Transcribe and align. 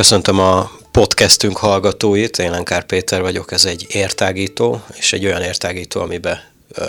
Köszöntöm 0.00 0.38
a 0.38 0.70
podcastünk 0.90 1.56
hallgatóit, 1.56 2.38
én 2.38 2.50
Lenkár 2.50 2.84
Péter 2.84 3.20
vagyok, 3.20 3.52
ez 3.52 3.64
egy 3.64 3.86
értágító, 3.88 4.82
és 4.92 5.12
egy 5.12 5.24
olyan 5.24 5.42
értágító, 5.42 6.00
amiben 6.00 6.40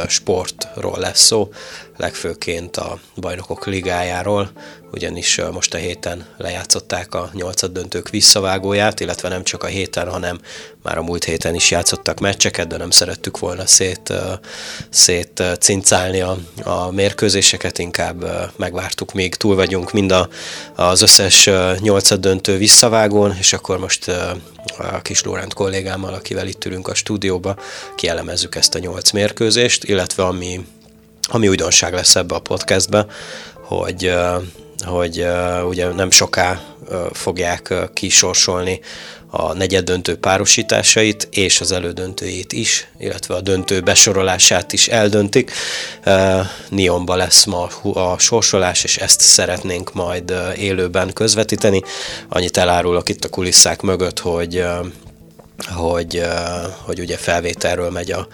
sportról 0.07 0.97
lesz 0.97 1.21
szó, 1.21 1.51
legfőként 1.97 2.77
a 2.77 2.99
bajnokok 3.15 3.65
ligájáról, 3.65 4.51
ugyanis 4.91 5.41
most 5.51 5.73
a 5.73 5.77
héten 5.77 6.25
lejátszották 6.37 7.15
a 7.15 7.29
nyolcad 7.33 7.71
döntők 7.71 8.09
visszavágóját, 8.09 8.99
illetve 8.99 9.29
nem 9.29 9.43
csak 9.43 9.63
a 9.63 9.67
héten, 9.67 10.09
hanem 10.09 10.39
már 10.83 10.97
a 10.97 11.01
múlt 11.01 11.23
héten 11.23 11.55
is 11.55 11.71
játszottak 11.71 12.19
meccseket, 12.19 12.67
de 12.67 12.77
nem 12.77 12.89
szerettük 12.89 13.39
volna 13.39 13.65
szét, 13.65 14.13
szét 14.89 15.43
cincálni 15.59 16.21
a, 16.21 16.37
a 16.63 16.91
mérkőzéseket, 16.91 17.79
inkább 17.79 18.51
megvártuk, 18.55 19.13
még 19.13 19.35
túl 19.35 19.55
vagyunk 19.55 19.91
mind 19.91 20.11
a, 20.11 20.29
az 20.75 21.01
összes 21.01 21.49
nyolcad 21.79 22.19
döntő 22.19 22.57
visszavágón, 22.57 23.35
és 23.39 23.53
akkor 23.53 23.79
most 23.79 24.07
a 24.77 25.01
kis 25.01 25.23
Lórend 25.23 25.53
kollégámmal, 25.53 26.13
akivel 26.13 26.47
itt 26.47 26.65
ülünk 26.65 26.87
a 26.87 26.93
stúdióba, 26.93 27.55
kielemezzük 27.95 28.55
ezt 28.55 28.75
a 28.75 28.79
nyolc 28.79 29.11
mérkőzést, 29.11 29.83
illetve 29.83 30.23
ami, 30.23 30.65
ami 31.27 31.47
újdonság 31.47 31.93
lesz 31.93 32.15
ebbe 32.15 32.35
a 32.35 32.39
podcastbe, 32.39 33.05
hogy 33.53 34.13
hogy 34.85 35.25
ugye 35.63 35.87
nem 35.87 36.11
soká 36.11 36.61
fogják 37.11 37.73
kisorsolni 37.93 38.79
a 39.33 39.53
negyed 39.53 39.83
döntő 39.83 40.17
párosításait 40.17 41.27
és 41.31 41.61
az 41.61 41.71
elődöntőjét 41.71 42.53
is, 42.53 42.87
illetve 42.99 43.35
a 43.35 43.41
döntő 43.41 43.79
besorolását 43.81 44.73
is 44.73 44.87
eldöntik. 44.87 45.51
Nionba 46.69 47.15
lesz 47.15 47.45
ma 47.45 47.69
a 47.93 48.17
sorsolás, 48.17 48.83
és 48.83 48.97
ezt 48.97 49.21
szeretnénk 49.21 49.93
majd 49.93 50.33
élőben 50.57 51.13
közvetíteni. 51.13 51.81
Annyit 52.29 52.57
elárulok 52.57 53.09
itt 53.09 53.25
a 53.25 53.29
kulisszák 53.29 53.81
mögött, 53.81 54.19
hogy 54.19 54.63
hogy, 55.69 56.21
hogy 56.85 56.99
ugye 56.99 57.17
felvételről 57.17 57.89
megy 57.89 58.11
a, 58.11 58.27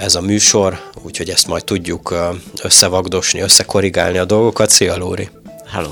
ez 0.00 0.14
a 0.14 0.20
műsor, 0.20 0.80
úgyhogy 1.02 1.30
ezt 1.30 1.46
majd 1.46 1.64
tudjuk 1.64 2.14
összevagdosni, 2.62 3.40
összekorrigálni 3.40 4.18
a 4.18 4.24
dolgokat. 4.24 4.70
Szia 4.70 4.96
Lóri! 4.96 5.39
Hello! 5.70 5.90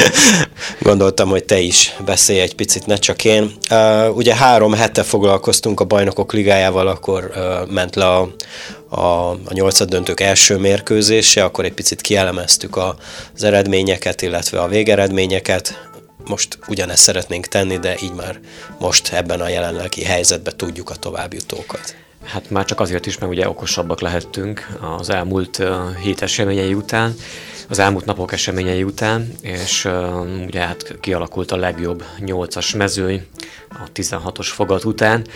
Gondoltam, 0.80 1.28
hogy 1.28 1.44
te 1.44 1.58
is 1.58 1.96
beszélj 2.04 2.40
egy 2.40 2.54
picit, 2.54 2.86
ne 2.86 2.96
csak 2.96 3.24
én. 3.24 3.52
Uh, 3.70 4.16
ugye 4.16 4.34
három 4.34 4.72
hete 4.72 5.02
foglalkoztunk 5.02 5.80
a 5.80 5.84
bajnokok 5.84 6.32
ligájával, 6.32 6.86
akkor 6.86 7.32
uh, 7.36 7.70
ment 7.70 7.94
le 7.94 8.06
a, 8.06 8.34
a, 8.88 9.30
a 9.30 9.52
nyolcad 9.52 9.88
döntők 9.88 10.20
első 10.20 10.56
mérkőzése, 10.56 11.44
akkor 11.44 11.64
egy 11.64 11.72
picit 11.72 12.00
kielemeztük 12.00 12.76
a, 12.76 12.96
az 13.34 13.42
eredményeket, 13.42 14.22
illetve 14.22 14.60
a 14.60 14.68
végeredményeket. 14.68 15.88
Most 16.24 16.58
ugyanezt 16.68 17.02
szeretnénk 17.02 17.46
tenni, 17.46 17.78
de 17.78 17.96
így 18.02 18.14
már 18.14 18.40
most 18.78 19.12
ebben 19.12 19.40
a 19.40 19.48
jelenlegi 19.48 20.04
helyzetben 20.04 20.56
tudjuk 20.56 20.90
a 20.90 20.96
továbbjutókat. 20.96 21.94
Hát 22.24 22.50
már 22.50 22.64
csak 22.64 22.80
azért 22.80 23.06
is, 23.06 23.18
mert 23.18 23.32
ugye 23.32 23.48
okosabbak 23.48 24.00
lehettünk 24.00 24.66
az 24.98 25.10
elmúlt 25.10 25.62
hét 26.02 26.22
eseményei 26.22 26.74
után, 26.74 27.14
az 27.68 27.78
elmúlt 27.78 28.04
napok 28.04 28.32
eseményei 28.32 28.82
után, 28.82 29.32
és 29.40 29.84
uh, 29.84 30.44
ugye 30.46 30.60
hát 30.60 30.96
kialakult 31.00 31.50
a 31.50 31.56
legjobb 31.56 32.04
8-as 32.20 32.76
mezőny 32.76 33.26
a 33.68 33.92
16-os 33.94 34.48
fogat 34.52 34.84
után. 34.84 35.26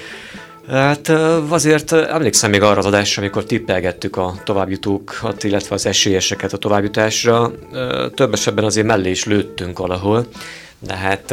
Hát 0.69 1.09
azért 1.49 1.93
emlékszem 1.93 2.51
még 2.51 2.63
arra 2.63 2.79
az 2.79 2.87
adásra, 2.87 3.23
amikor 3.23 3.45
tippelgettük 3.45 4.17
a 4.17 4.35
továbbjutókat, 4.45 5.45
illetve 5.45 5.75
az 5.75 5.87
esélyeseket 5.87 6.53
a 6.53 6.57
továbbjutásra. 6.57 7.53
Több 8.15 8.33
esetben 8.33 8.65
azért 8.65 8.87
mellé 8.87 9.11
is 9.11 9.25
lőttünk 9.25 9.79
valahol, 9.79 10.27
de 10.79 10.95
hát 10.95 11.31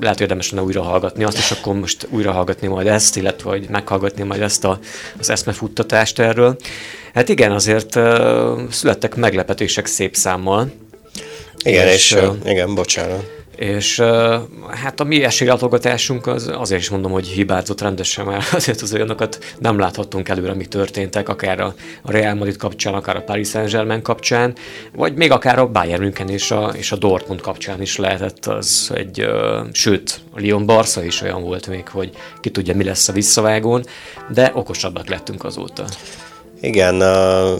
lehet 0.00 0.20
érdemes 0.20 0.50
lenne 0.50 0.64
újra 0.64 0.82
hallgatni 0.82 1.24
azt, 1.24 1.36
és 1.36 1.50
akkor 1.50 1.74
most 1.74 2.06
újra 2.10 2.32
hallgatni 2.32 2.68
majd 2.68 2.86
ezt, 2.86 3.16
illetve 3.16 3.50
hogy 3.50 3.66
meghallgatni 3.68 4.22
majd 4.22 4.40
ezt 4.40 4.64
a, 4.64 4.78
az 5.18 5.30
eszmefuttatást 5.30 6.18
erről. 6.18 6.56
Hát 7.14 7.28
igen, 7.28 7.52
azért 7.52 7.98
születtek 8.70 9.14
meglepetések 9.14 9.86
szép 9.86 10.16
számmal. 10.16 10.72
Igen, 11.64 11.86
és, 11.86 11.94
és 11.94 12.12
uh, 12.12 12.36
igen, 12.44 12.74
bocsánat. 12.74 13.39
És 13.60 14.00
hát 14.70 15.00
a 15.00 15.04
mi 15.04 15.24
esélylátogatásunk 15.24 16.26
az, 16.26 16.50
azért 16.54 16.80
is 16.80 16.88
mondom, 16.88 17.12
hogy 17.12 17.26
hibázott 17.26 17.80
rendesen, 17.80 18.24
mert 18.24 18.52
azért 18.60 18.80
az 18.80 18.92
olyanokat 18.92 19.54
nem 19.58 19.78
láthattunk 19.78 20.28
előre, 20.28 20.54
mi 20.54 20.66
történtek, 20.66 21.28
akár 21.28 21.60
a, 21.60 21.74
a 22.02 22.10
Real 22.10 22.34
Madrid 22.34 22.56
kapcsán, 22.56 22.94
akár 22.94 23.16
a 23.16 23.22
Paris 23.22 23.48
Saint-Germain 23.48 24.02
kapcsán, 24.02 24.54
vagy 24.94 25.14
még 25.14 25.30
akár 25.30 25.58
a 25.58 25.66
Bayern 25.66 26.02
München 26.02 26.28
és 26.28 26.50
a, 26.50 26.72
és 26.76 26.92
a 26.92 26.96
Dortmund 26.96 27.40
kapcsán 27.40 27.80
is 27.80 27.96
lehetett 27.96 28.46
az 28.46 28.90
egy, 28.94 29.26
sőt, 29.72 30.20
a 30.30 30.40
Lyon 30.40 30.66
Barca 30.66 31.04
is 31.04 31.20
olyan 31.20 31.42
volt 31.42 31.66
még, 31.66 31.88
hogy 31.88 32.10
ki 32.40 32.50
tudja, 32.50 32.76
mi 32.76 32.84
lesz 32.84 33.08
a 33.08 33.12
visszavágón, 33.12 33.84
de 34.28 34.50
okosabbak 34.54 35.08
lettünk 35.08 35.44
azóta. 35.44 35.84
Igen, 36.62 37.02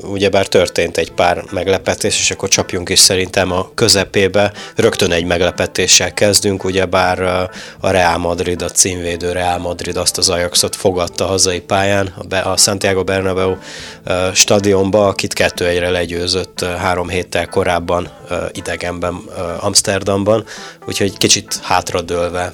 ugyebár 0.03 0.47
történt 0.47 0.97
egy 0.97 1.13
pár 1.13 1.45
meglepetés, 1.51 2.19
és 2.19 2.31
akkor 2.31 2.49
csapjunk 2.49 2.89
is 2.89 2.99
szerintem 2.99 3.53
a 3.53 3.71
közepébe. 3.75 4.53
Rögtön 4.77 5.13
egy 5.13 5.25
meglepetéssel 5.25 6.15
kezdünk, 6.15 6.65
ugyebár 6.65 7.23
a 7.81 7.91
Real 7.91 8.19
Madrid, 8.19 8.63
a 8.63 8.69
címvédő 8.69 9.33
Real 9.33 9.59
Madrid 9.59 9.97
azt 9.97 10.19
az 10.19 10.29
Ajaxot 10.29 10.77
fogadta 10.77 11.27
hazai 11.27 11.61
pályán, 11.61 12.07
a 12.45 12.57
Santiago 12.57 13.05
Bernabeu 13.05 13.57
stadionba, 14.35 15.07
akit 15.07 15.33
kettő 15.33 15.67
egyre 15.67 15.91
legyőzött 15.91 16.65
három 16.79 17.09
héttel 17.09 17.47
korábban 17.47 18.11
idegenben 18.53 19.15
Amsterdamban, 19.61 20.45
úgyhogy 20.87 21.17
kicsit 21.17 21.61
hátradőlve 21.63 22.53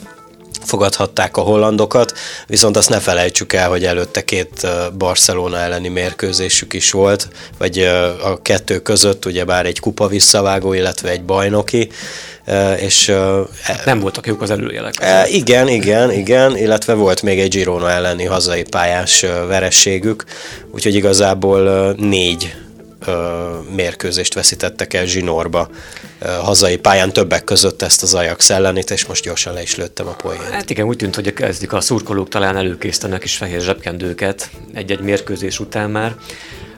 fogadhatták 0.67 1.37
a 1.37 1.41
hollandokat, 1.41 2.13
viszont 2.47 2.77
azt 2.77 2.89
ne 2.89 2.99
felejtsük 2.99 3.53
el, 3.53 3.69
hogy 3.69 3.85
előtte 3.85 4.25
két 4.25 4.67
Barcelona 4.99 5.59
elleni 5.59 5.89
mérkőzésük 5.89 6.73
is 6.73 6.91
volt, 6.91 7.29
vagy 7.59 7.79
a 8.23 8.43
kettő 8.43 8.79
között 8.79 9.27
ugyebár 9.27 9.67
egy 9.67 9.81
kupa 9.81 10.07
visszavágó, 10.07 10.73
illetve 10.73 11.11
egy 11.11 11.25
bajnoki, 11.25 11.89
és... 12.77 13.13
Hát 13.63 13.85
nem 13.85 14.01
voltak 14.01 14.27
jók 14.27 14.43
az 14.43 14.51
előjelek. 14.51 14.95
E, 14.99 15.29
igen, 15.29 15.69
igen, 15.69 16.13
igen, 16.13 16.57
illetve 16.57 16.95
volt 16.95 17.23
még 17.23 17.41
egy 17.41 17.51
Girona 17.51 17.91
elleni 17.91 18.25
hazai 18.25 18.63
pályás 18.63 19.21
verességük, 19.49 20.25
úgyhogy 20.71 20.95
igazából 20.95 21.93
négy 21.93 22.55
mérkőzést 23.75 24.35
veszítettek 24.35 24.95
el 24.95 25.05
Zsinorba 25.05 25.69
hazai 26.43 26.77
pályán 26.77 27.13
többek 27.13 27.45
között 27.45 27.83
ezt 27.83 28.03
az 28.03 28.15
Ajax 28.15 28.51
ellenét, 28.51 28.91
és 28.91 29.07
most 29.07 29.25
gyorsan 29.25 29.55
le 29.55 29.63
is 29.63 29.77
lőttem 29.77 30.07
a 30.07 30.15
poént. 30.15 30.43
Hát 30.43 30.71
igen, 30.71 30.87
úgy 30.87 30.97
tűnt, 30.97 31.15
hogy 31.15 31.33
kezdik 31.33 31.73
a 31.73 31.81
szurkolók 31.81 32.29
talán 32.29 32.57
előkészítenek 32.57 33.25
is 33.25 33.37
fehér 33.37 33.61
zsebkendőket 33.61 34.51
egy-egy 34.73 35.01
mérkőzés 35.01 35.61
után 35.61 35.91
már. 35.91 36.15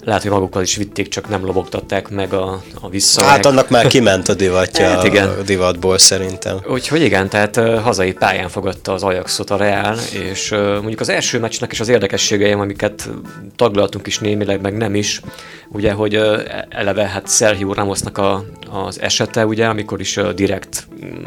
Lehet, 0.09 0.23
hogy 0.23 0.33
magukkal 0.33 0.63
is 0.63 0.77
vitték, 0.77 1.09
csak 1.09 1.29
nem 1.29 1.45
lobogtatták 1.45 2.09
meg 2.09 2.33
a, 2.33 2.63
a 2.81 2.89
vissza. 2.89 3.23
Hát 3.23 3.47
annak 3.47 3.69
már 3.69 3.87
kiment 3.87 4.29
a 4.29 4.35
divatja 4.35 4.89
hát 4.89 5.05
igen. 5.05 5.29
a 5.29 5.43
divatból 5.43 5.99
szerintem. 5.99 6.59
Úgyhogy 6.67 7.03
igen, 7.03 7.29
tehát 7.29 7.57
hazai 7.83 8.13
pályán 8.13 8.49
fogadta 8.49 8.93
az 8.93 9.03
Ajaxot 9.03 9.51
a 9.51 9.57
Real, 9.57 9.97
és 10.13 10.51
mondjuk 10.51 11.01
az 11.01 11.09
első 11.09 11.39
meccsnek 11.39 11.73
is 11.73 11.81
az 11.81 11.89
érdekességei, 11.89 12.53
amiket 12.53 13.09
taglaltunk 13.57 14.07
is 14.07 14.19
némileg, 14.19 14.61
meg 14.61 14.77
nem 14.77 14.95
is, 14.95 15.21
ugye, 15.69 15.93
hogy 15.93 16.21
eleve 16.69 17.07
hát 17.07 17.31
Sergio 17.31 17.73
Ramosnak 17.73 18.19
a, 18.19 18.45
az 18.71 19.01
esete, 19.01 19.47
ugye, 19.47 19.67
amikor 19.67 20.01
is 20.01 20.21
direkt 20.35 20.87
um, 21.03 21.25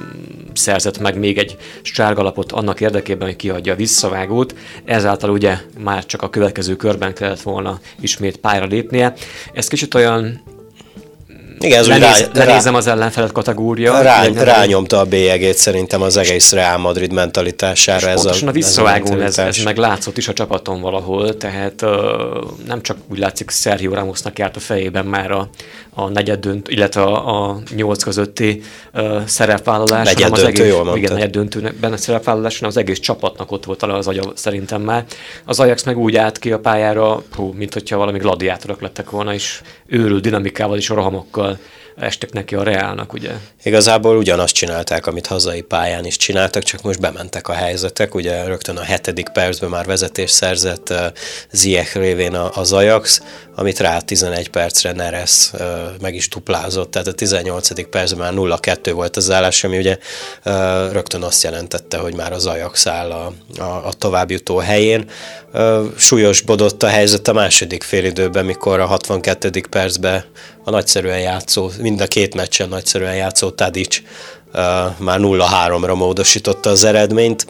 szerzett 0.53 0.99
meg 0.99 1.17
még 1.17 1.37
egy 1.37 1.57
sárgalapot 1.81 2.51
annak 2.51 2.81
érdekében, 2.81 3.27
hogy 3.27 3.35
kiadja 3.35 3.73
a 3.73 3.75
visszavágót, 3.75 4.55
ezáltal 4.85 5.29
ugye 5.29 5.57
már 5.79 6.05
csak 6.05 6.21
a 6.21 6.29
következő 6.29 6.75
körben 6.75 7.13
kellett 7.13 7.41
volna 7.41 7.79
ismét 7.99 8.37
pályára 8.37 8.67
lépnie. 8.71 9.13
Ez 9.53 9.67
kicsit 9.67 9.93
olyan 9.93 10.41
Igen, 11.61 11.79
ez 11.79 11.87
lenéz, 11.87 12.19
rá, 12.33 12.45
lenézem 12.45 12.73
rá, 12.73 12.79
az 12.79 12.87
ellenfelet 12.87 13.31
kategória. 13.31 14.01
Rá, 14.01 14.25
rányomta 14.27 14.99
a 14.99 15.05
bélyegét 15.05 15.57
szerintem 15.57 16.01
az 16.01 16.17
egész 16.17 16.51
Real 16.51 16.77
Madrid 16.77 17.13
mentalitására. 17.13 18.07
Ez 18.07 18.25
a, 18.25 18.33
a 18.45 18.51
visszavágón 18.51 19.21
ez, 19.21 19.37
ez, 19.37 19.57
meg 19.57 19.77
látszott 19.77 20.17
is 20.17 20.27
a 20.27 20.33
csapaton 20.33 20.81
valahol, 20.81 21.37
tehát 21.37 21.81
uh, 21.81 21.89
nem 22.67 22.81
csak 22.81 22.97
úgy 23.07 23.17
látszik 23.17 23.51
Sergio 23.51 23.93
Ramosnak 23.93 24.39
járt 24.39 24.55
a 24.55 24.59
fejében 24.59 25.05
már 25.05 25.31
a, 25.31 25.49
a 25.93 26.09
negyed 26.09 26.39
dönt, 26.39 26.67
illetve 26.67 27.01
a, 27.01 27.49
a 27.49 27.57
nyolc 27.75 28.03
közötti 28.03 28.61
uh, 28.93 29.25
szerepvállalás. 29.25 30.05
Negyed 30.05 30.31
döntő, 30.31 30.41
az 30.41 30.47
egész, 30.47 30.73
jól 30.73 30.97
Igen, 30.97 31.13
negyed 31.13 31.31
döntőben 31.31 31.93
a 31.93 31.97
szerepvállalás, 31.97 32.53
hanem 32.53 32.69
az 32.69 32.77
egész 32.77 32.99
csapatnak 32.99 33.51
ott 33.51 33.65
volt 33.65 33.83
az 33.83 34.07
agya 34.07 34.31
szerintem 34.35 34.81
már. 34.81 35.05
Az 35.45 35.59
Ajax 35.59 35.83
meg 35.83 35.97
úgy 35.97 36.15
állt 36.15 36.39
ki 36.39 36.51
a 36.51 36.59
pályára, 36.59 37.23
hú, 37.35 37.53
mint 37.57 37.73
hogyha 37.73 37.97
valami 37.97 38.17
gladiátorok 38.17 38.81
lettek 38.81 39.09
volna, 39.09 39.33
és 39.33 39.61
őrült 39.87 40.21
dinamikával 40.21 40.77
és 40.77 40.89
rohamokkal 40.89 41.50
estek 41.95 42.31
neki 42.31 42.55
a 42.55 42.63
Reálnak, 42.63 43.13
ugye? 43.13 43.31
Igazából 43.63 44.17
ugyanazt 44.17 44.53
csinálták, 44.53 45.07
amit 45.07 45.27
hazai 45.27 45.61
pályán 45.61 46.05
is 46.05 46.17
csináltak, 46.17 46.63
csak 46.63 46.81
most 46.81 46.99
bementek 46.99 47.47
a 47.47 47.53
helyzetek, 47.53 48.15
ugye 48.15 48.43
rögtön 48.43 48.77
a 48.77 48.81
hetedik 48.81 49.29
percben 49.29 49.69
már 49.69 49.85
vezetés 49.85 50.31
szerzett 50.31 50.89
uh, 50.89 50.97
Ziyech 51.51 51.95
révén 51.95 52.35
az 52.35 52.73
Ajax, 52.73 53.21
amit 53.55 53.79
rá 53.79 53.99
11 53.99 54.49
percre 54.49 54.91
Neres 54.91 55.49
uh, 55.53 55.59
meg 56.01 56.15
is 56.15 56.29
duplázott, 56.29 56.91
tehát 56.91 57.07
a 57.07 57.13
18. 57.13 57.89
percben 57.89 58.33
már 58.33 58.59
0-2 58.59 58.91
volt 58.93 59.17
az 59.17 59.31
állás, 59.31 59.63
ami 59.63 59.77
ugye 59.77 59.97
uh, 60.45 60.53
rögtön 60.91 61.23
azt 61.23 61.43
jelentette, 61.43 61.97
hogy 61.97 62.15
már 62.15 62.33
az 62.33 62.45
Ajax 62.45 62.87
áll 62.87 63.11
a, 63.11 63.33
a, 63.61 63.87
a 63.87 63.93
továbbjutó 63.93 64.57
helyén. 64.57 65.09
Uh, 65.53 65.85
súlyosbodott 65.97 66.83
a 66.83 66.87
helyzet 66.87 67.27
a 67.27 67.33
második 67.33 67.83
félidőben, 67.83 68.45
mikor 68.45 68.79
a 68.79 68.85
62. 68.85 69.49
percben 69.69 70.25
a 70.63 70.69
nagyszerűen 70.69 71.19
játszó, 71.19 71.69
mind 71.79 72.01
a 72.01 72.07
két 72.07 72.35
meccsen 72.35 72.69
nagyszerűen 72.69 73.15
játszó 73.15 73.49
Tadic 73.49 73.97
uh, 73.97 74.63
már 74.97 75.19
0-3-ra 75.21 75.95
módosította 75.95 76.69
az 76.69 76.83
eredményt, 76.83 77.45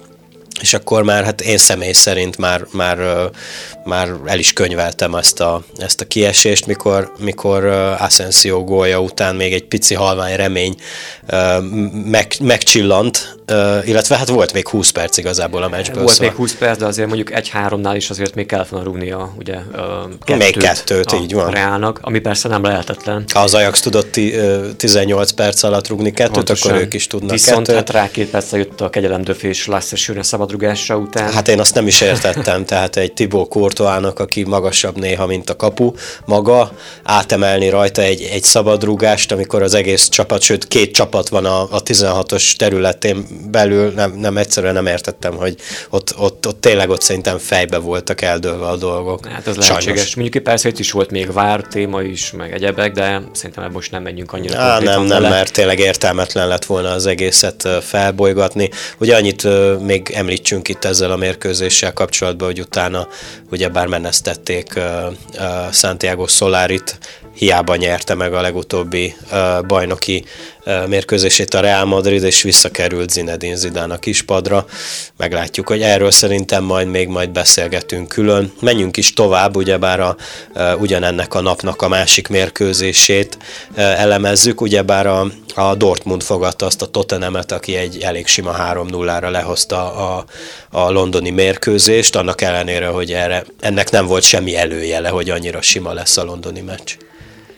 és 0.62 0.74
akkor 0.74 1.04
már 1.04 1.24
hát 1.24 1.42
én 1.42 1.58
személy 1.58 1.92
szerint 1.92 2.38
már, 2.38 2.66
már, 2.72 2.98
már 3.84 4.10
el 4.26 4.40
is 4.40 4.54
könyveltem 4.54 5.16
ezt 5.16 5.40
a, 5.40 5.64
ezt 5.78 6.02
a 6.02 6.06
kiesést, 6.06 6.66
mikor, 6.66 7.12
mikor 7.20 7.66
Asensio 8.00 8.64
gólja 8.64 9.02
után 9.02 9.36
még 9.36 9.54
egy 9.54 9.66
pici 9.66 9.94
halvány 9.94 10.36
remény 10.36 10.76
meg, 12.06 12.34
megcsillant, 12.42 13.40
illetve 13.86 14.18
hát 14.18 14.28
volt 14.28 14.54
még 14.54 14.68
20 14.68 14.90
perc 14.90 15.18
igazából 15.18 15.64
a 15.64 15.70
meccsből. 15.70 16.02
Volt 16.02 16.14
szóval. 16.14 16.28
még 16.28 16.38
20 16.38 16.56
perc, 16.56 16.78
de 16.78 16.86
azért 16.86 17.08
mondjuk 17.08 17.32
egy-háromnál 17.32 17.96
is 17.96 18.10
azért 18.10 18.36
még 18.36 18.46
kellett 18.46 18.68
volna 18.68 18.86
rúgnia, 18.86 19.34
ugye 19.38 19.58
kettőt 20.26 20.38
Még 20.38 20.58
kettőt, 20.58 21.14
így 21.14 21.34
van. 21.34 21.52
Reálnak, 21.52 22.00
ami 22.02 22.20
persze 22.20 22.48
nem 22.48 22.64
lehetetlen. 22.64 23.24
Ha 23.34 23.40
az 23.40 23.54
Ajax 23.54 23.82
tudott 23.82 24.20
18 24.78 25.32
perc 25.32 25.64
alatt 25.64 25.88
rúgni 25.88 26.12
kettőt, 26.12 26.34
Pontosan. 26.34 26.72
akkor 26.72 26.84
ők 26.84 26.94
is 26.94 27.08
tudnak 27.08 27.32
Viszont 27.32 27.68
kettőt. 27.68 27.76
hát 27.76 27.90
rá 27.90 28.12
két 28.12 28.30
percre 28.30 28.58
jött 28.58 28.82
a 28.82 28.90
kegyelemdöfés 28.90 29.68
Lasse 29.68 29.96
szabadrugása 30.52 30.96
után. 30.96 31.32
Hát 31.32 31.48
én 31.48 31.60
azt 31.60 31.74
nem 31.74 31.88
is 31.88 32.02
értettem, 32.02 32.66
tehát 32.66 32.96
egy 32.96 33.14
Tibó 33.14 33.48
Courtoának, 33.48 34.20
aki 34.20 34.44
magasabb 34.44 34.98
néha, 34.98 35.26
mint 35.26 35.50
a 35.50 35.56
kapu, 35.56 35.92
maga, 36.26 36.72
átemelni 37.04 37.70
rajta 37.70 38.02
egy, 38.02 38.22
egy 38.32 38.44
szabadrugást, 38.44 39.32
amikor 39.32 39.62
az 39.62 39.74
egész 39.74 40.10
csapat, 40.10 40.42
sőt 40.42 40.68
két 40.68 40.94
csapat 40.94 41.30
van 41.30 41.46
a, 41.46 41.62
a 41.62 41.84
16-os 41.84 42.56
területén 42.56 43.26
belül, 43.52 43.92
nem, 43.92 44.12
nem 44.12 44.38
egyszerűen 44.38 44.74
nem 44.74 44.86
értettem, 44.86 45.36
hogy 45.36 45.56
ott, 45.90 46.14
ott, 46.18 46.48
ott 46.48 46.62
tényleg 46.62 46.90
ott 46.90 47.02
szerintem 47.02 47.38
fejbe 47.38 47.78
voltak 47.78 48.22
eldőlve 48.22 48.66
a 48.66 48.76
dolgok. 48.76 49.28
Hát 49.28 49.48
ez 49.48 49.56
lehetséges. 49.56 50.16
Mondjuk 50.16 50.44
persze 50.44 50.70
itt 50.70 50.80
is 50.80 50.92
volt 50.92 51.12
még 51.12 51.34
vár 51.34 51.62
téma 51.62 52.02
is, 52.02 52.32
meg 52.32 52.54
egyebek, 52.54 52.92
de 52.92 53.22
szerintem 53.32 53.72
most 53.72 53.92
nem 53.92 54.02
menjünk 54.04 54.34
annyira. 54.34 54.60
Á, 54.60 54.80
nem, 54.80 55.04
nem, 55.04 55.22
mert 55.22 55.54
tényleg 55.54 55.80
értelmetlen 55.80 56.48
lett 56.48 56.66
volna 56.66 56.90
az 56.90 57.06
egészet 57.06 57.68
felbolygatni. 57.82 58.70
Ugye 58.98 59.16
annyit 59.16 59.48
még 59.80 60.10
említsünk 60.32 60.68
itt 60.68 60.84
ezzel 60.84 61.12
a 61.12 61.16
mérkőzéssel 61.16 61.94
kapcsolatban, 61.94 62.48
hogy 62.48 62.60
utána 62.60 63.08
ugyebár 63.50 63.88
menesztették 63.88 64.74
uh, 64.76 64.84
uh, 65.34 65.72
Santiago 65.72 66.28
Solarit, 66.28 66.98
hiába 67.34 67.76
nyerte 67.76 68.14
meg 68.14 68.34
a 68.34 68.42
legutóbbi 68.42 69.16
uh, 69.32 69.66
bajnoki 69.66 70.24
uh, 70.66 70.88
mérkőzését 70.88 71.54
a 71.54 71.60
Real 71.60 71.86
Madrid, 71.86 72.24
és 72.24 72.42
visszakerült 72.42 73.10
Zinedine 73.10 73.56
Zidane 73.56 73.94
a 73.94 73.98
kispadra. 73.98 74.66
Meglátjuk, 75.18 75.68
hogy 75.68 75.82
erről 75.82 76.12
szerintem 76.12 76.64
majd 76.64 76.88
még 76.88 77.08
majd 77.08 77.30
beszélgetünk 77.30 78.08
külön. 78.08 78.52
Menjünk 78.60 78.98
is 78.98 79.14
tovább, 79.14 79.56
ugyebár 79.56 80.00
a, 80.00 80.16
uh, 80.56 80.82
ugyanennek 80.82 81.34
a 81.34 81.42
napnak 81.42 81.82
a 81.82 81.88
másik 81.88 82.28
mérkőzését 82.28 83.38
uh, 83.72 84.02
elemezzük, 84.02 84.62
ugyebár 84.62 85.08
a, 85.08 85.28
a 85.56 85.76
Dortmund 85.76 86.24
fogadta 86.24 86.66
azt 86.66 86.82
a 86.82 86.86
Tottenhamet, 86.86 87.52
aki 87.52 87.76
egy 87.76 87.98
elég 88.02 88.28
sima 88.28 88.56
3-0-ra 88.74 89.32
lehozta 89.32 89.94
a, 89.94 90.26
a 90.70 90.92
londoni 90.92 91.30
mérkőzést, 91.30 92.16
annak 92.16 92.42
ellenére, 92.42 92.88
hogy 92.88 93.12
erre, 93.12 93.44
ennek 93.60 93.90
nem 93.90 94.06
volt 94.06 94.24
semmi 94.24 94.56
előjele, 94.56 95.10
hogy 95.10 95.30
annyira 95.30 95.62
sima 95.62 95.94
lesz 95.94 96.18
a 96.18 96.24
londoni 96.24 96.62
meccs. 96.62 96.96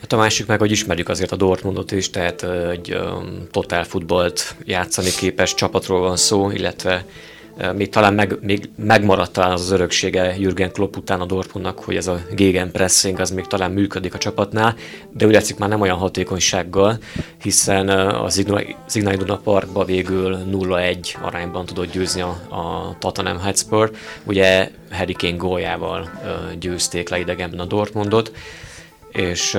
Hát 0.04 0.12
a 0.12 0.16
másik 0.16 0.46
meg, 0.46 0.58
hogy 0.58 0.70
ismerjük 0.70 1.08
azért 1.08 1.32
a 1.32 1.36
Dortmundot 1.36 1.92
is, 1.92 2.10
tehát 2.10 2.42
egy 2.70 2.94
um, 2.94 3.46
totál 3.50 3.84
futballt 3.84 4.54
játszani 4.64 5.10
képes 5.10 5.54
csapatról 5.54 6.00
van 6.00 6.16
szó, 6.16 6.50
illetve 6.50 7.04
még 7.74 7.88
talán 7.88 8.14
meg, 8.14 8.38
még 8.40 8.70
megmaradt 8.76 9.32
talán 9.32 9.52
az, 9.52 9.60
az 9.60 9.70
öröksége 9.70 10.36
Jürgen 10.38 10.72
Klopp 10.72 10.96
után 10.96 11.20
a 11.20 11.24
Dortmundnak, 11.24 11.78
hogy 11.78 11.96
ez 11.96 12.06
a 12.06 12.20
gegenpressing 12.34 13.20
az 13.20 13.30
még 13.30 13.46
talán 13.46 13.70
működik 13.70 14.14
a 14.14 14.18
csapatnál, 14.18 14.74
de 15.10 15.26
úgy 15.26 15.32
látszik 15.32 15.58
már 15.58 15.68
nem 15.68 15.80
olyan 15.80 15.98
hatékonysággal, 15.98 16.98
hiszen 17.42 17.88
az 17.88 18.44
Signal 18.88 19.12
Iduna 19.12 19.36
Parkba 19.36 19.84
végül 19.84 20.38
0-1 20.52 20.96
arányban 21.22 21.66
tudott 21.66 21.92
győzni 21.92 22.20
a, 22.20 22.28
a 22.48 22.96
Tottenham 22.98 23.38
Hotspur, 23.38 23.90
ugye 24.24 24.70
Harry 24.90 25.12
Kane 25.12 25.36
góljával 25.36 26.10
győzték 26.58 27.08
le 27.08 27.18
idegenben 27.18 27.60
a 27.60 27.64
Dortmundot, 27.64 28.32
és 29.14 29.58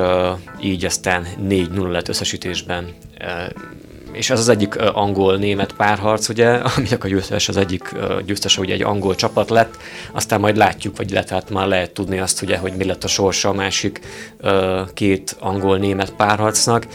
így 0.61 0.85
aztán 0.85 1.25
4-0 1.49 1.91
lett 1.91 2.07
összesítésben 2.07 2.93
és 4.15 4.29
ez 4.29 4.39
az 4.39 4.49
egyik 4.49 4.75
angol-német 4.75 5.73
párharc, 5.73 6.29
ugye, 6.29 6.49
aminek 6.75 7.03
a 7.03 7.07
győztes 7.07 7.47
az 7.47 7.57
egyik 7.57 7.95
győztese 8.25 8.61
ugye 8.61 8.73
egy 8.73 8.83
angol 8.83 9.15
csapat 9.15 9.49
lett, 9.49 9.77
aztán 10.11 10.39
majd 10.39 10.57
látjuk, 10.57 10.97
vagy 10.97 11.11
illetve 11.11 11.35
hát 11.35 11.49
már 11.49 11.67
lehet 11.67 11.91
tudni 11.91 12.19
azt, 12.19 12.41
ugye, 12.41 12.57
hogy 12.57 12.73
mi 12.73 12.85
lett 12.85 13.03
a 13.03 13.07
sorsa 13.07 13.49
a 13.49 13.53
másik 13.53 13.99
két 14.93 15.35
angol-német 15.39 16.11
párharcnak. 16.11 16.87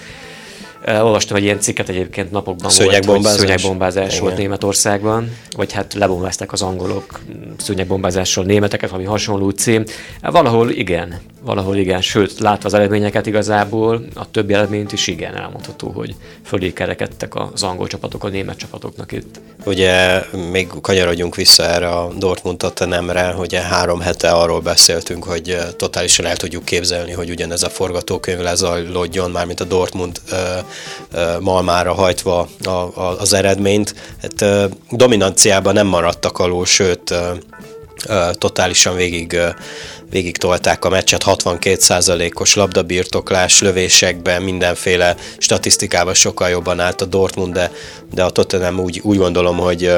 Olvastam 0.86 1.36
egy 1.36 1.42
ilyen 1.42 1.60
cikket 1.60 1.88
egyébként 1.88 2.30
napokban 2.30 2.70
volt, 2.76 2.92
hogy 2.92 3.36
szőnyegbombázás 3.36 4.18
volt 4.18 4.36
Németországban, 4.36 5.36
vagy 5.56 5.72
hát 5.72 5.94
lebombázták 5.94 6.52
az 6.52 6.62
angolok 6.62 7.20
szőnyegbombázásról 7.56 8.44
németeket, 8.44 8.90
valami 8.90 9.08
hasonló 9.08 9.50
cím. 9.50 9.84
Valahol 10.22 10.70
igen, 10.70 11.20
valahol 11.42 11.76
igen, 11.76 12.00
sőt, 12.00 12.38
látva 12.38 12.66
az 12.66 12.74
eredményeket 12.74 13.26
igazából, 13.26 14.04
a 14.14 14.30
többi 14.30 14.52
eredményt 14.52 14.92
is 14.92 15.06
igen, 15.06 15.36
elmondható, 15.36 15.88
hogy 15.88 16.14
fölé 16.44 16.72
kerekedtek 16.72 17.34
az 17.34 17.62
angol 17.62 17.86
csapatok 17.86 18.24
a 18.24 18.28
német 18.28 18.56
csapatoknak 18.56 19.12
itt. 19.12 19.40
Ugye 19.64 20.22
még 20.50 20.68
kanyarodjunk 20.80 21.34
vissza 21.34 21.62
erre 21.62 21.88
a 21.88 22.12
Dortmund 22.18 22.58
Tottenhamre, 22.58 23.34
ugye 23.38 23.60
három 23.60 24.00
hete 24.00 24.30
arról 24.30 24.60
beszéltünk, 24.60 25.24
hogy 25.24 25.58
totálisan 25.76 26.26
el 26.26 26.36
tudjuk 26.36 26.64
képzelni, 26.64 27.12
hogy 27.12 27.30
ugyanez 27.30 27.62
a 27.62 27.68
forgatókönyv 27.68 28.38
lezajlódjon, 28.38 29.30
mármint 29.30 29.60
a 29.60 29.64
Dortmund 29.64 30.20
uh, 30.32 30.38
malmára 31.40 31.94
hajtva 31.94 32.48
a, 32.64 32.70
a, 32.70 33.16
az 33.18 33.32
eredményt. 33.32 33.94
Hát, 34.22 34.68
dominanciában 34.90 35.72
nem 35.74 35.86
maradtak 35.86 36.38
alól, 36.38 36.66
sőt, 36.66 37.14
totálisan 38.32 38.96
végig, 38.96 39.38
végig 40.10 40.36
tolták 40.36 40.84
a 40.84 40.88
meccset, 40.88 41.22
62%-os 41.26 42.54
labdabirtoklás, 42.54 43.60
lövésekben, 43.60 44.42
mindenféle 44.42 45.16
statisztikában 45.38 46.14
sokkal 46.14 46.48
jobban 46.48 46.80
állt 46.80 47.00
a 47.00 47.04
Dortmund, 47.04 47.52
de, 47.52 47.70
de 48.12 48.22
a 48.24 48.30
Tottenham 48.30 48.78
úgy, 48.78 49.00
úgy 49.02 49.16
gondolom, 49.16 49.56
hogy, 49.56 49.92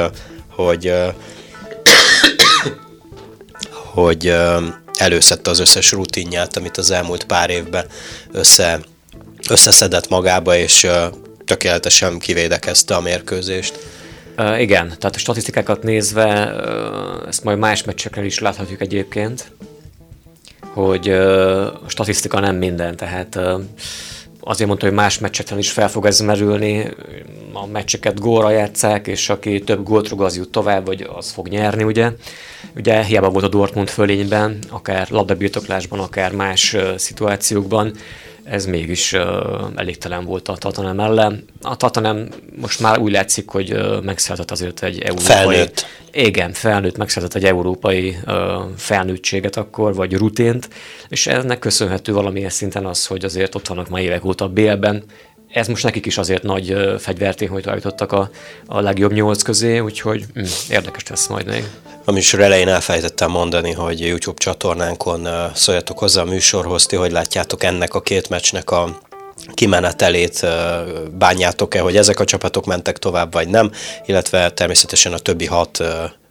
hogy, 0.49 0.93
hogy 3.95 4.35
előszedte 4.95 5.50
az 5.50 5.59
összes 5.59 5.93
rutinját, 5.93 6.57
amit 6.57 6.76
az 6.76 6.91
elmúlt 6.91 7.25
pár 7.25 7.50
évben 7.50 7.87
össze, 8.33 8.81
összeszedett 9.52 10.09
magába, 10.09 10.56
és 10.56 10.87
tökéletesen 11.44 12.18
kivédekezte 12.18 12.94
a 12.94 13.00
mérkőzést. 13.00 13.78
Uh, 14.38 14.61
igen, 14.61 14.87
tehát 14.87 15.16
a 15.16 15.18
statisztikákat 15.18 15.82
nézve, 15.82 16.54
uh, 16.54 17.28
ezt 17.28 17.44
majd 17.44 17.59
más 17.59 17.85
meccsekre 17.85 18.25
is 18.25 18.38
láthatjuk 18.38 18.80
egyébként, 18.80 19.52
hogy 20.61 21.09
a 21.09 21.88
statisztika 21.88 22.40
nem 22.40 22.56
minden, 22.56 22.97
tehát 22.97 23.37
uh, 23.37 23.61
azért 24.40 24.68
mondta, 24.68 24.87
hogy 24.87 24.94
más 24.94 25.18
meccseken 25.18 25.59
is 25.59 25.71
fel 25.71 25.88
fog 25.88 26.06
ez 26.06 26.21
merülni, 26.21 26.88
a 27.52 27.66
meccseket 27.66 28.21
gólra 28.21 28.50
játszák, 28.50 29.06
és 29.06 29.28
aki 29.28 29.61
több 29.61 29.82
gólt 29.82 30.09
rúg, 30.09 30.23
az 30.23 30.37
jut 30.37 30.50
tovább, 30.50 30.87
vagy 30.87 31.09
az 31.16 31.30
fog 31.30 31.49
nyerni, 31.49 31.82
ugye. 31.82 32.11
Ugye 32.76 33.04
hiába 33.04 33.30
volt 33.30 33.44
a 33.44 33.49
Dortmund 33.49 33.88
fölényben, 33.88 34.59
akár 34.71 35.11
labdabirtoklásban, 35.11 35.99
akár 35.99 36.32
más 36.32 36.75
uh, 36.75 36.97
szituációkban, 36.97 37.92
ez 38.45 38.67
mégis 38.67 39.13
uh, 39.13 39.23
elégtelen 39.75 40.25
volt 40.25 40.49
a 40.49 40.57
Tatanem 40.57 41.01
ellen. 41.01 41.45
A 41.63 41.77
Tatanem 41.77 42.29
most 42.61 42.81
már 42.81 42.99
úgy 42.99 43.13
látszik, 43.13 43.49
hogy 43.49 43.73
uh, 43.73 44.03
megszerzett 44.03 44.51
azért 44.51 44.83
egy 44.83 45.01
európai... 45.01 45.25
Felnőtt. 45.25 45.87
Igen, 46.13 46.53
felnőtt, 46.53 46.97
megszerzett 46.97 47.35
egy 47.35 47.45
európai 47.45 48.17
uh, 48.27 48.35
felnőttséget 48.77 49.57
akkor, 49.57 49.95
vagy 49.95 50.15
rutént, 50.15 50.69
és 51.09 51.27
ennek 51.27 51.59
köszönhető 51.59 52.13
valamilyen 52.13 52.51
szinten 52.51 52.87
az, 52.87 53.07
hogy 53.07 53.25
azért 53.25 53.55
ott 53.55 53.69
vannak 53.69 53.89
ma 53.89 54.01
évek 54.01 54.25
óta 54.25 54.49
Bélben, 54.49 55.05
ez 55.53 55.69
most 55.69 55.85
nekik 55.85 56.07
is 56.07 56.19
azért 56.19 56.43
nagy 56.43 56.77
fegyvertény, 56.99 57.49
hogy 57.49 57.67
eljutottak 57.67 58.13
a, 58.13 58.31
a 58.67 58.81
legjobb 58.81 59.13
nyolc 59.13 59.43
közé, 59.43 59.79
úgyhogy 59.79 60.25
hm, 60.35 60.45
érdekes 60.71 61.07
lesz 61.07 61.27
majd 61.27 61.47
még. 61.47 61.65
A 62.04 62.11
műsor 62.11 62.40
elején 62.40 62.68
elfelejtettem 62.68 63.30
mondani, 63.30 63.73
hogy 63.73 64.00
YouTube 64.00 64.38
csatornánkon 64.38 65.28
szóljatok 65.54 65.99
hozzá 65.99 66.21
a 66.21 66.25
műsorhoz, 66.25 66.87
ti 66.87 66.97
hogy 66.97 67.12
látjátok 67.12 67.62
ennek 67.62 67.94
a 67.94 68.00
két 68.00 68.28
meccsnek 68.28 68.71
a 68.71 69.00
kimenetelét 69.54 70.47
bánjátok-e, 71.11 71.80
hogy 71.80 71.97
ezek 71.97 72.21
a 72.21 72.25
csapatok 72.25 72.66
mentek 72.66 72.99
tovább, 72.99 73.32
vagy 73.32 73.49
nem, 73.49 73.71
illetve 74.06 74.50
természetesen 74.50 75.12
a 75.12 75.18
többi 75.18 75.47
hat 75.47 75.82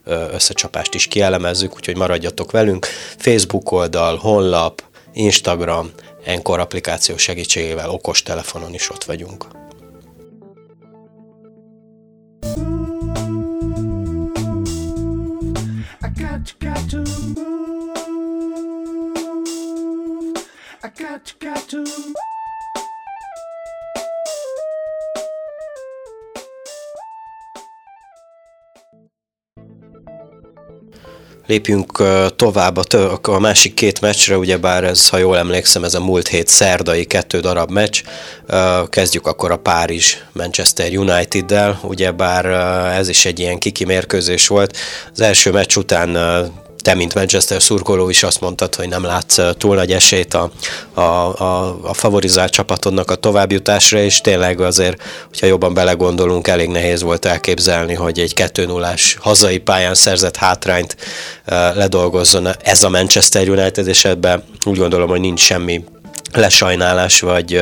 összecsapást 0.05 0.93
is 0.93 1.07
kielemezzük, 1.07 1.75
úgyhogy 1.75 1.97
maradjatok 1.97 2.51
velünk. 2.51 2.85
Facebook 3.17 3.71
oldal, 3.71 4.15
honlap, 4.15 4.83
Instagram, 5.13 5.91
Encore 6.25 6.61
applikáció 6.61 7.17
segítségével 7.17 7.89
okos 7.89 8.23
telefonon 8.23 8.73
is 8.73 8.89
ott 8.89 9.03
vagyunk. 9.03 9.60
I 20.83 20.89
got, 20.89 21.33
got 21.39 21.69
to 21.69 21.85
Lépjünk 31.51 32.03
tovább 32.35 32.77
a, 32.77 33.19
a 33.21 33.39
másik 33.39 33.73
két 33.73 34.01
meccsre, 34.01 34.37
ugyebár 34.37 34.83
ez, 34.83 35.09
ha 35.09 35.17
jól 35.17 35.37
emlékszem, 35.37 35.83
ez 35.83 35.93
a 35.93 35.99
múlt 35.99 36.27
hét 36.27 36.47
szerdai 36.47 37.05
kettő 37.05 37.39
darab 37.39 37.71
meccs. 37.71 38.01
Kezdjük 38.89 39.27
akkor 39.27 39.51
a 39.51 39.57
Párizs 39.57 40.17
Manchester 40.31 40.97
United-del, 40.97 41.79
ugyebár 41.83 42.45
ez 42.97 43.09
is 43.09 43.25
egy 43.25 43.39
ilyen 43.39 43.57
kiki 43.57 43.85
mérkőzés 43.85 44.47
volt. 44.47 44.77
Az 45.13 45.21
első 45.21 45.51
meccs 45.51 45.75
után 45.75 46.17
te, 46.81 46.93
mint 46.93 47.13
Manchester 47.13 47.61
szurkoló 47.61 48.09
is 48.09 48.23
azt 48.23 48.41
mondtad, 48.41 48.75
hogy 48.75 48.87
nem 48.87 49.03
látsz 49.03 49.39
túl 49.57 49.75
nagy 49.75 49.91
esélyt 49.91 50.33
a, 50.33 50.51
a, 50.93 51.01
a, 51.01 51.79
a 51.83 51.93
favorizált 51.93 52.51
csapatodnak 52.51 53.11
a 53.11 53.15
továbbjutásra, 53.15 53.99
és 53.99 54.21
tényleg 54.21 54.61
azért, 54.61 55.01
hogyha 55.27 55.47
jobban 55.47 55.73
belegondolunk, 55.73 56.47
elég 56.47 56.69
nehéz 56.69 57.01
volt 57.01 57.25
elképzelni, 57.25 57.93
hogy 57.93 58.19
egy 58.19 58.33
2 58.33 58.65
0 58.65 58.93
hazai 59.19 59.57
pályán 59.57 59.95
szerzett 59.95 60.35
hátrányt 60.35 60.95
uh, 60.99 61.75
ledolgozzon 61.75 62.47
ez 62.63 62.83
a 62.83 62.89
Manchester 62.89 63.49
United, 63.49 63.87
és 63.87 64.05
ebben 64.05 64.43
úgy 64.65 64.77
gondolom, 64.77 65.09
hogy 65.09 65.19
nincs 65.19 65.39
semmi 65.39 65.83
lesajnálás, 66.35 67.19
vagy, 67.19 67.61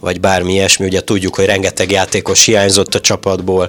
vagy 0.00 0.20
bármi 0.20 0.52
ilyesmi. 0.52 0.86
Ugye 0.86 1.04
tudjuk, 1.04 1.34
hogy 1.34 1.44
rengeteg 1.44 1.90
játékos 1.90 2.44
hiányzott 2.44 2.94
a 2.94 3.00
csapatból, 3.00 3.68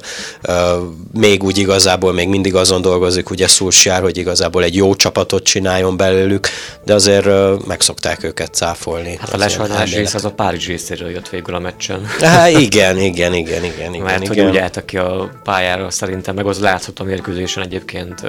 még 1.13 1.43
úgy 1.43 1.57
igazából 1.57 2.13
még 2.13 2.27
mindig 2.27 2.55
azon 2.55 2.81
dolgozik, 2.81 3.29
ugye 3.29 3.47
Szulsjár, 3.47 4.01
hogy 4.01 4.17
igazából 4.17 4.63
egy 4.63 4.75
jó 4.75 4.95
csapatot 4.95 5.43
csináljon 5.43 5.97
belőlük, 5.97 6.47
de 6.85 6.93
azért 6.93 7.27
megszokták 7.67 8.23
őket 8.23 8.53
cáfolni. 8.53 9.17
Hát 9.19 9.33
a 9.33 9.37
lesajnálás 9.37 9.93
rész 9.93 10.13
az 10.13 10.25
a 10.25 10.31
Párizs 10.31 10.67
részéről 10.67 11.09
jött 11.09 11.29
végül 11.29 11.55
a 11.55 11.59
meccsen. 11.59 12.05
Hát 12.19 12.49
igen, 12.49 12.97
igen, 12.97 13.33
igen, 13.33 13.63
igen. 13.63 13.93
igen 13.93 14.03
Mert 14.03 14.23
igen. 14.23 14.27
hogy 14.27 14.49
úgy 14.49 14.57
álltak 14.57 14.85
ki 14.85 14.97
a 14.97 15.29
pályára 15.43 15.89
szerintem, 15.89 16.35
meg 16.35 16.45
az 16.45 16.59
látszott 16.59 16.99
a 16.99 17.03
mérkőzésen 17.03 17.63
egyébként 17.63 18.21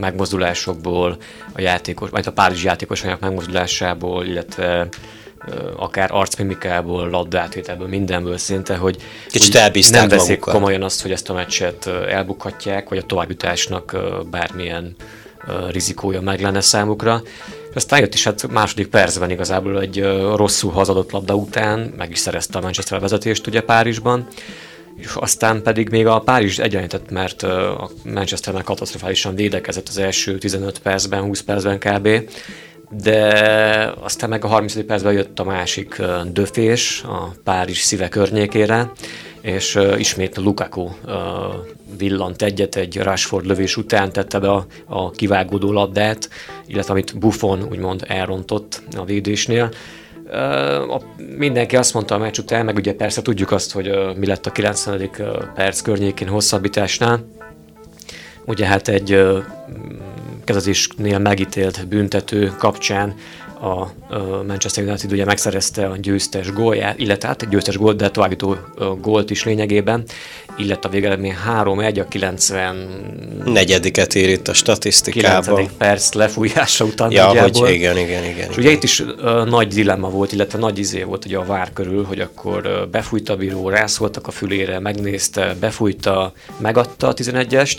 megmozdulásokból, 0.00 1.16
a 1.52 1.60
játékos, 1.60 2.10
vagy 2.10 2.26
a 2.26 2.32
Párizs 2.32 2.64
játékosainak 2.64 3.20
megmozdulásából, 3.20 4.24
illetve 4.24 4.88
akár 5.76 6.10
arcmimikából, 6.12 7.08
labdaátvételből, 7.10 7.88
mindenből 7.88 8.38
szinte, 8.38 8.76
hogy 8.76 8.96
Kicsit 9.28 9.90
nem 9.90 10.08
veszik 10.08 10.28
magukat. 10.28 10.54
komolyan 10.54 10.82
azt, 10.82 11.02
hogy 11.02 11.10
ezt 11.10 11.30
a 11.30 11.32
meccset 11.32 11.86
elbukhatják, 11.86 12.88
vagy 12.88 12.98
a 12.98 13.02
továbbjutásnak 13.02 13.96
bármilyen 14.30 14.96
rizikója 15.70 16.20
meg 16.20 16.40
lenne 16.40 16.60
számukra. 16.60 17.22
És 17.70 17.74
aztán 17.74 18.00
jött 18.00 18.14
is 18.14 18.24
hát 18.24 18.50
második 18.50 18.86
percben 18.86 19.30
igazából 19.30 19.80
egy 19.80 20.02
rosszul 20.34 20.72
hazadott 20.72 21.10
labda 21.10 21.34
után, 21.34 21.94
meg 21.96 22.10
is 22.10 22.18
szerezte 22.18 22.58
a 22.58 22.60
Manchester 22.60 23.00
vezetést 23.00 23.46
ugye 23.46 23.60
Párizsban, 23.60 24.26
és 24.96 25.10
aztán 25.14 25.62
pedig 25.62 25.88
még 25.88 26.06
a 26.06 26.18
Párizs 26.18 26.58
egyenlített, 26.58 27.10
mert 27.10 27.42
a 27.42 27.90
Manchesternek 28.04 28.64
katasztrofálisan 28.64 29.34
védekezett 29.34 29.88
az 29.88 29.98
első 29.98 30.38
15 30.38 30.78
percben, 30.78 31.22
20 31.22 31.40
percben 31.40 31.78
kb 31.78 32.08
de 33.02 33.94
aztán 34.00 34.28
meg 34.28 34.44
a 34.44 34.48
30. 34.48 34.84
percben 34.86 35.12
jött 35.12 35.38
a 35.38 35.44
másik 35.44 36.02
döfés 36.32 37.02
a 37.06 37.34
Párizs 37.44 37.80
szíve 37.80 38.08
környékére, 38.08 38.90
és 39.40 39.78
ismét 39.96 40.36
Lukaku 40.36 40.88
villant 41.98 42.42
egyet 42.42 42.76
egy 42.76 42.96
Rashford 42.96 43.46
lövés 43.46 43.76
után, 43.76 44.12
tette 44.12 44.38
be 44.38 44.50
a, 44.50 44.66
a 44.86 45.10
kivágódó 45.10 45.72
labdát, 45.72 46.28
illetve 46.66 46.92
amit 46.92 47.18
Buffon 47.18 47.66
úgymond 47.70 48.04
elrontott 48.08 48.82
a 48.96 49.04
védésnél. 49.04 49.70
A, 50.88 51.00
mindenki 51.36 51.76
azt 51.76 51.94
mondta 51.94 52.14
a 52.14 52.18
meccs 52.18 52.38
után, 52.38 52.64
meg 52.64 52.76
ugye 52.76 52.94
persze 52.94 53.22
tudjuk 53.22 53.50
azt, 53.50 53.72
hogy 53.72 54.14
mi 54.16 54.26
lett 54.26 54.46
a 54.46 54.52
90. 54.52 55.10
perc 55.54 55.80
környékén 55.80 56.28
hosszabbításnál. 56.28 57.24
Ugye 58.46 58.66
hát 58.66 58.88
egy 58.88 59.20
kezdetésnél 60.44 61.18
megítélt 61.18 61.88
büntető 61.88 62.52
kapcsán 62.58 63.14
a 63.64 63.92
Manchester 64.46 64.84
United 64.84 65.12
ugye 65.12 65.24
megszerezte 65.24 65.86
a 65.86 65.96
győztes 65.96 66.52
gólját, 66.52 66.98
illetve 66.98 67.28
hát 67.28 67.42
egy 67.42 67.48
győztes 67.48 67.76
gólt, 67.76 67.96
de 67.96 68.10
továbbító 68.10 68.56
gólt 69.00 69.30
is 69.30 69.44
lényegében, 69.44 70.04
illetve 70.56 70.88
a 70.88 70.92
végeredmény 70.92 71.34
3-1 71.62 72.00
a 72.00 72.08
90... 72.08 72.88
Negyediket 73.44 74.14
ér 74.14 74.28
itt 74.28 74.48
a 74.48 74.54
statisztikában. 74.54 75.54
9. 75.54 75.70
perc 75.78 76.12
lefújása 76.12 76.84
után 76.84 77.10
ja, 77.10 77.26
nagyjából. 77.26 77.60
hogy 77.60 77.72
igen, 77.72 77.98
igen, 77.98 78.24
igen. 78.24 78.50
És 78.50 78.56
ugye 78.56 78.70
itt 78.70 78.82
is 78.82 79.00
uh, 79.00 79.44
nagy 79.48 79.68
dilemma 79.68 80.08
volt, 80.08 80.32
illetve 80.32 80.58
nagy 80.58 80.78
izé 80.78 81.02
volt 81.02 81.24
ugye 81.24 81.38
a 81.38 81.44
vár 81.44 81.72
körül, 81.72 82.04
hogy 82.04 82.20
akkor 82.20 82.66
uh, 82.66 82.88
befújta 82.90 83.32
a 83.32 83.36
bíró, 83.36 83.68
rászóltak 83.68 84.26
a 84.26 84.30
fülére, 84.30 84.78
megnézte, 84.78 85.56
befújta, 85.60 86.32
megadta 86.58 87.08
a 87.08 87.14
11-est, 87.14 87.78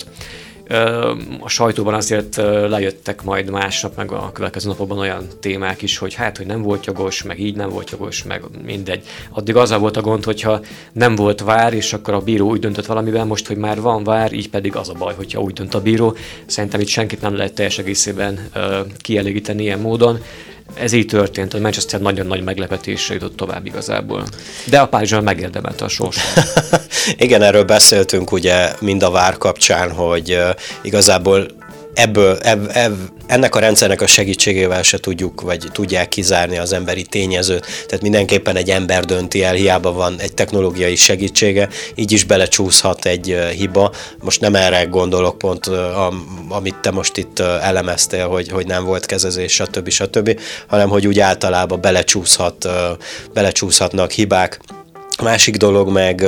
a 1.39 1.49
sajtóban 1.49 1.93
azért 1.93 2.35
lejöttek 2.67 3.23
majd 3.23 3.49
másnap, 3.49 3.95
meg 3.95 4.11
a 4.11 4.31
következő 4.33 4.69
napokban 4.69 4.97
olyan 4.97 5.27
témák 5.39 5.81
is, 5.81 5.97
hogy 5.97 6.13
hát, 6.13 6.37
hogy 6.37 6.45
nem 6.45 6.61
volt 6.61 6.85
jogos, 6.85 7.23
meg 7.23 7.39
így 7.39 7.55
nem 7.55 7.69
volt 7.69 7.89
jogos, 7.89 8.23
meg 8.23 8.43
mindegy. 8.65 9.03
Addig 9.29 9.55
azzal 9.55 9.79
volt 9.79 9.97
a 9.97 10.01
gond, 10.01 10.23
hogyha 10.23 10.61
nem 10.91 11.15
volt 11.15 11.41
vár, 11.41 11.73
és 11.73 11.93
akkor 11.93 12.13
a 12.13 12.19
bíró 12.19 12.49
úgy 12.49 12.59
döntött 12.59 12.85
valamiben, 12.85 13.27
most, 13.27 13.47
hogy 13.47 13.57
már 13.57 13.81
van 13.81 14.03
vár, 14.03 14.33
így 14.33 14.49
pedig 14.49 14.75
az 14.75 14.89
a 14.89 14.93
baj, 14.93 15.13
hogyha 15.13 15.41
úgy 15.41 15.53
dönt 15.53 15.73
a 15.73 15.81
bíró. 15.81 16.15
Szerintem 16.45 16.79
itt 16.79 16.87
senkit 16.87 17.21
nem 17.21 17.35
lehet 17.35 17.53
teljes 17.53 17.77
egészében 17.77 18.49
kielégíteni 18.97 19.63
ilyen 19.63 19.79
módon 19.79 20.19
ez 20.75 20.91
így 20.91 21.05
történt, 21.05 21.51
hogy 21.51 21.61
Manchester 21.61 22.01
nagyon 22.01 22.27
nagy 22.27 22.43
meglepetésre 22.43 23.13
jutott 23.13 23.35
tovább 23.35 23.65
igazából. 23.65 24.23
De 24.65 24.79
a 24.79 24.87
Párizsban 24.87 25.23
megérdemelte 25.23 25.85
a 25.85 25.87
sors. 25.87 26.17
Igen, 27.17 27.41
erről 27.41 27.63
beszéltünk 27.63 28.31
ugye 28.31 28.73
mind 28.79 29.03
a 29.03 29.11
vár 29.11 29.37
kapcsán, 29.37 29.91
hogy 29.91 30.39
igazából 30.81 31.47
ebből, 31.95 32.37
eb, 32.37 32.69
eb, 32.73 32.93
ennek 33.27 33.55
a 33.55 33.59
rendszernek 33.59 34.01
a 34.01 34.07
segítségével 34.07 34.83
se 34.83 34.97
tudjuk, 34.97 35.41
vagy 35.41 35.67
tudják 35.71 36.09
kizárni 36.09 36.57
az 36.57 36.73
emberi 36.73 37.03
tényezőt. 37.03 37.65
Tehát 37.85 38.01
mindenképpen 38.01 38.55
egy 38.55 38.69
ember 38.69 39.05
dönti 39.05 39.43
el, 39.43 39.53
hiába 39.53 39.91
van 39.91 40.15
egy 40.19 40.33
technológiai 40.33 40.95
segítsége, 40.95 41.69
így 41.95 42.11
is 42.11 42.23
belecsúszhat 42.23 43.05
egy 43.05 43.37
hiba. 43.55 43.91
Most 44.21 44.41
nem 44.41 44.55
erre 44.55 44.83
gondolok 44.83 45.37
pont, 45.37 45.69
amit 46.49 46.75
te 46.75 46.91
most 46.91 47.17
itt 47.17 47.39
elemeztél, 47.39 48.27
hogy, 48.27 48.49
hogy 48.49 48.65
nem 48.65 48.83
volt 48.83 49.05
kezezés, 49.05 49.53
stb. 49.53 49.89
stb., 49.89 50.39
hanem 50.67 50.89
hogy 50.89 51.07
úgy 51.07 51.19
általában 51.19 51.81
belecsúszhat, 51.81 52.69
belecsúszhatnak 53.33 54.11
hibák. 54.11 54.59
A 55.17 55.23
másik 55.23 55.57
dolog 55.57 55.89
meg 55.89 56.25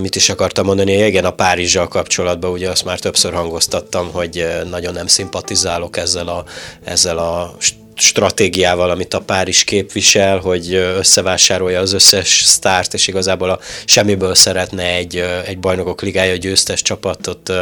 mit 0.00 0.16
is 0.16 0.28
akartam 0.28 0.66
mondani, 0.66 1.06
igen, 1.06 1.24
a 1.24 1.30
Párizsal 1.30 1.88
kapcsolatban 1.88 2.50
ugye 2.50 2.70
azt 2.70 2.84
már 2.84 2.98
többször 2.98 3.32
hangoztattam, 3.32 4.10
hogy 4.12 4.46
nagyon 4.70 4.92
nem 4.92 5.06
szimpatizálok 5.06 5.96
ezzel 5.96 6.28
a, 6.28 6.44
ezzel 6.84 7.18
a 7.18 7.56
stratégiával, 7.96 8.90
amit 8.90 9.14
a 9.14 9.20
Párizs 9.20 9.64
képvisel, 9.64 10.38
hogy 10.38 10.74
összevásárolja 10.74 11.80
az 11.80 11.92
összes 11.92 12.42
sztárt, 12.44 12.94
és 12.94 13.06
igazából 13.06 13.50
a 13.50 13.58
semmiből 13.84 14.34
szeretne 14.34 14.82
egy, 14.82 15.24
egy 15.46 15.58
bajnokok 15.58 16.02
ligája 16.02 16.36
győztes 16.36 16.82
csapatot 16.82 17.52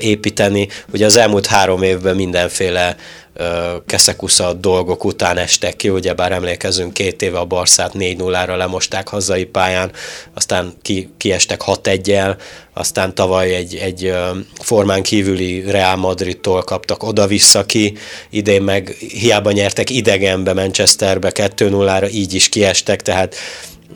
építeni. 0.00 0.68
Ugye 0.92 1.04
az 1.04 1.16
elmúlt 1.16 1.46
három 1.46 1.82
évben 1.82 2.16
mindenféle 2.16 2.96
keszekusza 3.86 4.52
dolgok 4.52 5.04
után 5.04 5.36
estek 5.36 5.76
ki, 5.76 5.88
ugyebár 5.88 6.32
emlékezünk 6.32 6.94
két 6.94 7.22
éve 7.22 7.38
a 7.38 7.44
Barszát 7.44 7.92
4-0-ra 7.98 8.56
lemosták 8.56 9.08
hazai 9.08 9.44
pályán, 9.44 9.92
aztán 10.34 10.72
ki, 10.82 11.08
kiestek 11.16 11.60
6-1-el, 11.66 12.36
aztán 12.72 13.14
tavaly 13.14 13.54
egy, 13.54 13.74
egy 13.74 14.14
formán 14.60 15.02
kívüli 15.02 15.70
Real 15.70 15.96
Madridtól 15.96 16.62
kaptak 16.62 17.02
oda-vissza 17.02 17.66
ki, 17.66 17.96
idén 18.30 18.62
meg 18.62 18.88
hiába 18.98 19.50
nyertek 19.52 19.90
idegenbe 19.90 20.52
Manchesterbe 20.52 21.30
2-0-ra, 21.34 22.12
így 22.12 22.34
is 22.34 22.48
kiestek, 22.48 23.02
tehát 23.02 23.34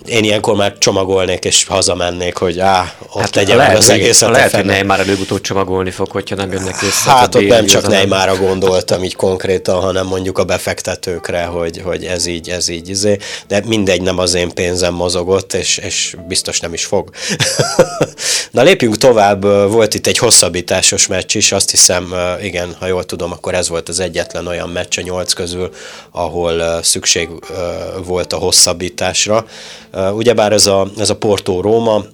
én 0.06 0.24
ilyenkor 0.24 0.54
már 0.54 0.78
csomagolnék 0.78 1.44
és 1.44 1.64
hazamennék, 1.64 2.36
hogy 2.36 2.58
á, 2.58 2.94
ott 3.12 3.20
hát 3.20 3.34
legyen 3.34 3.56
lehet, 3.56 3.76
az 3.76 3.90
egész. 3.90 4.20
Lehet, 4.20 4.54
hogy 4.54 4.64
Neymar 4.64 5.00
előbb-utóbb 5.00 5.40
csomagolni 5.40 5.90
fog, 5.90 6.10
hogyha 6.10 6.36
nem 6.36 6.52
jönnek 6.52 6.80
vissza. 6.80 7.10
Hát 7.10 7.34
ott 7.34 7.46
nem 7.46 7.66
csak 7.66 7.86
Neymarra 7.86 8.36
gondoltam 8.36 9.04
így 9.04 9.16
konkrétan, 9.16 9.80
hanem 9.80 10.06
mondjuk 10.06 10.38
a 10.38 10.44
befektetőkre, 10.44 11.44
hogy, 11.44 11.80
hogy 11.84 12.04
ez 12.04 12.26
így, 12.26 12.48
ez 12.48 12.68
így, 12.68 12.88
izé. 12.88 13.18
de 13.48 13.62
mindegy, 13.66 14.02
nem 14.02 14.18
az 14.18 14.34
én 14.34 14.50
pénzem 14.54 14.94
mozogott, 14.94 15.52
és, 15.52 15.78
és 15.78 16.16
biztos 16.28 16.60
nem 16.60 16.72
is 16.72 16.84
fog. 16.84 17.10
Na 18.50 18.62
lépjünk 18.62 18.96
tovább, 18.96 19.42
volt 19.70 19.94
itt 19.94 20.06
egy 20.06 20.18
hosszabbításos 20.18 21.06
meccs 21.06 21.36
is, 21.36 21.52
azt 21.52 21.70
hiszem, 21.70 22.14
igen, 22.42 22.76
ha 22.78 22.86
jól 22.86 23.04
tudom, 23.04 23.32
akkor 23.32 23.54
ez 23.54 23.68
volt 23.68 23.88
az 23.88 24.00
egyetlen 24.00 24.46
olyan 24.46 24.68
meccs 24.68 24.98
a 24.98 25.02
nyolc 25.02 25.32
közül, 25.32 25.70
ahol 26.10 26.82
szükség 26.82 27.28
volt 28.04 28.32
a 28.32 28.36
hosszabbításra. 28.36 29.46
Ugyebár 30.12 30.52
ez 30.52 30.66
a, 30.66 30.86
ez 30.98 31.10
a 31.10 31.16
Porto-Róma, 31.16 32.04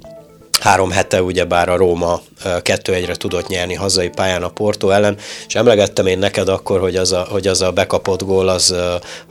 három 0.64 0.90
hete 0.90 1.22
ugyebár 1.22 1.68
a 1.68 1.76
Róma 1.76 2.20
2-1-re 2.44 3.14
tudott 3.14 3.48
nyerni 3.48 3.74
hazai 3.74 4.08
pályán 4.08 4.42
a 4.42 4.48
Porto 4.48 4.90
ellen, 4.90 5.16
és 5.46 5.54
emlegettem 5.54 6.06
én 6.06 6.18
neked 6.18 6.48
akkor, 6.48 6.80
hogy 6.80 6.96
az 6.96 7.12
a, 7.12 7.26
hogy 7.30 7.46
az 7.46 7.62
a 7.62 7.70
bekapott 7.70 8.22
gól 8.22 8.48
az, 8.48 8.74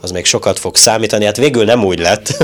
az 0.00 0.10
még 0.10 0.24
sokat 0.24 0.58
fog 0.58 0.76
számítani, 0.76 1.24
hát 1.24 1.36
végül 1.36 1.64
nem 1.64 1.84
úgy 1.84 1.98
lett. 1.98 2.36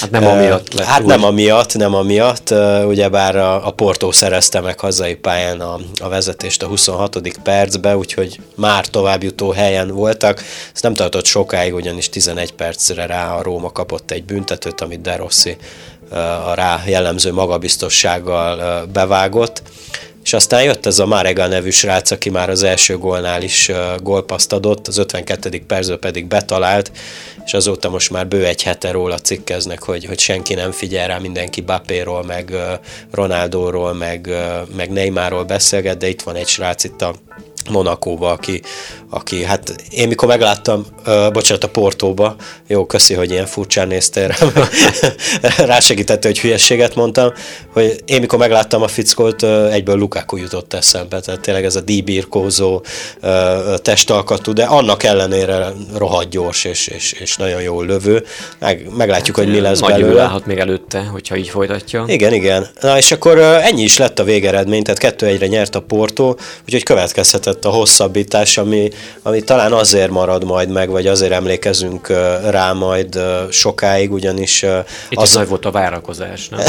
Hát 0.00 0.10
nem 0.10 0.26
amiatt 0.26 0.72
lett 0.74 0.86
Hát 0.86 1.00
úgy. 1.00 1.06
nem 1.06 1.24
amiatt, 1.24 1.76
nem 1.76 1.94
amiatt, 1.94 2.54
ugyebár 2.86 3.36
a, 3.36 3.66
a 3.66 3.70
Porto 3.70 4.12
szerezte 4.12 4.60
meg 4.60 4.80
hazai 4.80 5.14
pályán 5.14 5.60
a, 5.60 5.78
a 6.02 6.08
vezetést 6.08 6.62
a 6.62 6.66
26. 6.66 7.38
percbe, 7.42 7.96
úgyhogy 7.96 8.40
már 8.54 8.86
továbbjutó 8.86 9.50
helyen 9.50 9.88
voltak. 9.88 10.42
Ez 10.74 10.82
nem 10.82 10.94
tartott 10.94 11.24
sokáig, 11.24 11.74
ugyanis 11.74 12.08
11 12.08 12.52
percre 12.52 13.06
rá 13.06 13.34
a 13.34 13.42
Róma 13.42 13.72
kapott 13.72 14.10
egy 14.10 14.24
büntetőt, 14.24 14.80
amit 14.80 15.00
De 15.00 15.16
Rossi 15.16 15.56
a 16.46 16.54
rá 16.54 16.82
jellemző 16.86 17.32
magabiztossággal 17.32 18.86
bevágott, 18.92 19.62
és 20.22 20.32
aztán 20.32 20.62
jött 20.62 20.86
ez 20.86 20.98
a 20.98 21.06
Márega 21.06 21.46
nevű 21.46 21.70
srác, 21.70 22.10
aki 22.10 22.30
már 22.30 22.50
az 22.50 22.62
első 22.62 22.98
gólnál 22.98 23.42
is 23.42 23.70
gólpaszt 24.02 24.52
adott, 24.52 24.88
az 24.88 24.98
52. 24.98 25.62
percben 25.66 25.98
pedig 25.98 26.26
betalált, 26.26 26.92
és 27.44 27.54
azóta 27.54 27.90
most 27.90 28.10
már 28.10 28.26
bő 28.28 28.46
egy 28.46 28.62
hete 28.62 28.90
róla 28.90 29.18
cikkeznek, 29.18 29.82
hogy, 29.82 30.04
hogy 30.04 30.18
senki 30.18 30.54
nem 30.54 30.70
figyel 30.72 31.06
rá, 31.06 31.18
mindenki 31.18 31.60
Bappéról, 31.60 32.24
meg 32.24 32.52
Ronaldóról, 33.10 33.92
meg, 33.92 34.30
meg 34.76 34.90
Neymarról 34.90 35.44
beszélget, 35.44 35.98
de 35.98 36.08
itt 36.08 36.22
van 36.22 36.34
egy 36.34 36.48
srác 36.48 36.84
itt 36.84 37.02
a 37.02 37.14
Monakóba, 37.70 38.30
aki, 38.30 38.62
aki, 39.10 39.44
hát 39.44 39.74
én 39.90 40.08
mikor 40.08 40.28
megláttam, 40.28 40.86
uh, 41.06 41.32
bocsánat, 41.32 41.64
a 41.64 41.68
Portóba, 41.68 42.36
jó, 42.66 42.86
köszi, 42.86 43.14
hogy 43.14 43.30
ilyen 43.30 43.46
furcsán 43.46 43.88
néztél 43.88 44.28
rá, 45.40 45.64
rásegítette, 45.64 46.28
hogy 46.28 46.40
hülyességet 46.40 46.94
mondtam, 46.94 47.32
hogy 47.72 48.02
én 48.04 48.20
mikor 48.20 48.38
megláttam 48.38 48.82
a 48.82 48.88
fickót, 48.88 49.42
uh, 49.42 49.72
egyből 49.72 49.96
Lukaku 49.96 50.36
jutott 50.36 50.74
eszembe, 50.74 51.20
tehát 51.20 51.40
tényleg 51.40 51.64
ez 51.64 51.76
a 51.76 51.80
díbírkózó 51.80 52.82
uh, 53.22 53.76
testalkatú, 53.76 54.52
de 54.52 54.64
annak 54.64 55.02
ellenére 55.02 55.72
rohadt 55.96 56.28
gyors 56.30 56.64
és, 56.64 56.86
és, 56.86 57.12
és 57.12 57.36
nagyon 57.36 57.62
jó 57.62 57.82
lövő. 57.82 58.24
Meg, 58.58 58.88
meglátjuk, 58.96 59.36
hát, 59.36 59.44
hogy 59.44 59.54
mi 59.54 59.60
lesz 59.60 59.80
nagy 59.80 59.90
belőle. 59.90 60.22
állhat 60.22 60.46
még 60.46 60.58
előtte, 60.58 61.00
hogyha 61.00 61.36
így 61.36 61.48
folytatja. 61.48 62.04
Igen, 62.06 62.32
igen. 62.32 62.66
Na 62.80 62.98
és 62.98 63.12
akkor 63.12 63.38
uh, 63.38 63.66
ennyi 63.66 63.82
is 63.82 63.98
lett 63.98 64.18
a 64.18 64.24
végeredmény, 64.24 64.82
tehát 64.82 65.00
kettő 65.00 65.26
egyre 65.26 65.46
nyert 65.46 65.74
a 65.74 65.80
Porto, 65.80 66.34
úgyhogy 66.64 66.82
következhetett 66.82 67.59
a 67.64 67.68
hosszabbítás, 67.70 68.58
ami 68.58 68.90
ami 69.22 69.40
talán 69.40 69.72
azért 69.72 70.10
marad 70.10 70.44
majd 70.44 70.70
meg, 70.70 70.90
vagy 70.90 71.06
azért 71.06 71.32
emlékezünk 71.32 72.08
rá 72.50 72.72
majd 72.72 73.20
sokáig, 73.50 74.12
ugyanis... 74.12 74.62
Itt 75.08 75.18
az 75.18 75.34
nagy 75.34 75.48
volt 75.48 75.64
a 75.64 75.70
várakozás, 75.70 76.48
nem? 76.48 76.60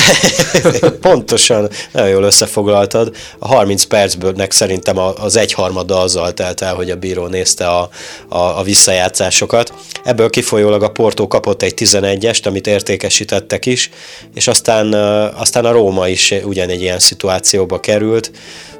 Pontosan, 1.01 1.69
nagyon 1.91 2.09
jól 2.09 2.23
összefoglaltad. 2.23 3.15
A 3.39 3.47
30 3.47 3.83
percbőlnek 3.83 4.51
szerintem 4.51 4.97
az 4.97 5.35
egyharmada 5.35 5.99
azzal 5.99 6.33
telt 6.33 6.61
el, 6.61 6.75
hogy 6.75 6.89
a 6.89 6.95
bíró 6.95 7.27
nézte 7.27 7.67
a, 7.67 7.89
a, 8.27 8.37
a 8.37 8.63
visszajátszásokat. 8.63 9.73
Ebből 10.03 10.29
kifolyólag 10.29 10.83
a 10.83 10.89
Porto 10.89 11.27
kapott 11.27 11.61
egy 11.61 11.73
11-est, 11.77 12.45
amit 12.45 12.67
értékesítettek 12.67 13.65
is, 13.65 13.89
és 14.33 14.47
aztán, 14.47 14.93
aztán 15.33 15.65
a 15.65 15.71
Róma 15.71 16.07
is 16.07 16.33
ugyanegy 16.43 16.81
ilyen 16.81 16.99
szituációba 16.99 17.79
került 17.79 18.31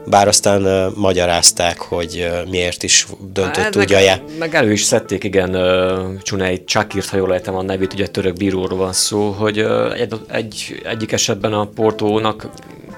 bár 0.06 0.28
aztán 0.28 0.66
uh, 0.66 0.96
magyarázták, 0.96 1.80
hogy 1.80 2.28
uh, 2.30 2.50
miért 2.50 2.84
is 2.84 3.08
döntött 3.34 3.64
hát, 3.64 3.76
úgy 3.76 3.92
meg, 3.92 4.22
meg 4.40 4.56
elő 4.56 4.72
is 4.72 4.84
szedték, 4.84 5.24
igen, 5.24 5.56
uh, 5.56 6.22
Csunei 6.22 6.64
Csakírt, 6.64 7.10
ha 7.10 7.18
jól 7.18 7.34
ejtem 7.34 7.56
a 7.56 7.62
nevét, 7.62 7.94
ugye 7.94 8.08
török 8.08 8.34
bíróról 8.34 8.78
van 8.78 8.94
szó, 8.94 9.32
hogy 9.32 9.62
uh, 9.62 10.00
egy, 10.00 10.14
egy, 10.28 10.82
egyik 10.84 11.12
esetben 11.12 11.54
a 11.54 11.66
Portónak 11.66 12.50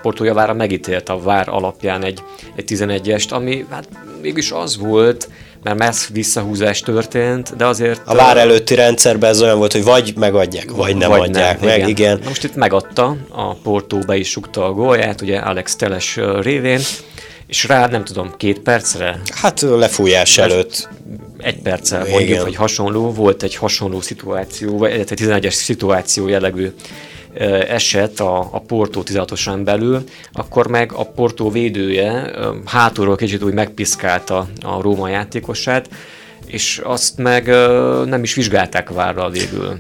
Porto 0.02 0.24
javára 0.24 0.54
megítélt 0.54 1.10
a 1.10 1.20
vár 1.20 1.50
alapján 1.50 2.04
egy, 2.04 2.24
egy 2.56 2.66
11-est, 2.68 3.32
ami 3.32 3.66
hát 3.70 3.88
mégis 4.22 4.52
az 4.52 4.78
volt, 4.78 5.30
mert 5.64 5.78
messz 5.78 6.08
visszahúzás 6.08 6.80
történt, 6.80 7.56
de 7.56 7.66
azért... 7.66 8.02
A 8.06 8.16
vár 8.16 8.38
előtti 8.38 8.76
rendszerben 8.76 9.30
ez 9.30 9.42
olyan 9.42 9.58
volt, 9.58 9.72
hogy 9.72 9.84
vagy 9.84 10.14
megadják, 10.16 10.72
vagy 10.72 10.96
nem 10.96 11.10
vagy 11.10 11.20
adják 11.20 11.60
nem, 11.60 11.70
meg, 11.70 11.78
igen. 11.78 11.90
igen. 11.90 12.20
Na 12.22 12.28
most 12.28 12.44
itt 12.44 12.56
megadta, 12.56 13.16
a 13.30 13.54
Porto 13.54 14.00
be 14.00 14.16
is 14.16 14.30
sukta 14.30 14.66
a 14.66 14.72
gólját, 14.72 15.22
ugye 15.22 15.38
Alex 15.38 15.76
Teles 15.76 16.20
révén, 16.42 16.80
és 17.48 17.64
rá 17.64 17.88
nem 17.88 18.04
tudom, 18.04 18.34
két 18.38 18.60
percre? 18.60 19.22
Hát 19.34 19.62
lefújás 19.62 20.38
előtt. 20.38 20.90
Egy 21.38 21.62
perccel 21.62 22.06
mondjuk, 22.10 22.40
hogy 22.40 22.56
hasonló, 22.56 23.12
volt 23.12 23.44
egy 23.44 23.56
hasonló 23.56 24.02
szituáció, 24.02 24.78
vagy 24.78 24.92
egy 24.92 25.12
11-es 25.16 25.54
szituáció 25.54 26.28
jellegű 26.28 26.74
eset 27.68 28.20
a, 28.20 28.40
a 28.52 28.60
Porto 28.60 29.02
16-osan 29.06 29.62
belül, 29.64 30.04
akkor 30.34 30.68
meg 30.68 30.92
a 30.94 31.04
Porto 31.04 31.50
védője 31.50 32.32
hátulról 32.66 33.16
kicsit 33.16 33.44
úgy 33.44 33.54
megpiszkálta 33.54 34.48
a 34.62 34.82
Róma 34.82 35.10
játékosát, 35.10 35.90
és 36.46 36.82
azt 36.84 37.18
meg 37.18 37.46
nem 38.06 38.24
is 38.24 38.34
vizsgálták 38.34 38.90
várra 38.90 39.30
végül. 39.30 39.80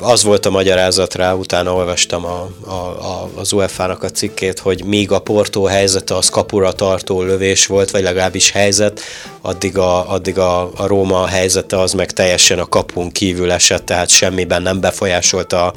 Az 0.00 0.22
volt 0.22 0.46
a 0.46 0.50
magyarázat 0.50 1.14
rá, 1.14 1.32
utána 1.32 1.74
olvastam 1.74 2.24
a, 2.24 2.48
a, 2.66 2.70
a, 2.70 3.30
az 3.34 3.52
UEFA-nak 3.52 4.02
a 4.02 4.10
cikkét, 4.10 4.58
hogy 4.58 4.84
míg 4.84 5.12
a 5.12 5.18
Porto 5.18 5.62
helyzete 5.62 6.14
az 6.14 6.28
kapura 6.28 6.72
tartó 6.72 7.22
lövés 7.22 7.66
volt, 7.66 7.90
vagy 7.90 8.02
legalábbis 8.02 8.50
helyzet, 8.50 9.00
addig 9.40 9.78
a, 9.78 10.10
addig 10.10 10.38
a, 10.38 10.70
a 10.76 10.86
Róma 10.86 11.26
helyzete 11.26 11.80
az 11.80 11.92
meg 11.92 12.10
teljesen 12.10 12.58
a 12.58 12.66
kapun 12.66 13.10
kívül 13.10 13.52
esett, 13.52 13.84
tehát 13.84 14.08
semmiben 14.08 14.62
nem 14.62 14.80
befolyásolta 14.80 15.56
tehát 15.56 15.74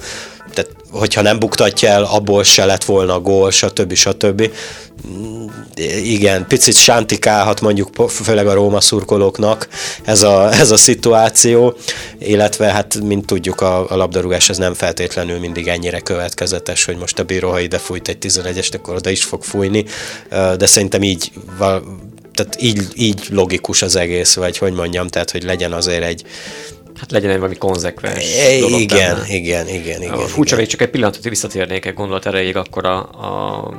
hogyha 0.92 1.22
nem 1.22 1.40
buktatja 1.40 1.90
el, 1.90 2.04
abból 2.04 2.44
se 2.44 2.66
lett 2.66 2.84
volna 2.84 3.20
gól, 3.20 3.52
stb. 3.52 3.94
stb. 3.94 4.52
Igen, 6.04 6.48
picit 6.48 6.76
sántikálhat 6.76 7.62
mondjuk 7.62 7.90
főleg 8.10 8.48
a 8.48 8.54
Róma 8.54 8.82
szurkolóknak 8.82 9.68
ez 10.04 10.22
a, 10.22 10.54
ez 10.54 10.72
a 10.72 10.78
szituáció, 10.78 11.76
illetve 12.20 12.66
hát, 12.66 13.00
mint 13.02 13.26
tudjuk, 13.26 13.62
a, 13.62 13.92
a 13.92 13.96
labdarúgás 13.96 14.50
ez 14.50 14.58
nem 14.58 14.74
feltétlenül 14.74 15.40
mindig 15.40 15.68
ennyire 15.68 16.00
következetes, 16.00 16.86
hogy 16.86 16.98
most 16.98 17.20
a 17.20 17.24
bíró, 17.24 17.50
ha 17.50 17.60
ide 17.60 17.78
fújt 17.78 18.08
egy 18.08 18.18
11-est, 18.22 18.74
akkor 18.74 18.96
oda 18.96 19.10
is 19.10 19.24
fog 19.24 19.44
fújni, 19.44 19.86
de 20.58 20.66
szerintem 20.66 21.04
így 21.04 21.32
tehát 22.34 22.62
így, 22.62 22.88
így 22.96 23.28
logikus 23.30 23.82
az 23.82 23.96
egész, 23.96 24.36
vagy 24.36 24.58
hogy 24.58 24.74
mondjam, 24.74 25.08
tehát 25.08 25.32
hogy 25.32 25.44
legyen 25.44 25.74
azért 25.74 26.04
egy, 26.04 26.24
Hát 27.00 27.12
legyen 27.12 27.30
egy 27.30 27.38
valami 27.38 27.56
konzekvens 27.56 28.38
e, 28.38 28.54
igen, 28.54 28.80
igen, 28.80 29.18
igen, 29.28 29.68
igen, 29.68 30.02
igen. 30.02 30.18
Furcsa, 30.18 30.56
még 30.56 30.68
csak 30.68 30.82
egy 30.82 30.90
pillanatot 30.90 31.24
visszatérnék 31.24 31.86
egy 31.86 31.94
gondolat 31.94 32.26
erejéig 32.26 32.56
akkor 32.56 32.86
a, 32.86 32.98
a 32.98 33.74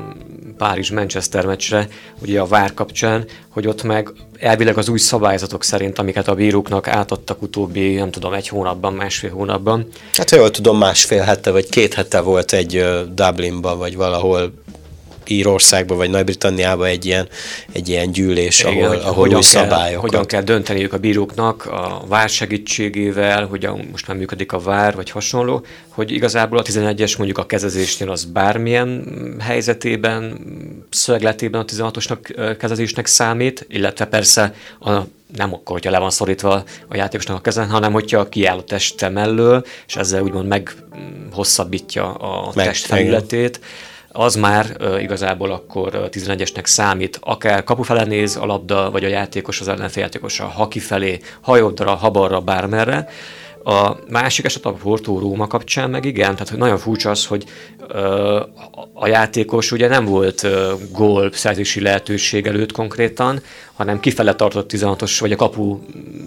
Párizs-Manchester 0.59 1.47
meccsre, 1.47 1.89
ugye 2.23 2.41
a 2.41 2.47
vár 2.47 2.75
kapcsán, 2.75 3.25
hogy 3.49 3.67
ott 3.67 3.83
meg 3.83 4.13
elvileg 4.39 4.79
az 4.79 4.89
új 4.89 4.99
szabályzatok 4.99 5.65
szerint, 5.65 5.99
amiket 5.99 6.29
a 6.29 6.35
bíróknak 6.35 6.89
átadtak 6.89 7.43
utóbbi, 7.43 7.95
nem 7.95 8.11
tudom, 8.11 8.33
egy 8.33 8.49
hónapban, 8.49 8.93
másfél 8.93 9.31
hónapban. 9.31 9.89
Hát 10.13 10.31
jól 10.31 10.51
tudom, 10.51 10.79
másfél 10.79 11.23
hete 11.23 11.51
vagy 11.51 11.69
két 11.69 11.95
hete 11.95 12.21
volt 12.21 12.53
egy 12.53 12.85
Dublinban, 13.15 13.79
vagy 13.79 13.97
valahol 13.97 14.53
Írországban 15.27 15.97
vagy 15.97 16.11
Nagy-Britanniában 16.11 16.87
egy 16.87 17.07
ilyen, 17.07 17.29
egy 17.73 17.89
ilyen 17.89 18.11
gyűlés, 18.11 18.61
Igen, 18.61 18.85
ahol, 18.85 18.97
ahol 18.97 19.13
hogyan 19.13 19.37
új 19.37 19.41
kell, 19.41 19.63
szabályokat. 19.63 20.11
Hogyan 20.11 20.27
kell 20.27 20.43
dönteniük 20.43 20.93
a 20.93 20.99
bíróknak 20.99 21.67
a 21.67 22.03
vár 22.09 22.29
segítségével, 22.29 23.47
hogyan 23.47 23.89
most 23.91 24.07
már 24.07 24.17
működik 24.17 24.53
a 24.53 24.59
vár, 24.59 24.95
vagy 24.95 25.11
hasonló, 25.11 25.65
hogy 25.89 26.11
igazából 26.11 26.59
a 26.59 26.63
11-es 26.63 27.17
mondjuk 27.17 27.39
a 27.39 27.47
kezezésnél 27.47 28.11
az 28.11 28.25
bármilyen 28.25 29.05
helyzetében, 29.41 30.39
szögletében 30.91 31.61
a 31.61 31.65
16-osnak 31.65 32.57
kezezésnek 32.59 33.07
számít, 33.07 33.67
illetve 33.69 34.05
persze 34.05 34.55
a 34.81 35.01
nem 35.37 35.55
akkor, 35.55 35.73
hogyha 35.73 35.91
le 35.91 35.99
van 35.99 36.11
szorítva 36.11 36.65
a 36.89 36.97
játékosnak 36.97 37.37
a 37.37 37.41
kezen, 37.41 37.69
hanem 37.69 37.93
hogyha 37.93 38.29
kiáll 38.29 38.59
a 38.59 38.65
teste 38.65 39.09
mellől, 39.09 39.65
és 39.87 39.97
ezzel 39.97 40.23
úgymond 40.23 40.47
meghosszabbítja 40.47 42.15
a 42.15 42.53
meg, 42.55 42.67
test 42.67 42.87
felületét, 42.87 43.61
az 44.12 44.35
már 44.35 44.77
uh, 44.81 45.03
igazából 45.03 45.51
akkor 45.51 46.09
11-esnek 46.12 46.64
számít, 46.64 47.18
akár 47.23 47.64
kapufele 47.64 48.05
néz 48.05 48.37
a 48.37 48.46
labda, 48.46 48.90
vagy 48.90 49.05
a 49.05 49.09
játékos 49.09 49.61
az 49.61 49.68
ellenfél 49.68 50.03
játékos 50.03 50.40
a 50.40 50.44
ha 50.44 50.68
kifelé, 50.68 51.18
ha 51.40 51.57
jobbra, 51.57 51.94
ha 51.94 52.11
balra, 52.11 52.40
bármerre, 52.40 53.09
a 53.64 53.96
másik 54.09 54.44
eset 54.44 54.64
a 54.64 54.73
Porto 54.73 55.18
Róma 55.18 55.46
kapcsán 55.46 55.90
meg 55.90 56.05
igen, 56.05 56.35
tehát 56.35 56.57
nagyon 56.57 56.79
furcsa 56.79 57.11
az, 57.11 57.27
hogy 57.27 57.44
a 58.94 59.07
játékos 59.07 59.72
ugye 59.72 59.88
nem 59.88 60.05
volt 60.05 60.46
gól 60.92 61.31
szerzési 61.33 61.81
lehetőség 61.81 62.46
előtt 62.46 62.72
konkrétan, 62.72 63.42
hanem 63.81 64.00
kifele 64.00 64.35
tartott 64.35 64.70
16-os, 64.72 65.16
vagy 65.20 65.33
a 65.33 65.37
kapu 65.37 65.79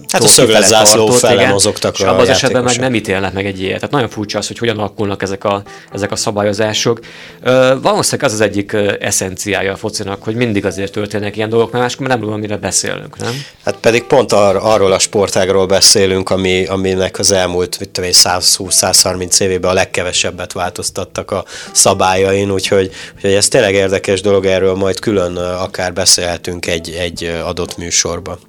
Hát 0.08 0.24
a 0.24 0.28
szöglet 0.28 0.66
zászló 0.66 1.08
fele 1.08 1.48
mozogtak 1.48 2.00
és 2.00 2.06
abban 2.06 2.20
az 2.20 2.30
esetben 2.30 2.64
meg 2.64 2.80
nem 2.80 2.96
ítélnek 2.96 3.34
meg 3.34 3.46
egy 3.46 3.60
ilyet. 3.60 3.76
Tehát 3.76 3.92
nagyon 3.92 4.10
furcsa 4.10 4.38
az, 4.38 4.48
hogy 4.48 4.58
hogyan 4.58 4.78
alakulnak 4.78 5.22
ezek 5.22 5.44
a, 5.44 5.62
ezek 5.92 6.12
a 6.12 6.16
szabályozások. 6.16 7.00
Ö, 7.42 7.74
valószínűleg 7.82 8.30
az 8.30 8.34
az 8.34 8.42
egyik 8.42 8.74
eszenciája 9.00 9.74
a 9.74 9.76
focinak, 9.76 10.24
hogy 10.24 10.36
mindig 10.36 10.66
azért 10.66 10.92
történnek 10.92 11.36
ilyen 11.36 11.50
dolgok, 11.50 11.72
mert 11.72 11.84
máskor 11.84 12.08
nem 12.08 12.20
tudom, 12.20 12.40
mire 12.40 12.58
beszélünk, 12.58 13.18
nem? 13.18 13.34
Hát 13.66 13.76
pedig 13.76 14.04
pont 14.04 14.32
ar- 14.32 14.64
arról 14.64 14.92
a 14.92 15.00
sportágról 15.00 15.66
beszélünk, 15.66 16.30
ami, 16.30 16.66
aminek 16.66 17.20
az 17.20 17.32
elmúlt 17.32 17.90
120-130 17.94 19.40
évében 19.40 19.72
a 19.72 19.74
legkevesebbet 19.74 20.54
változtattak 20.54 21.32
a 21.32 21.44
szabályain, 21.72 22.52
úgyhogy, 22.52 22.92
úgyhogy 23.16 23.34
ez 23.34 23.48
tényleg 23.48 23.74
érdekes 23.74 24.22
dolog, 24.22 24.46
erről 24.46 24.74
majd 24.74 25.00
külön 25.00 25.36
akár 25.38 25.94
beszélhetünk 25.94 26.66
egy, 26.66 26.90
egy 26.90 27.24
adott 27.24 27.78
műsorba. 27.78 28.40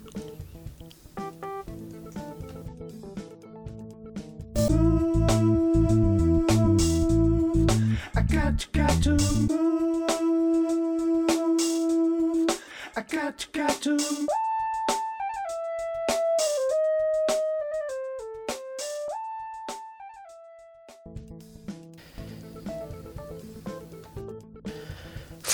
got, 13.14 13.46
got 13.52 13.82
to 13.82 13.96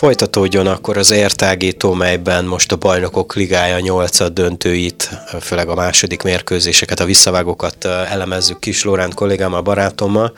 Folytatódjon 0.01 0.67
akkor 0.67 0.97
az 0.97 1.11
értágító, 1.11 1.93
melyben 1.93 2.45
most 2.45 2.73
a 2.73 2.77
bajnokok 2.77 3.35
ligája 3.35 3.79
8 3.79 4.31
döntőit, 4.33 5.11
főleg 5.41 5.69
a 5.69 5.75
második 5.75 6.23
mérkőzéseket, 6.23 7.01
a 7.01 7.05
visszavágókat 7.05 7.85
elemezzük 7.85 8.61
Kis 8.61 8.85
Lóránt 8.85 9.15
kollégámmal, 9.15 9.61
barátommal. 9.61 10.33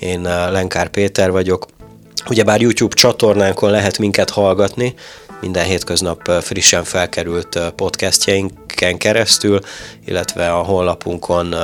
Én 0.00 0.20
Lenkár 0.50 0.88
Péter 0.88 1.30
vagyok. 1.30 1.66
Ugyebár 2.28 2.60
YouTube 2.60 2.94
csatornánkon 2.94 3.70
lehet 3.70 3.98
minket 3.98 4.30
hallgatni, 4.30 4.94
minden 5.40 5.64
hétköznap 5.64 6.30
frissen 6.40 6.84
felkerült 6.84 7.58
podcastjainken 8.76 8.98
keresztül, 8.98 9.60
illetve 10.06 10.52
a 10.52 10.62
honlapunkon 10.62 11.54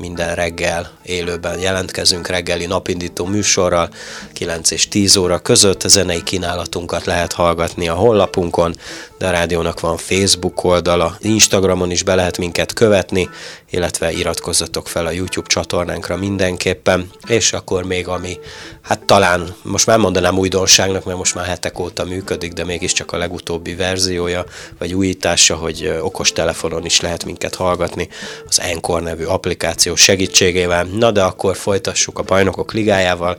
minden 0.00 0.34
reggel 0.34 0.90
élőben 1.02 1.58
jelentkezünk 1.58 2.28
reggeli 2.28 2.66
napindító 2.66 3.24
műsorral, 3.24 3.88
9 4.32 4.70
és 4.70 4.88
10 4.88 5.16
óra 5.16 5.38
között. 5.38 5.82
A 5.82 5.88
zenei 5.88 6.22
kínálatunkat 6.22 7.04
lehet 7.04 7.32
hallgatni 7.32 7.88
a 7.88 7.94
honlapunkon, 7.94 8.74
de 9.18 9.26
a 9.26 9.30
rádiónak 9.30 9.80
van 9.80 9.96
Facebook 9.96 10.64
oldala, 10.64 11.16
Instagramon 11.20 11.90
is 11.90 12.02
be 12.02 12.14
lehet 12.14 12.38
minket 12.38 12.72
követni, 12.72 13.28
illetve 13.70 14.12
iratkozzatok 14.12 14.88
fel 14.88 15.06
a 15.06 15.10
YouTube 15.10 15.46
csatornánkra 15.46 16.16
mindenképpen, 16.16 17.10
és 17.26 17.52
akkor 17.52 17.84
még 17.84 18.08
ami, 18.08 18.38
hát 18.82 19.04
talán 19.04 19.54
most 19.62 19.86
már 19.86 19.98
mondanám 19.98 20.38
újdonságnak, 20.38 21.04
mert 21.04 21.18
most 21.18 21.34
már 21.34 21.46
hetek 21.46 21.78
óta 21.78 22.04
működik, 22.04 22.52
de 22.52 22.64
mégiscsak 22.64 23.12
a 23.12 23.16
legutóbbi 23.16 23.74
verziója, 23.74 24.44
vagy 24.78 24.94
újítása, 24.94 25.54
hogy 25.54 25.98
okos 26.00 26.32
telefonon 26.60 26.84
is 26.84 27.00
lehet 27.00 27.24
minket 27.24 27.54
hallgatni 27.54 28.08
az 28.48 28.60
Encore 28.60 29.02
nevű 29.02 29.24
applikáció 29.24 29.94
segítségével. 29.94 30.84
Na 30.84 31.10
de 31.10 31.22
akkor 31.22 31.56
folytassuk 31.56 32.18
a 32.18 32.22
bajnokok 32.22 32.72
ligájával, 32.72 33.36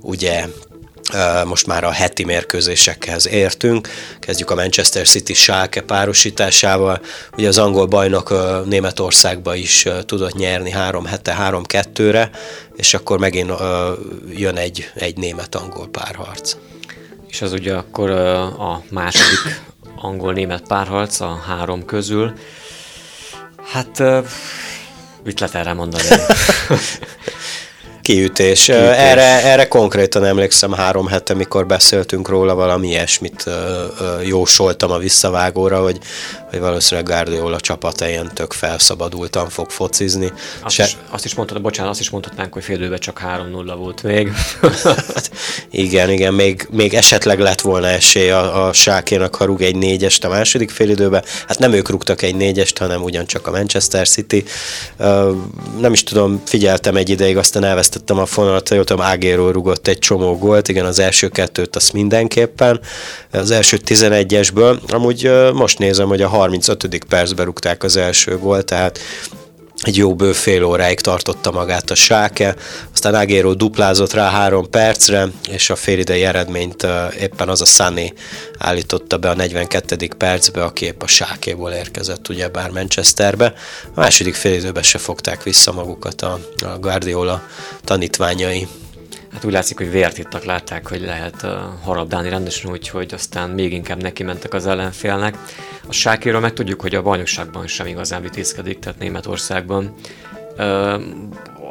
ugye 0.00 0.46
most 1.44 1.66
már 1.66 1.84
a 1.84 1.90
heti 1.90 2.24
mérkőzésekhez 2.24 3.28
értünk. 3.28 3.88
Kezdjük 4.18 4.50
a 4.50 4.54
Manchester 4.54 5.06
City 5.06 5.34
Schalke 5.34 5.80
párosításával. 5.80 7.00
Ugye 7.36 7.48
az 7.48 7.58
angol 7.58 7.86
bajnok 7.86 8.34
Németországba 8.66 9.54
is 9.54 9.86
tudott 10.06 10.34
nyerni 10.34 10.70
három 10.70 11.04
hete, 11.04 11.34
három 11.34 11.64
kettőre, 11.64 12.30
és 12.76 12.94
akkor 12.94 13.18
megint 13.18 13.52
jön 14.36 14.56
egy, 14.56 14.90
egy 14.94 15.16
német-angol 15.16 15.88
párharc. 15.88 16.56
És 17.28 17.42
az 17.42 17.52
ugye 17.52 17.74
akkor 17.74 18.10
a 18.10 18.82
második 18.90 19.60
angol-német 20.00 20.66
párharc 20.66 21.20
a 21.20 21.34
három 21.46 21.84
közül. 21.84 22.32
Hát 23.72 24.02
mit 25.24 25.40
lehet 25.40 25.54
erre 25.54 25.72
mondani? 25.72 26.08
Kiütés. 28.10 28.64
Kiütés. 28.64 28.86
Erre, 28.96 29.44
erre 29.44 29.68
konkrétan 29.68 30.24
emlékszem 30.24 30.72
három 30.72 31.06
hete, 31.06 31.34
mikor 31.34 31.66
beszéltünk 31.66 32.28
róla, 32.28 32.54
valami 32.54 32.88
ilyesmit 32.88 33.44
jósoltam 34.24 34.90
a 34.90 34.98
visszavágóra, 34.98 35.82
hogy, 35.82 35.98
hogy 36.50 36.60
valószínűleg 36.60 37.10
Guardiola 37.10 37.60
csapat 37.60 38.00
ilyen 38.00 38.30
tök 38.34 38.52
felszabadultan 38.52 39.48
fog 39.48 39.70
focizni. 39.70 40.32
Azt, 40.62 40.74
Se... 40.74 40.84
is, 40.84 40.96
azt 41.10 41.24
is 41.24 41.34
mondtad, 41.34 41.62
bocsánat, 41.62 41.90
azt 41.90 42.00
is 42.00 42.10
mondhatnánk, 42.10 42.52
hogy 42.52 42.64
fél 42.64 42.98
csak 42.98 43.22
3-0 43.52 43.74
volt 43.76 44.02
még. 44.02 44.32
igen, 45.70 46.10
igen, 46.10 46.34
még, 46.34 46.68
még 46.70 46.94
esetleg 46.94 47.40
lett 47.40 47.60
volna 47.60 47.86
esély 47.86 48.30
a, 48.30 48.66
a 48.66 48.72
Sákénak, 48.72 49.34
ha 49.34 49.44
rúg 49.44 49.62
egy 49.62 49.76
négyest 49.76 50.24
a 50.24 50.28
második 50.28 50.70
félidőbe. 50.70 51.24
Hát 51.46 51.58
nem 51.58 51.72
ők 51.72 51.88
rúgtak 51.88 52.22
egy 52.22 52.36
négyest, 52.36 52.78
hanem 52.78 53.02
ugyancsak 53.02 53.46
a 53.46 53.50
Manchester 53.50 54.08
City. 54.08 54.44
Nem 55.80 55.92
is 55.92 56.02
tudom, 56.02 56.42
figyeltem 56.44 56.96
egy 56.96 57.08
ideig, 57.08 57.36
aztán 57.36 57.64
elvesztettem 57.64 57.99
vesztettem 58.00 58.22
a 58.22 58.26
fonalat, 58.26 58.68
jól 58.68 58.84
tudom, 58.84 59.04
Ágéról 59.04 59.52
rugott 59.52 59.86
egy 59.86 59.98
csomó 59.98 60.38
gólt, 60.38 60.68
igen, 60.68 60.84
az 60.84 60.98
első 60.98 61.28
kettőt 61.28 61.76
azt 61.76 61.92
mindenképpen, 61.92 62.80
az 63.32 63.50
első 63.50 63.78
11-esből, 63.86 64.92
amúgy 64.92 65.30
most 65.54 65.78
nézem, 65.78 66.08
hogy 66.08 66.22
a 66.22 66.28
35. 66.28 67.04
percben 67.08 67.44
rúgták 67.44 67.82
az 67.82 67.96
első 67.96 68.38
gólt, 68.38 68.64
tehát 68.64 68.98
egy 69.82 69.96
jó 69.96 70.14
bő 70.14 70.32
fél 70.32 70.64
óráig 70.64 71.00
tartotta 71.00 71.50
magát 71.50 71.90
a 71.90 71.94
sáke, 71.94 72.56
aztán 72.92 73.14
Agéro 73.14 73.54
duplázott 73.54 74.12
rá 74.12 74.30
három 74.30 74.70
percre, 74.70 75.28
és 75.48 75.70
a 75.70 75.76
félidei 75.76 76.24
eredményt 76.24 76.86
éppen 77.20 77.48
az 77.48 77.60
a 77.60 77.64
Sunny 77.64 78.12
állította 78.58 79.18
be 79.18 79.28
a 79.28 79.34
42. 79.34 80.08
percbe, 80.18 80.64
aki 80.64 80.84
épp 80.84 81.02
a 81.02 81.06
sákéból 81.06 81.70
érkezett, 81.70 82.28
ugyebár 82.28 82.70
Manchesterbe. 82.70 83.54
A 83.94 84.00
második 84.00 84.34
félidőben 84.34 84.82
se 84.82 84.98
fogták 84.98 85.42
vissza 85.42 85.72
magukat 85.72 86.22
a, 86.22 86.38
a 86.64 86.78
Guardiola 86.78 87.42
tanítványai. 87.84 88.68
Hát 89.32 89.44
úgy 89.44 89.52
látszik, 89.52 89.76
hogy 89.76 89.90
vért 89.90 90.18
ittak, 90.18 90.44
látták, 90.44 90.88
hogy 90.88 91.00
lehet 91.00 91.42
uh, 91.42 91.50
harabdálni 91.82 92.28
rendesen, 92.28 92.70
úgyhogy 92.70 93.14
aztán 93.14 93.50
még 93.50 93.72
inkább 93.72 94.02
neki 94.02 94.22
mentek 94.22 94.54
az 94.54 94.66
ellenfélnek. 94.66 95.38
A 95.88 95.92
sákéről 95.92 96.40
meg 96.40 96.52
tudjuk, 96.52 96.80
hogy 96.80 96.94
a 96.94 97.02
bajnokságban 97.02 97.66
sem 97.66 97.86
igazán 97.86 98.22
vitézkedik, 98.22 98.78
tehát 98.78 98.98
Németországban. 98.98 99.94
Uh, 100.58 101.02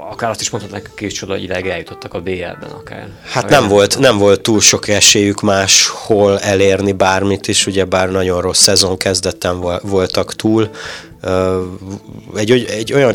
akár 0.09 0.29
azt 0.29 0.41
is 0.41 0.49
mondhatnánk, 0.49 0.89
hogy 0.97 1.07
csoda, 1.07 1.33
hogy 1.33 1.43
ideig 1.43 1.65
eljutottak 1.65 2.13
a 2.13 2.21
BL-ben 2.21 2.71
akár. 2.77 3.07
Hát 3.23 3.49
nem 3.49 3.67
volt, 3.67 3.99
nem 3.99 4.17
volt 4.17 4.41
túl 4.41 4.59
sok 4.59 4.87
esélyük 4.87 5.41
máshol 5.41 6.39
elérni 6.39 6.91
bármit 6.91 7.47
is, 7.47 7.67
ugye 7.67 7.85
bár 7.85 8.09
nagyon 8.09 8.41
rossz 8.41 8.61
szezon 8.61 8.97
kezdetten 8.97 9.59
voltak 9.81 10.35
túl. 10.35 10.69
Egy, 12.35 12.51
egy 12.51 12.93
olyan 12.93 13.13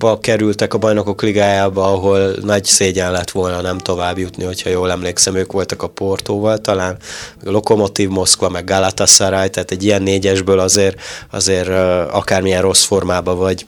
csoportba 0.00 0.20
kerültek 0.20 0.74
a 0.74 0.78
bajnokok 0.78 1.22
ligájába, 1.22 1.84
ahol 1.84 2.34
nagy 2.42 2.64
szégyen 2.64 3.12
lett 3.12 3.30
volna 3.30 3.60
nem 3.60 3.78
tovább 3.78 4.18
jutni, 4.18 4.44
hogyha 4.44 4.70
jól 4.70 4.90
emlékszem, 4.90 5.34
ők 5.34 5.52
voltak 5.52 5.82
a 5.82 5.88
Portóval 5.88 6.58
talán, 6.58 6.96
a 7.44 7.50
Lokomotív 7.50 8.08
Moszkva, 8.08 8.48
meg 8.48 8.64
Galatasaray, 8.64 9.50
tehát 9.50 9.70
egy 9.70 9.84
ilyen 9.84 10.02
négyesből 10.02 10.58
azért, 10.58 11.00
azért 11.30 11.68
akármilyen 12.10 12.62
rossz 12.62 12.84
formában 12.84 13.38
vagy, 13.38 13.66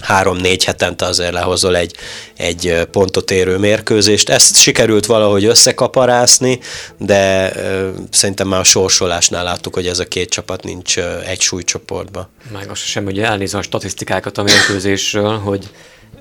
három-négy 0.00 0.64
hetente 0.64 1.06
azért 1.06 1.32
lehozol 1.32 1.76
egy, 1.76 1.94
egy 2.36 2.86
pontot 2.90 3.30
érő 3.30 3.56
mérkőzést. 3.56 4.28
Ezt 4.28 4.56
sikerült 4.56 5.06
valahogy 5.06 5.44
összekaparászni, 5.44 6.58
de 6.98 7.52
ö, 7.56 7.90
szerintem 8.10 8.48
már 8.48 8.60
a 8.60 8.64
sorsolásnál 8.64 9.44
láttuk, 9.44 9.74
hogy 9.74 9.86
ez 9.86 9.98
a 9.98 10.04
két 10.04 10.30
csapat 10.30 10.64
nincs 10.64 10.98
ö, 10.98 11.20
egy 11.20 11.40
súlycsoportban. 11.40 12.28
Meg 12.52 12.70
azt 12.70 12.84
sem, 12.84 13.04
hogy 13.04 13.18
elnézem 13.18 13.60
a 13.60 13.62
statisztikákat 13.62 14.38
a 14.38 14.42
mérkőzésről, 14.42 15.38
hogy 15.38 15.70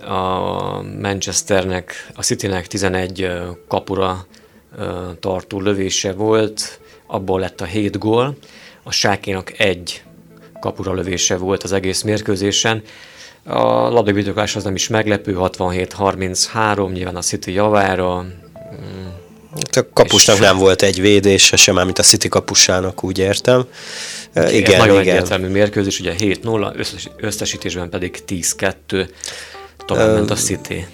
a 0.05 0.81
Manchesternek, 0.81 2.09
a 2.15 2.21
Citynek 2.21 2.67
11 2.67 3.27
kapura 3.67 4.27
tartó 5.19 5.59
lövése 5.59 6.13
volt, 6.13 6.79
abból 7.07 7.39
lett 7.39 7.61
a 7.61 7.65
7 7.65 7.97
gól, 7.97 8.37
a 8.83 8.91
Sákénak 8.91 9.59
egy 9.59 10.03
kapura 10.59 10.93
lövése 10.93 11.37
volt 11.37 11.63
az 11.63 11.71
egész 11.71 12.01
mérkőzésen. 12.01 12.83
A 13.47 13.89
labdabirtoklás 13.89 14.55
az 14.55 14.63
nem 14.63 14.75
is 14.75 14.88
meglepő, 14.88 15.36
67-33, 15.39 16.91
nyilván 16.91 17.15
a 17.15 17.21
City 17.21 17.51
javára. 17.51 18.15
A 18.17 19.83
kapusnak 19.93 20.39
nem 20.39 20.57
volt 20.57 20.81
egy 20.81 21.01
védése 21.01 21.55
sem, 21.55 21.75
mint 21.75 21.99
a 21.99 22.03
City 22.03 22.27
kapusának, 22.27 23.03
úgy 23.03 23.17
értem. 23.17 23.65
Igen, 24.36 24.53
igen 24.53 24.77
nagyon 24.77 25.01
igen. 25.01 25.15
egyértelmű 25.15 25.47
mérkőzés, 25.47 25.99
ugye 25.99 26.13
7-0, 26.19 27.05
összesítésben 27.17 27.89
pedig 27.89 28.23
10-2 28.27 29.10
tovább 29.86 30.13
ment 30.13 30.31
a 30.31 30.36
City. 30.36 30.88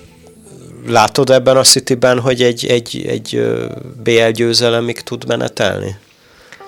Látod 0.88 1.30
ebben 1.30 1.58
a 1.58 1.64
Cityben, 1.64 2.20
hogy 2.20 2.42
egy, 2.42 2.66
egy, 2.66 3.06
egy 3.08 3.42
BL 4.04 4.30
győzelemig 4.30 5.02
tud 5.02 5.28
menetelni? 5.28 5.98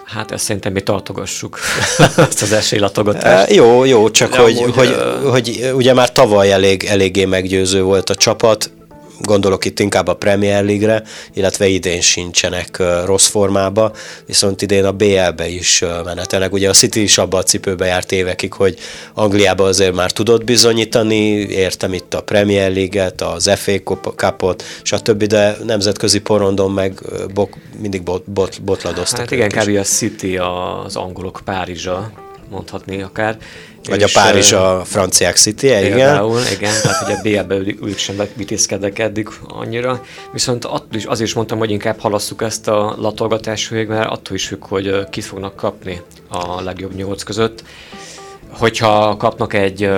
Hát 0.06 0.32
ezt 0.32 0.44
szerintem 0.44 0.72
mi 0.72 0.82
tartogassuk, 0.82 1.60
ezt 2.18 2.42
az 2.42 2.52
esélylatogatást. 2.52 3.54
jó, 3.54 3.84
jó, 3.86 4.10
csak 4.10 4.34
hogy, 4.34 4.60
hogy, 4.62 4.74
hogy, 4.76 4.96
hogy, 5.24 5.72
ugye 5.76 5.94
már 5.94 6.12
tavaly 6.12 6.52
elég, 6.52 6.84
eléggé 6.84 7.26
meggyőző 7.26 7.84
volt 7.84 8.10
a 8.10 8.16
csapat, 8.16 8.72
gondolok 9.20 9.66
itt 9.66 9.80
inkább 9.80 10.08
a 10.08 10.14
Premier 10.14 10.64
League-re, 10.64 11.04
illetve 11.34 11.68
idén 11.68 12.02
sincsenek 12.02 12.84
rossz 13.06 13.28
formába, 13.28 13.92
viszont 14.26 14.62
idén 14.62 14.86
a 14.86 14.92
BL-be 14.92 15.48
is 15.48 15.84
menetelnek. 16.04 16.54
Ugye 16.54 16.70
a 16.70 16.74
City 16.74 17.02
is 17.02 17.18
abba 17.18 17.38
a 17.38 17.44
cipőbe 17.44 17.86
járt 17.86 18.12
évekig, 18.12 18.54
hogy 18.54 18.78
Angliába 19.14 19.64
azért 19.64 19.94
már 19.94 20.12
tudott 20.12 20.44
bizonyítani, 20.44 21.24
értem 21.40 21.94
itt 21.94 22.14
a 22.14 22.22
Premier 22.22 22.72
League-et, 22.72 23.22
az 23.22 23.52
FA 23.56 23.72
Cup-ot, 24.16 24.64
stb., 24.84 25.24
de 25.24 25.58
nemzetközi 25.64 26.20
porondon 26.20 26.72
meg 26.72 27.02
bok, 27.34 27.54
mindig 27.82 28.04
bot, 28.04 28.32
bot, 28.32 28.62
botladoztak. 28.62 29.20
Hát 29.20 29.32
igen, 29.32 29.50
kb. 29.50 29.78
a 29.78 29.84
City 29.84 30.38
az 30.38 30.96
angolok 30.96 31.42
Párizsa, 31.46 32.12
mondhatni 32.50 33.02
akár. 33.02 33.38
Vagy 33.90 34.04
a 34.04 34.08
Párizs 34.14 34.52
a 34.52 34.82
franciák 34.86 35.36
city 35.36 35.70
-e, 35.72 35.80
igen. 35.80 35.92
Például, 35.92 36.40
igen, 36.52 36.74
tehát 36.82 36.98
hogy 36.98 37.14
a 37.14 37.22
BL-ben 37.22 37.78
ők 37.84 37.98
sem 37.98 38.16
vitézkedek 38.36 39.00
eddig 39.00 39.30
annyira. 39.48 40.02
Viszont 40.34 40.66
attól 40.66 40.96
is, 40.96 41.04
azért 41.06 41.28
is 41.28 41.36
mondtam, 41.36 41.58
hogy 41.58 41.72
inkább 41.72 42.00
halasszuk 42.00 42.42
ezt 42.42 42.68
a 42.68 42.96
latolgatás 42.98 43.70
végig, 43.70 43.88
mert 43.88 44.10
attól 44.10 44.36
is 44.36 44.48
függ, 44.48 44.66
hogy 44.66 45.10
kit 45.10 45.26
fognak 45.26 45.56
kapni 45.56 46.02
a 46.30 46.62
legjobb 46.62 46.96
nyolc 46.96 47.24
között. 47.24 47.64
Hogyha 48.50 49.18
kapnak 49.18 49.54
egy 49.54 49.90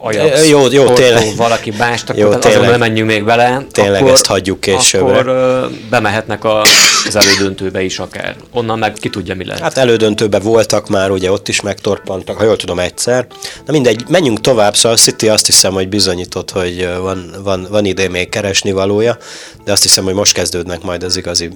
Ajax, 0.00 0.48
jó, 0.48 0.70
jó, 0.70 0.84
Porto, 0.84 1.02
tényleg. 1.02 1.36
valaki 1.36 1.72
más, 1.78 2.02
akkor 2.02 2.16
jó, 2.16 2.34
tényleg. 2.34 2.70
nem 2.70 2.78
menjünk 2.78 3.08
még 3.10 3.24
bele. 3.24 3.66
Tényleg 3.70 4.00
akkor, 4.00 4.12
ezt 4.12 4.26
hagyjuk 4.26 4.60
későbbre. 4.60 5.18
Akkor 5.18 5.70
bemehetnek 5.90 6.44
a, 6.44 6.60
az 7.06 7.16
elődöntőbe 7.16 7.82
is 7.82 7.98
akár. 7.98 8.36
Onnan 8.52 8.78
meg 8.78 8.92
ki 8.92 9.08
tudja, 9.08 9.34
mi 9.34 9.44
lehet. 9.44 9.62
Hát 9.62 9.76
elődöntőbe 9.76 10.38
voltak 10.38 10.88
már, 10.88 11.10
ugye 11.10 11.30
ott 11.32 11.48
is 11.48 11.60
megtorpantak, 11.60 12.36
ha 12.36 12.44
jól 12.44 12.56
tudom 12.56 12.78
egyszer. 12.78 13.26
Na 13.66 13.72
mindegy, 13.72 14.04
menjünk 14.08 14.40
tovább, 14.40 14.76
szóval 14.76 14.92
a 14.92 15.00
City 15.00 15.28
azt 15.28 15.46
hiszem, 15.46 15.72
hogy 15.72 15.88
bizonyított, 15.88 16.50
hogy 16.50 16.88
van, 17.00 17.34
van, 17.42 17.66
van 17.70 17.84
ide 17.84 18.08
még 18.08 18.28
keresni 18.28 18.72
valója, 18.72 19.16
de 19.64 19.72
azt 19.72 19.82
hiszem, 19.82 20.04
hogy 20.04 20.14
most 20.14 20.32
kezdődnek 20.32 20.82
majd 20.82 21.02
az 21.02 21.16
igazi 21.16 21.50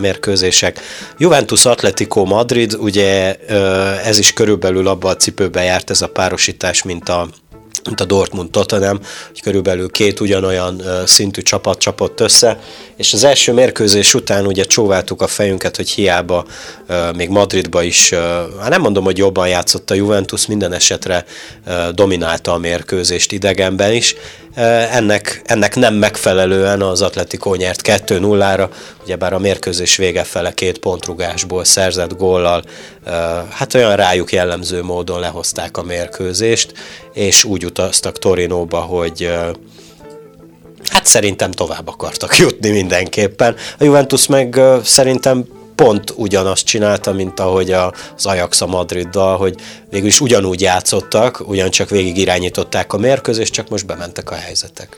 mérkőzések. 0.00 0.80
Juventus 1.18 1.64
Atletico 1.64 2.24
Madrid, 2.24 2.76
ugye 2.78 3.34
ez 4.04 4.18
is 4.18 4.32
körülbelül 4.32 4.88
abba 4.88 5.08
a 5.08 5.16
cipőbe 5.16 5.62
járt 5.62 5.90
ez 5.90 6.02
a 6.02 6.08
párosítás, 6.08 6.82
mint 6.82 7.08
a 7.08 7.28
mint 7.86 8.00
a 8.00 8.04
Dortmund 8.04 8.50
Tottenham, 8.50 9.00
hogy 9.28 9.40
körülbelül 9.42 9.90
két 9.90 10.20
ugyanolyan 10.20 10.82
szintű 11.04 11.42
csapat 11.42 11.78
csapott 11.78 12.20
össze, 12.20 12.60
és 12.96 13.12
az 13.12 13.24
első 13.24 13.52
mérkőzés 13.52 14.14
után 14.14 14.46
ugye 14.46 14.64
csóváltuk 14.64 15.22
a 15.22 15.26
fejünket, 15.26 15.76
hogy 15.76 15.90
hiába 15.90 16.44
még 17.16 17.28
Madridba 17.28 17.82
is, 17.82 18.10
hát 18.60 18.68
nem 18.68 18.80
mondom, 18.80 19.04
hogy 19.04 19.18
jobban 19.18 19.48
játszott 19.48 19.90
a 19.90 19.94
Juventus, 19.94 20.46
minden 20.46 20.72
esetre 20.72 21.24
dominálta 21.92 22.52
a 22.52 22.58
mérkőzést 22.58 23.32
idegenben 23.32 23.92
is, 23.92 24.14
ennek, 24.90 25.42
ennek 25.44 25.74
nem 25.74 25.94
megfelelően 25.94 26.82
az 26.82 27.02
Atletico 27.02 27.54
nyert 27.54 27.80
2-0-ra, 27.84 28.68
ugyebár 29.04 29.32
a 29.32 29.38
mérkőzés 29.38 29.96
vége 29.96 30.24
fele 30.24 30.52
két 30.52 30.78
pontrugásból 30.78 31.64
szerzett 31.64 32.16
góllal, 32.16 32.62
hát 33.50 33.74
olyan 33.74 33.96
rájuk 33.96 34.32
jellemző 34.32 34.82
módon 34.82 35.20
lehozták 35.20 35.76
a 35.76 35.82
mérkőzést, 35.82 36.72
és 37.12 37.44
úgy 37.44 37.64
utaztak 37.64 38.18
Torinóba, 38.18 38.80
hogy 38.80 39.30
hát 40.88 41.06
szerintem 41.06 41.50
tovább 41.50 41.88
akartak 41.88 42.36
jutni 42.36 42.70
mindenképpen. 42.70 43.56
A 43.78 43.84
Juventus 43.84 44.26
meg 44.26 44.60
szerintem 44.84 45.44
pont 45.74 46.12
ugyanazt 46.16 46.64
csinálta, 46.64 47.12
mint 47.12 47.40
ahogy 47.40 47.70
az 47.70 48.26
Ajax 48.26 48.60
a 48.60 48.66
Madriddal, 48.66 49.36
hogy 49.36 49.54
végül 49.90 50.08
is 50.08 50.20
ugyanúgy 50.20 50.60
játszottak, 50.60 51.48
ugyancsak 51.48 51.88
végig 51.88 52.16
irányították 52.16 52.92
a 52.92 52.98
mérkőzést, 52.98 53.52
csak 53.52 53.68
most 53.68 53.86
bementek 53.86 54.30
a 54.30 54.34
helyzetek. 54.34 54.96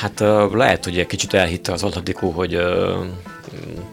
Hát 0.00 0.22
lehet, 0.52 0.84
hogy 0.84 0.98
egy 0.98 1.06
kicsit 1.06 1.34
elhitte 1.34 1.72
az 1.72 1.82
Atletico, 1.82 2.30
hogy 2.30 2.58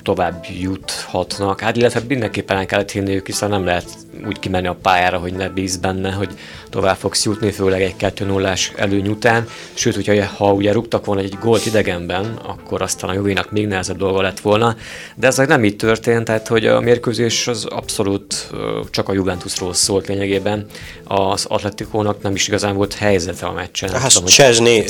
tovább 0.03 0.45
juthatnak. 0.59 1.59
Hát 1.59 1.75
illetve 1.75 2.01
mindenképpen 2.07 2.57
el 2.57 2.65
kellett 2.65 2.91
hinniük, 2.91 3.25
hiszen 3.25 3.49
nem 3.49 3.65
lehet 3.65 3.85
úgy 4.27 4.39
kimenni 4.39 4.67
a 4.67 4.77
pályára, 4.81 5.17
hogy 5.17 5.33
ne 5.33 5.49
bíz 5.49 5.77
benne, 5.77 6.11
hogy 6.11 6.29
tovább 6.69 6.95
fogsz 6.95 7.25
jutni, 7.25 7.51
főleg 7.51 7.81
egy 7.81 7.95
2 7.95 8.25
0 8.25 8.53
előny 8.75 9.07
után. 9.07 9.47
Sőt, 9.73 9.95
hogyha 9.95 10.25
ha 10.25 10.53
ugye 10.53 10.71
rúgtak 10.71 11.05
volna 11.05 11.21
egy 11.21 11.37
gólt 11.41 11.65
idegenben, 11.65 12.39
akkor 12.45 12.81
aztán 12.81 13.09
a 13.09 13.13
Jovénak 13.13 13.51
még 13.51 13.67
nehezebb 13.67 13.97
dolga 13.97 14.21
lett 14.21 14.39
volna. 14.39 14.75
De 15.15 15.27
ez 15.27 15.37
nem 15.37 15.63
így 15.63 15.75
történt, 15.75 16.25
tehát 16.25 16.47
hogy 16.47 16.65
a 16.65 16.79
mérkőzés 16.79 17.47
az 17.47 17.65
abszolút 17.65 18.49
csak 18.89 19.09
a 19.09 19.13
Juventusról 19.13 19.73
szólt 19.73 20.07
lényegében. 20.07 20.65
Az 21.03 21.45
Atletikónak 21.47 22.21
nem 22.21 22.35
is 22.35 22.47
igazán 22.47 22.75
volt 22.75 22.93
helyzete 22.93 23.45
a 23.45 23.51
meccsen. 23.51 23.89
Hát 23.89 24.11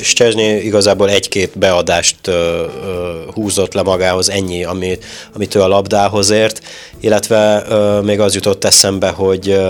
Szczesny, 0.02 0.40
igazából 0.40 1.10
egy-két 1.10 1.58
beadást 1.58 2.28
uh, 2.28 2.34
uh, 2.36 3.34
húzott 3.34 3.74
le 3.74 3.82
magához, 3.82 4.30
ennyi, 4.30 4.55
ami, 4.64 4.98
amit 5.34 5.56
ő 5.56 5.62
a 5.62 5.68
labdához 5.68 6.30
ért, 6.30 6.62
illetve 7.00 7.64
még 8.02 8.20
az 8.20 8.34
jutott 8.34 8.64
eszembe, 8.64 9.10
hogy, 9.10 9.62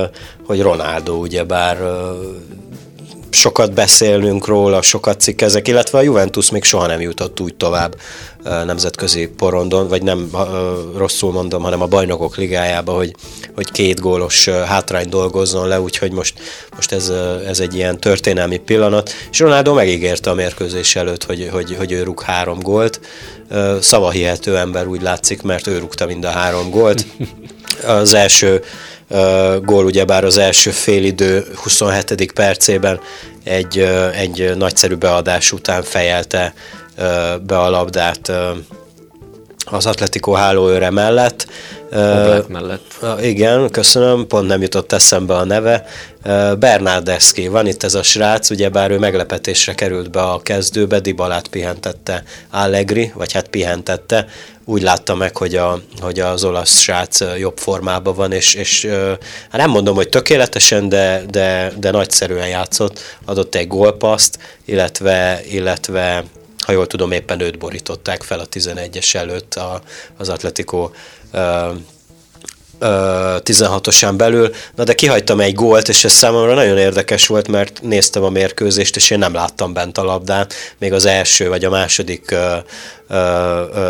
hogy 0.45 0.62
Ronaldo 0.62 1.13
ugyebár 1.13 1.78
sokat 3.36 3.74
beszélünk 3.74 4.48
róla, 4.48 4.82
sokat 4.82 5.19
cikkezek, 5.19 5.67
illetve 5.67 5.98
a 5.98 6.02
Juventus 6.02 6.52
még 6.52 6.63
soha 6.63 6.88
nem 6.88 7.02
jutott 7.02 7.39
úgy 7.39 7.56
tovább 7.56 7.95
nemzetközi 8.43 9.28
porondon, 9.28 9.88
vagy 9.88 10.04
nem 10.04 10.30
rosszul 10.98 11.32
mondom, 11.32 11.62
hanem 11.62 11.82
a 11.82 11.86
bajnokok 11.86 12.38
ligájába, 12.38 12.91
hogy, 12.93 13.15
hogy 13.56 13.71
két 13.71 14.00
gólos 14.00 14.50
hátrány 14.50 15.10
dolgozzon 15.10 15.67
le, 15.67 15.82
úgyhogy 15.82 16.12
most, 16.12 16.39
most 16.76 16.91
ez, 16.91 17.12
ez 17.48 17.60
egy 17.60 17.76
ilyen 17.76 18.00
történelmi 18.00 18.58
pillanat. 18.58 19.12
És 19.32 19.39
Ronaldo 19.39 19.74
megígérte 19.74 20.30
a 20.30 20.34
mérkőzés 20.34 20.95
előtt, 20.95 21.24
hogy, 21.24 21.50
hogy, 21.52 21.76
hogy 21.78 21.91
ő 21.91 22.04
rúg 22.04 22.21
három 22.21 22.60
gólt. 22.60 23.00
Szavahihető 23.80 24.58
ember 24.58 24.88
úgy 24.88 25.02
látszik, 25.02 25.41
mert 25.41 25.67
ő 25.67 25.78
rúgta 25.78 26.06
mind 26.06 26.26
a 26.26 26.30
három 26.30 26.69
gólt. 26.69 27.06
Az 27.86 28.13
első 28.13 28.63
gól 29.62 29.86
ugyebár 29.86 30.24
az 30.24 30.38
első 30.38 30.72
félidő 30.72 31.46
27. 31.56 32.32
percében 32.32 33.00
egy, 33.44 33.80
egy 34.13 34.58
nagyszerű 34.58 34.96
beadás 34.96 35.52
után 35.52 35.84
fejelte 35.84 36.54
be 37.41 37.60
a 37.60 37.70
labdát 37.70 38.32
az 39.65 39.86
Atletico 39.86 40.32
hálóőre 40.32 40.89
mellett. 40.89 41.47
Oblak 41.91 42.47
mellett. 42.47 42.86
Uh, 43.01 43.25
igen, 43.25 43.69
köszönöm, 43.69 44.28
pont 44.28 44.47
nem 44.47 44.62
jutott 44.62 44.91
eszembe 44.91 45.36
a 45.36 45.43
neve. 45.43 45.86
Uh, 46.25 46.56
Bernardeszki, 46.56 47.47
van 47.47 47.67
itt 47.67 47.84
ez 47.84 47.93
a 47.93 48.04
srác, 48.04 48.49
ugyebár 48.49 48.91
ő 48.91 48.97
meglepetésre 48.99 49.73
került 49.73 50.12
be 50.12 50.21
a 50.21 50.41
kezdőbe, 50.41 50.99
Dibalát 50.99 51.47
pihentette 51.47 52.23
Allegri, 52.51 53.12
vagy 53.15 53.34
hát 53.34 53.47
pihentette. 53.47 54.25
Úgy 54.65 54.82
látta 54.82 55.15
meg, 55.15 55.38
hogy, 55.38 55.56
a, 55.56 55.80
hogy 56.01 56.19
az 56.19 56.43
olasz 56.43 56.80
srác 56.80 57.19
jobb 57.38 57.58
formában 57.58 58.15
van, 58.15 58.32
és, 58.32 58.54
és 58.54 58.86
hát 59.49 59.62
nem 59.62 59.69
mondom, 59.69 59.95
hogy 59.95 60.10
tökéletesen, 60.10 60.89
de, 60.89 61.23
de, 61.30 61.71
de 61.80 61.91
nagyszerűen 61.91 62.47
játszott, 62.47 62.99
adott 63.25 63.56
egy 63.56 63.67
gólpaszt, 63.67 64.39
illetve, 64.65 65.41
illetve 65.49 66.23
ha 66.65 66.71
jól 66.71 66.88
tudom, 66.88 67.12
éppen 67.12 67.39
őt 67.39 67.58
borították 67.58 68.23
fel 68.23 68.39
a 68.39 68.47
11-es 68.47 69.15
előtt 69.15 69.54
a, 69.54 69.82
az 70.17 70.30
Atletico 70.30 70.91
16-osán 72.80 74.14
belül, 74.18 74.52
na 74.76 74.84
de 74.84 74.94
kihagytam 74.94 75.40
egy 75.40 75.54
gólt, 75.54 75.90
és 75.90 76.04
ez 76.04 76.12
számomra 76.12 76.54
nagyon 76.54 76.78
érdekes 76.78 77.28
volt, 77.28 77.48
mert 77.48 77.82
néztem 77.82 78.24
a 78.24 78.30
mérkőzést, 78.30 78.96
és 78.96 79.10
én 79.10 79.20
nem 79.20 79.34
láttam 79.34 79.74
bent 79.74 79.98
a 79.98 80.04
labdán, 80.04 80.48
még 80.80 80.94
az 80.94 81.06
első 81.06 81.50
vagy 81.50 81.66
a 81.66 81.70
második 81.70 82.36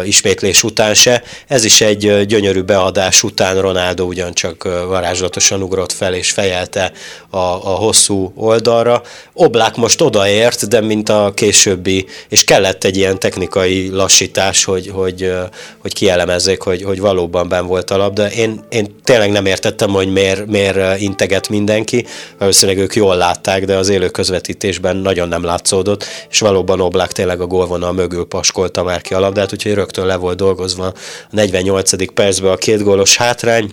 ismétlés 0.04 0.63
után 0.63 0.93
se. 0.93 1.24
Ez 1.48 1.63
is 1.63 1.82
egy 1.82 2.26
gyönyörű 2.26 2.62
beadás 2.62 3.24
után 3.24 3.62
Ronaldo 3.62 4.04
ugyancsak 4.04 4.63
varázslatosan 4.63 5.62
ugrott 5.62 5.91
fel 5.91 6.13
és 6.13 6.32
fejelte 6.32 6.91
a, 7.30 7.38
a 7.38 7.76
hosszú 7.76 8.34
oldalra. 8.36 9.02
Oblák 9.34 9.76
most 9.76 10.02
odaért, 10.02 10.67
de 10.67 10.82
mint 10.82 11.10
a 11.10 11.32
későbbi, 11.36 12.06
és 12.30 12.43
kellett 12.43 12.84
egy 12.84 12.98
ilyen 12.98 13.19
technikai 13.19 13.89
lassítás, 13.89 14.63
hogy, 14.63 14.88
hogy, 14.93 15.34
hogy 15.78 15.93
kielemezzék, 15.93 16.62
hogy, 16.62 16.84
hogy 16.84 17.00
valóban 17.00 17.50
ben 17.50 17.67
volt 17.67 17.91
a 17.91 17.98
labda. 17.98 18.32
Én, 18.32 18.65
én 18.75 18.95
tényleg 19.03 19.31
nem 19.31 19.45
értettem, 19.45 19.89
hogy 19.89 20.11
miért, 20.11 20.45
miért 20.45 20.99
integet 20.99 21.49
mindenki. 21.49 22.05
Valószínűleg 22.38 22.81
ők 22.81 22.95
jól 22.95 23.15
látták, 23.15 23.65
de 23.65 23.75
az 23.77 23.89
élő 23.89 24.09
közvetítésben 24.09 24.97
nagyon 24.97 25.27
nem 25.27 25.43
látszódott, 25.43 26.05
és 26.29 26.39
valóban 26.39 26.81
Oblák 26.81 27.11
tényleg 27.11 27.41
a 27.41 27.45
gólvonal 27.47 27.93
mögül 27.93 28.25
paskolta 28.25 28.83
már 28.83 29.01
ki 29.01 29.13
a 29.13 29.19
labdát, 29.19 29.53
úgyhogy 29.53 29.73
rögtön 29.73 30.05
le 30.05 30.15
volt 30.15 30.38
dolgozva 30.38 30.85
a 30.85 30.93
48. 31.29 32.13
percben 32.13 32.51
a 32.51 32.55
két 32.55 32.83
gólos 32.83 33.17
hátrány 33.17 33.71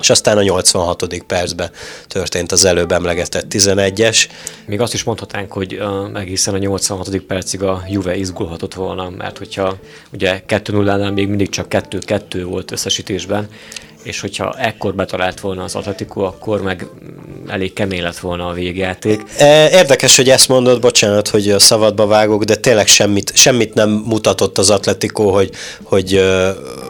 és 0.00 0.10
aztán 0.10 0.36
a 0.36 0.42
86. 0.42 1.22
percben 1.26 1.70
történt 2.06 2.52
az 2.52 2.64
előbb 2.64 2.92
emlegetett 2.92 3.46
11-es. 3.50 4.28
Még 4.66 4.80
azt 4.80 4.94
is 4.94 5.04
mondhatnánk, 5.04 5.52
hogy 5.52 5.74
uh, 5.74 6.20
egészen 6.20 6.54
a 6.54 6.58
86. 6.58 7.18
percig 7.18 7.62
a 7.62 7.82
Juve 7.88 8.16
izgulhatott 8.16 8.74
volna, 8.74 9.10
mert 9.10 9.38
hogyha 9.38 9.76
ugye 10.12 10.42
2-0-nál 10.48 11.14
még 11.14 11.28
mindig 11.28 11.48
csak 11.48 11.66
2-2 11.70 12.42
volt 12.44 12.70
összesítésben, 12.70 13.48
és 14.02 14.20
hogyha 14.20 14.54
ekkor 14.58 14.94
betalált 14.94 15.40
volna 15.40 15.62
az 15.62 15.74
Atletico, 15.74 16.20
akkor 16.20 16.62
meg 16.62 16.86
elég 17.48 17.72
kemény 17.72 18.02
lett 18.02 18.18
volna 18.18 18.46
a 18.46 18.52
végjáték. 18.52 19.22
E, 19.38 19.70
érdekes, 19.70 20.16
hogy 20.16 20.28
ezt 20.28 20.48
mondod, 20.48 20.80
bocsánat, 20.80 21.28
hogy 21.28 21.50
a 21.50 21.58
szabadba 21.58 22.06
vágok, 22.06 22.44
de 22.44 22.56
tényleg 22.56 22.86
semmit, 22.86 23.32
semmit 23.34 23.74
nem 23.74 23.90
mutatott 23.90 24.58
az 24.58 24.70
Atletico, 24.70 25.30
hogy, 25.30 25.50
hogy 25.82 26.24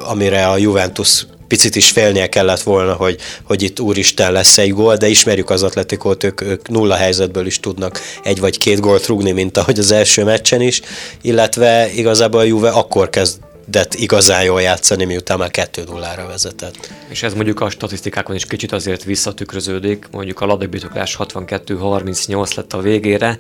amire 0.05 0.47
a 0.47 0.57
Juventus 0.57 1.27
picit 1.51 1.77
is 1.77 1.91
félnie 1.91 2.29
kellett 2.29 2.61
volna, 2.61 2.93
hogy, 2.93 3.21
hogy 3.45 3.63
itt 3.63 3.81
úristen 3.81 4.33
lesz 4.33 4.59
egy 4.59 4.73
gól, 4.73 4.97
de 4.97 5.09
ismerjük 5.09 5.51
az 5.51 5.63
atletikót, 5.63 6.25
ők, 6.25 6.41
ők 6.41 6.69
nulla 6.69 6.95
helyzetből 6.95 7.47
is 7.47 7.61
tudnak 7.61 8.01
egy 8.23 8.41
vagy 8.41 8.59
két 8.59 8.81
gólt 8.81 9.07
rúgni, 9.07 9.33
mint 9.33 9.57
ahogy 9.57 9.79
az 9.79 9.91
első 9.91 10.25
meccsen 10.25 10.61
is, 10.61 10.81
illetve 11.23 11.91
igazából 11.95 12.41
a 12.41 12.45
Juve 12.45 12.69
akkor 12.69 13.11
kezd 13.11 13.39
de 13.71 13.87
igazán 13.91 14.43
jól 14.43 14.63
játszani, 14.63 15.05
miután 15.05 15.39
már 15.39 15.51
2-0-ra 15.53 16.25
vezetett. 16.27 16.93
És 17.09 17.23
ez 17.23 17.35
mondjuk 17.35 17.61
a 17.61 17.71
statisztikákon 17.71 18.35
is 18.35 18.47
kicsit 18.47 18.73
azért 18.73 19.05
visszatükröződik, 19.05 20.07
mondjuk 20.11 20.41
a 20.41 20.47
labdabirtoklás 20.47 21.17
62-38 21.19 22.57
lett 22.57 22.73
a 22.73 22.81
végére, 22.81 23.39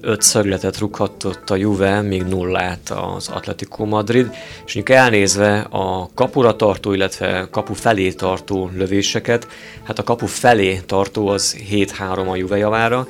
öt 0.00 0.22
szögletet 0.22 0.78
rúghatott 0.78 1.50
a 1.50 1.56
Juve, 1.56 2.00
még 2.00 2.22
nullát 2.22 2.94
az 3.14 3.28
Atletico 3.28 3.84
Madrid, 3.84 4.30
és 4.66 4.74
mondjuk 4.74 4.98
elnézve 4.98 5.58
a 5.70 6.10
kapura 6.14 6.56
tartó, 6.56 6.92
illetve 6.92 7.48
kapu 7.50 7.74
felé 7.74 8.12
tartó 8.12 8.70
lövéseket, 8.74 9.46
hát 9.84 9.98
a 9.98 10.02
kapu 10.02 10.26
felé 10.26 10.80
tartó 10.86 11.28
az 11.28 11.56
7-3 11.70 12.30
a 12.30 12.36
Juve 12.36 12.56
javára, 12.56 13.06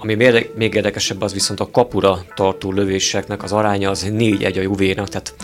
ami 0.00 0.14
még 0.54 0.74
érdekesebb 0.74 1.22
az 1.22 1.32
viszont 1.32 1.60
a 1.60 1.70
kapura 1.70 2.24
tartó 2.34 2.72
lövéseknek 2.72 3.42
az 3.42 3.52
aránya 3.52 3.90
az 3.90 4.06
4-1 4.10 4.56
a 4.56 4.60
Juvénak, 4.60 5.08
tehát 5.08 5.34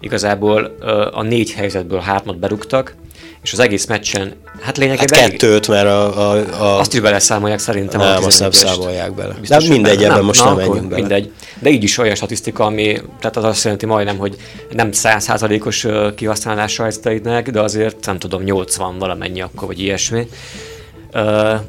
igazából 0.00 0.76
a 1.12 1.22
négy 1.22 1.52
helyzetből 1.52 2.00
hármat 2.00 2.38
berúgtak, 2.38 2.94
és 3.42 3.52
az 3.52 3.58
egész 3.58 3.86
meccsen, 3.86 4.32
hát 4.60 4.76
lényegében... 4.76 5.18
Hát 5.18 5.30
kettőt, 5.30 5.68
mert 5.68 5.86
a... 5.86 6.30
a, 6.30 6.36
a... 6.60 6.78
Azt 6.78 6.94
is 6.94 7.00
beleszámolják 7.00 7.58
szerintem. 7.58 8.00
Nem, 8.00 8.24
azt 8.24 8.40
nem 8.40 8.50
számolják 8.50 9.14
bele. 9.14 9.34
Biztos, 9.40 9.64
De 9.64 9.72
mindegy, 9.72 10.04
ebben 10.04 10.24
most 10.24 10.44
nem, 10.44 10.56
nem 10.56 10.66
menjünk 10.66 10.88
bele. 10.88 11.00
Mindegy. 11.00 11.32
De 11.58 11.70
így 11.70 11.82
is 11.82 11.98
olyan 11.98 12.14
statisztika, 12.14 12.64
ami, 12.64 13.00
tehát 13.20 13.36
az 13.36 13.44
azt 13.44 13.64
jelenti 13.64 13.86
majdnem, 13.86 14.16
hogy 14.16 14.36
nem 14.70 14.92
százszázalékos 14.92 15.86
kihasználása 16.14 16.82
helyzeteidnek, 16.82 17.50
de 17.50 17.60
azért 17.60 18.06
nem 18.06 18.18
tudom, 18.18 18.42
80 18.42 18.98
valamennyi 18.98 19.40
akkor, 19.40 19.68
vagy 19.68 19.80
ilyesmi. 19.80 20.28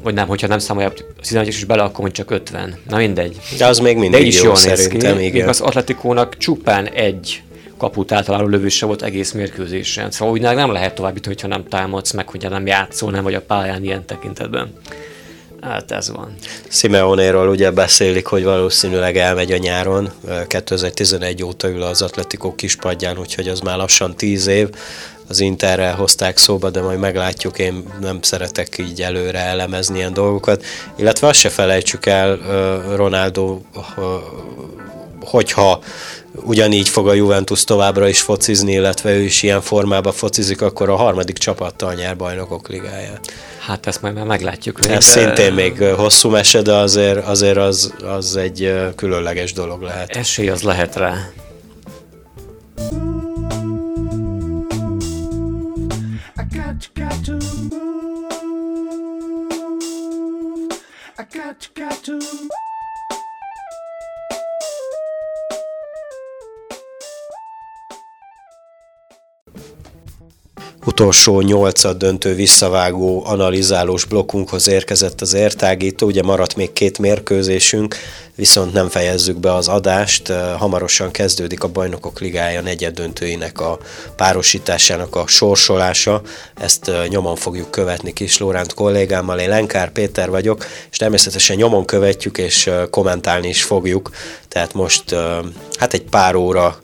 Vagy 0.02 0.14
nem, 0.14 0.26
hogyha 0.26 0.46
nem 0.46 0.58
számolják 0.58 1.04
11 1.20 1.48
is 1.48 1.64
bele, 1.64 1.82
akkor 1.82 2.10
csak 2.10 2.30
50. 2.30 2.78
Na 2.88 2.96
mindegy. 2.96 3.36
De 3.58 3.66
az 3.66 3.78
még 3.78 3.96
mindig 3.96 4.20
De 4.20 4.26
is 4.26 4.36
jó, 4.36 4.44
jól 4.44 4.56
néz 4.64 4.86
ki. 4.86 5.24
Igen. 5.24 5.48
az 5.48 5.60
Atletikónak 5.60 6.36
csupán 6.36 6.86
egy 6.88 7.42
kaput 7.78 8.12
általáló 8.12 8.46
lövése 8.46 8.86
volt 8.86 9.02
egész 9.02 9.32
mérkőzésen. 9.32 10.10
Szóval 10.10 10.34
úgy 10.34 10.40
nem 10.40 10.72
lehet 10.72 10.94
tovább 10.94 11.24
hogyha 11.26 11.48
nem 11.48 11.64
támadsz, 11.68 12.12
meg 12.12 12.28
hogyha 12.28 12.48
nem 12.48 12.66
játszol, 12.66 13.10
nem 13.10 13.22
vagy 13.22 13.34
a 13.34 13.40
pályán 13.40 13.84
ilyen 13.84 14.04
tekintetben. 14.04 14.72
Hát 15.68 15.90
ez 15.90 16.10
van. 16.10 16.34
Simeonéról 16.68 17.48
ugye 17.48 17.70
beszélik, 17.70 18.26
hogy 18.26 18.44
valószínűleg 18.44 19.16
elmegy 19.16 19.52
a 19.52 19.56
nyáron. 19.56 20.12
2011 20.46 21.44
óta 21.44 21.68
ül 21.68 21.82
az 21.82 22.02
Atletico 22.02 22.54
kispadján, 22.54 23.18
úgyhogy 23.18 23.48
az 23.48 23.60
már 23.60 23.76
lassan 23.76 24.16
10 24.16 24.46
év. 24.46 24.68
Az 25.28 25.40
Interrel 25.40 25.94
hozták 25.94 26.38
szóba, 26.38 26.70
de 26.70 26.80
majd 26.80 26.98
meglátjuk, 26.98 27.58
én 27.58 27.84
nem 28.00 28.22
szeretek 28.22 28.78
így 28.78 29.02
előre 29.02 29.38
elemezni 29.38 29.96
ilyen 29.96 30.12
dolgokat. 30.12 30.64
Illetve 30.96 31.26
azt 31.26 31.38
se 31.38 31.48
felejtsük 31.48 32.06
el, 32.06 32.38
Ronaldo, 32.96 33.60
hogyha 35.20 35.80
ugyanígy 36.32 36.88
fog 36.88 37.08
a 37.08 37.12
Juventus 37.12 37.64
továbbra 37.64 38.08
is 38.08 38.20
focizni, 38.20 38.72
illetve 38.72 39.12
ő 39.14 39.20
is 39.20 39.42
ilyen 39.42 39.60
formában 39.60 40.12
focizik, 40.12 40.62
akkor 40.62 40.88
a 40.88 40.96
harmadik 40.96 41.38
csapattal 41.38 41.94
nyer 41.94 42.16
bajnokok 42.16 42.68
ligáját. 42.68 43.32
Hát 43.66 43.86
ezt 43.86 44.02
majd 44.02 44.14
már 44.14 44.24
meglátjuk. 44.24 44.78
Ez 44.80 44.88
de... 44.88 45.00
szintén 45.00 45.52
még 45.52 45.82
hosszú 45.82 46.30
mese, 46.30 46.62
de 46.62 46.72
azért, 46.74 47.26
azért 47.26 47.56
az, 47.56 47.94
az 48.04 48.36
egy 48.36 48.92
különleges 48.96 49.52
dolog 49.52 49.82
lehet. 49.82 50.10
Esély 50.10 50.48
az 50.48 50.62
lehet 50.62 50.96
rá. 50.96 51.14
I 61.18 61.24
got, 61.32 61.70
got 61.74 62.04
to 62.04 62.65
utolsó 70.86 71.40
nyolcad 71.40 71.96
döntő 71.96 72.34
visszavágó 72.34 73.22
analizálós 73.26 74.04
blokkunkhoz 74.04 74.68
érkezett 74.68 75.20
az 75.20 75.34
értágító, 75.34 76.06
ugye 76.06 76.22
maradt 76.22 76.56
még 76.56 76.72
két 76.72 76.98
mérkőzésünk, 76.98 77.96
viszont 78.34 78.72
nem 78.72 78.88
fejezzük 78.88 79.36
be 79.36 79.54
az 79.54 79.68
adást, 79.68 80.32
hamarosan 80.58 81.10
kezdődik 81.10 81.62
a 81.62 81.68
Bajnokok 81.68 82.20
Ligája 82.20 82.60
negyed 82.60 82.94
döntőinek 82.94 83.60
a 83.60 83.78
párosításának 84.16 85.16
a 85.16 85.26
sorsolása, 85.26 86.22
ezt 86.54 86.90
nyomon 87.08 87.36
fogjuk 87.36 87.70
követni 87.70 88.12
Kis 88.12 88.38
Lóránt 88.38 88.74
kollégámmal, 88.74 89.38
én 89.38 89.48
Lenkár 89.48 89.90
Péter 89.90 90.30
vagyok, 90.30 90.66
és 90.90 90.96
természetesen 90.96 91.56
nyomon 91.56 91.84
követjük 91.84 92.38
és 92.38 92.70
kommentálni 92.90 93.48
is 93.48 93.62
fogjuk, 93.62 94.10
tehát 94.48 94.74
most 94.74 95.14
hát 95.78 95.92
egy 95.92 96.04
pár 96.04 96.34
óra 96.34 96.80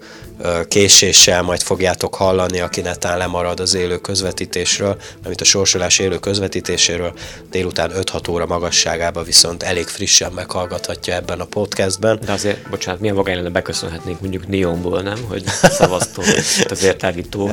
késéssel 0.69 1.43
majd 1.43 1.61
fogjátok 1.61 2.15
hallani, 2.15 2.61
aki 2.61 2.81
netán 2.81 3.19
lemarad 3.19 3.61
az 3.61 3.75
élő 3.75 3.99
közvetítésről, 3.99 4.97
amit 5.25 5.41
a 5.41 5.45
sorsolás 5.45 5.99
élő 5.99 6.19
közvetítéséről 6.19 7.13
délután 7.51 7.91
5-6 7.95 8.31
óra 8.31 8.47
magasságában 8.47 9.25
viszont 9.25 9.63
elég 9.63 9.87
frissen 9.87 10.33
meghallgathatja 10.33 11.15
ebben 11.15 11.41
a 11.41 11.45
podcastben. 11.45 12.21
De 12.25 12.33
azért, 12.33 12.71
bocsánat, 12.71 13.01
milyen 13.01 13.15
magány 13.15 13.37
lenne 13.37 13.49
beköszönhetnénk 13.49 14.21
mondjuk 14.21 14.49
Neonból, 14.49 15.01
nem? 15.01 15.25
Hogy 15.29 15.45
szavaztó 15.63 16.23
az 16.71 16.83
értágító. 16.83 17.47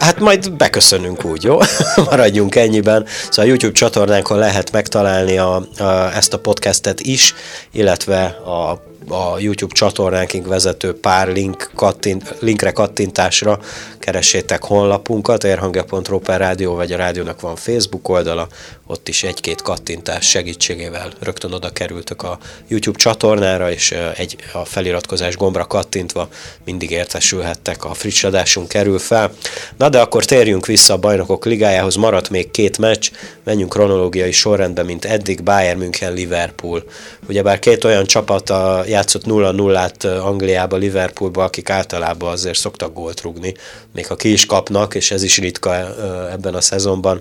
Hát 0.00 0.20
majd 0.20 0.52
beköszönünk 0.52 1.24
úgy, 1.24 1.42
jó? 1.42 1.58
Maradjunk 2.10 2.54
ennyiben. 2.54 3.06
Szóval 3.30 3.44
a 3.44 3.48
YouTube 3.48 3.72
csatornánkon 3.72 4.38
lehet 4.38 4.72
megtalálni 4.72 5.38
a, 5.38 5.66
a, 5.78 5.84
ezt 6.14 6.32
a 6.32 6.38
podcastet 6.38 7.00
is, 7.00 7.34
illetve 7.72 8.24
a 8.24 8.90
a 9.08 9.38
YouTube 9.38 9.74
csatornánkig 9.74 10.46
vezető 10.46 10.94
pár 10.94 11.28
link 11.28 11.70
kattint, 11.74 12.34
linkre 12.40 12.70
kattintásra 12.70 13.60
keressétek 14.02 14.64
honlapunkat, 14.64 15.44
érhangja.ro 15.44 16.18
per 16.18 16.40
rádió, 16.40 16.74
vagy 16.74 16.92
a 16.92 16.96
rádiónak 16.96 17.40
van 17.40 17.56
Facebook 17.56 18.08
oldala, 18.08 18.48
ott 18.86 19.08
is 19.08 19.22
egy-két 19.22 19.62
kattintás 19.62 20.28
segítségével 20.28 21.12
rögtön 21.20 21.52
oda 21.52 21.70
kerültök 21.70 22.22
a 22.22 22.38
YouTube 22.68 22.98
csatornára, 22.98 23.70
és 23.70 23.94
egy 24.16 24.36
a 24.52 24.64
feliratkozás 24.64 25.36
gombra 25.36 25.66
kattintva 25.66 26.28
mindig 26.64 26.90
értesülhettek, 26.90 27.84
a 27.84 27.94
friss 27.94 28.24
adásunk 28.24 28.68
kerül 28.68 28.98
fel. 28.98 29.32
Na 29.76 29.88
de 29.88 30.00
akkor 30.00 30.24
térjünk 30.24 30.66
vissza 30.66 30.94
a 30.94 30.98
bajnokok 30.98 31.44
ligájához, 31.44 31.94
maradt 31.94 32.30
még 32.30 32.50
két 32.50 32.78
meccs, 32.78 33.10
menjünk 33.44 33.70
kronológiai 33.70 34.32
sorrendben, 34.32 34.84
mint 34.84 35.04
eddig, 35.04 35.42
Bayern 35.42 35.78
München, 35.78 36.12
Liverpool. 36.12 36.84
Ugyebár 37.28 37.58
két 37.58 37.84
olyan 37.84 38.06
csapat 38.06 38.50
a, 38.50 38.84
játszott 38.86 39.24
0-0-át 39.24 40.04
Angliába, 40.04 40.76
Liverpoolba, 40.76 41.44
akik 41.44 41.70
általában 41.70 42.32
azért 42.32 42.58
szoktak 42.58 42.94
gólt 42.94 43.20
rugni, 43.20 43.54
még 43.92 44.06
ha 44.06 44.16
ki 44.16 44.32
is 44.32 44.46
kapnak, 44.46 44.94
és 44.94 45.10
ez 45.10 45.22
is 45.22 45.38
ritka 45.38 45.74
ebben 46.30 46.54
a 46.54 46.60
szezonban, 46.60 47.20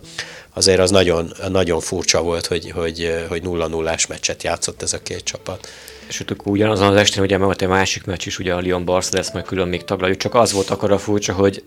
azért 0.54 0.80
az 0.80 0.92
nagyon, 0.92 1.34
nagyon 1.50 1.80
furcsa 1.80 2.22
volt, 2.22 2.46
hogy, 2.46 2.72
hogy, 2.72 3.26
hogy 3.30 3.42
0-0-ás 3.46 4.08
meccset 4.08 4.44
játszott 4.44 4.82
ez 4.82 4.94
a 4.94 5.02
két 5.02 5.24
csapat. 5.24 5.68
És 6.08 6.20
akkor 6.20 6.52
ugyanazon 6.52 6.88
az 6.88 6.96
estén 6.96 7.24
ugye 7.24 7.38
volt 7.38 7.62
egy 7.62 7.68
másik 7.68 8.06
meccs 8.06 8.26
is, 8.26 8.40
ugye 8.40 8.54
a 8.54 8.60
Lyon 8.60 8.86
Barca, 8.86 9.18
ezt 9.18 9.34
majd 9.34 9.46
külön 9.46 9.68
még 9.68 9.84
taglaljuk. 9.84 10.18
Csak 10.18 10.36
az 10.36 10.52
volt 10.52 10.70
akkor 10.70 10.92
a 10.92 10.98
furcsa, 10.98 11.34
hogy 11.34 11.64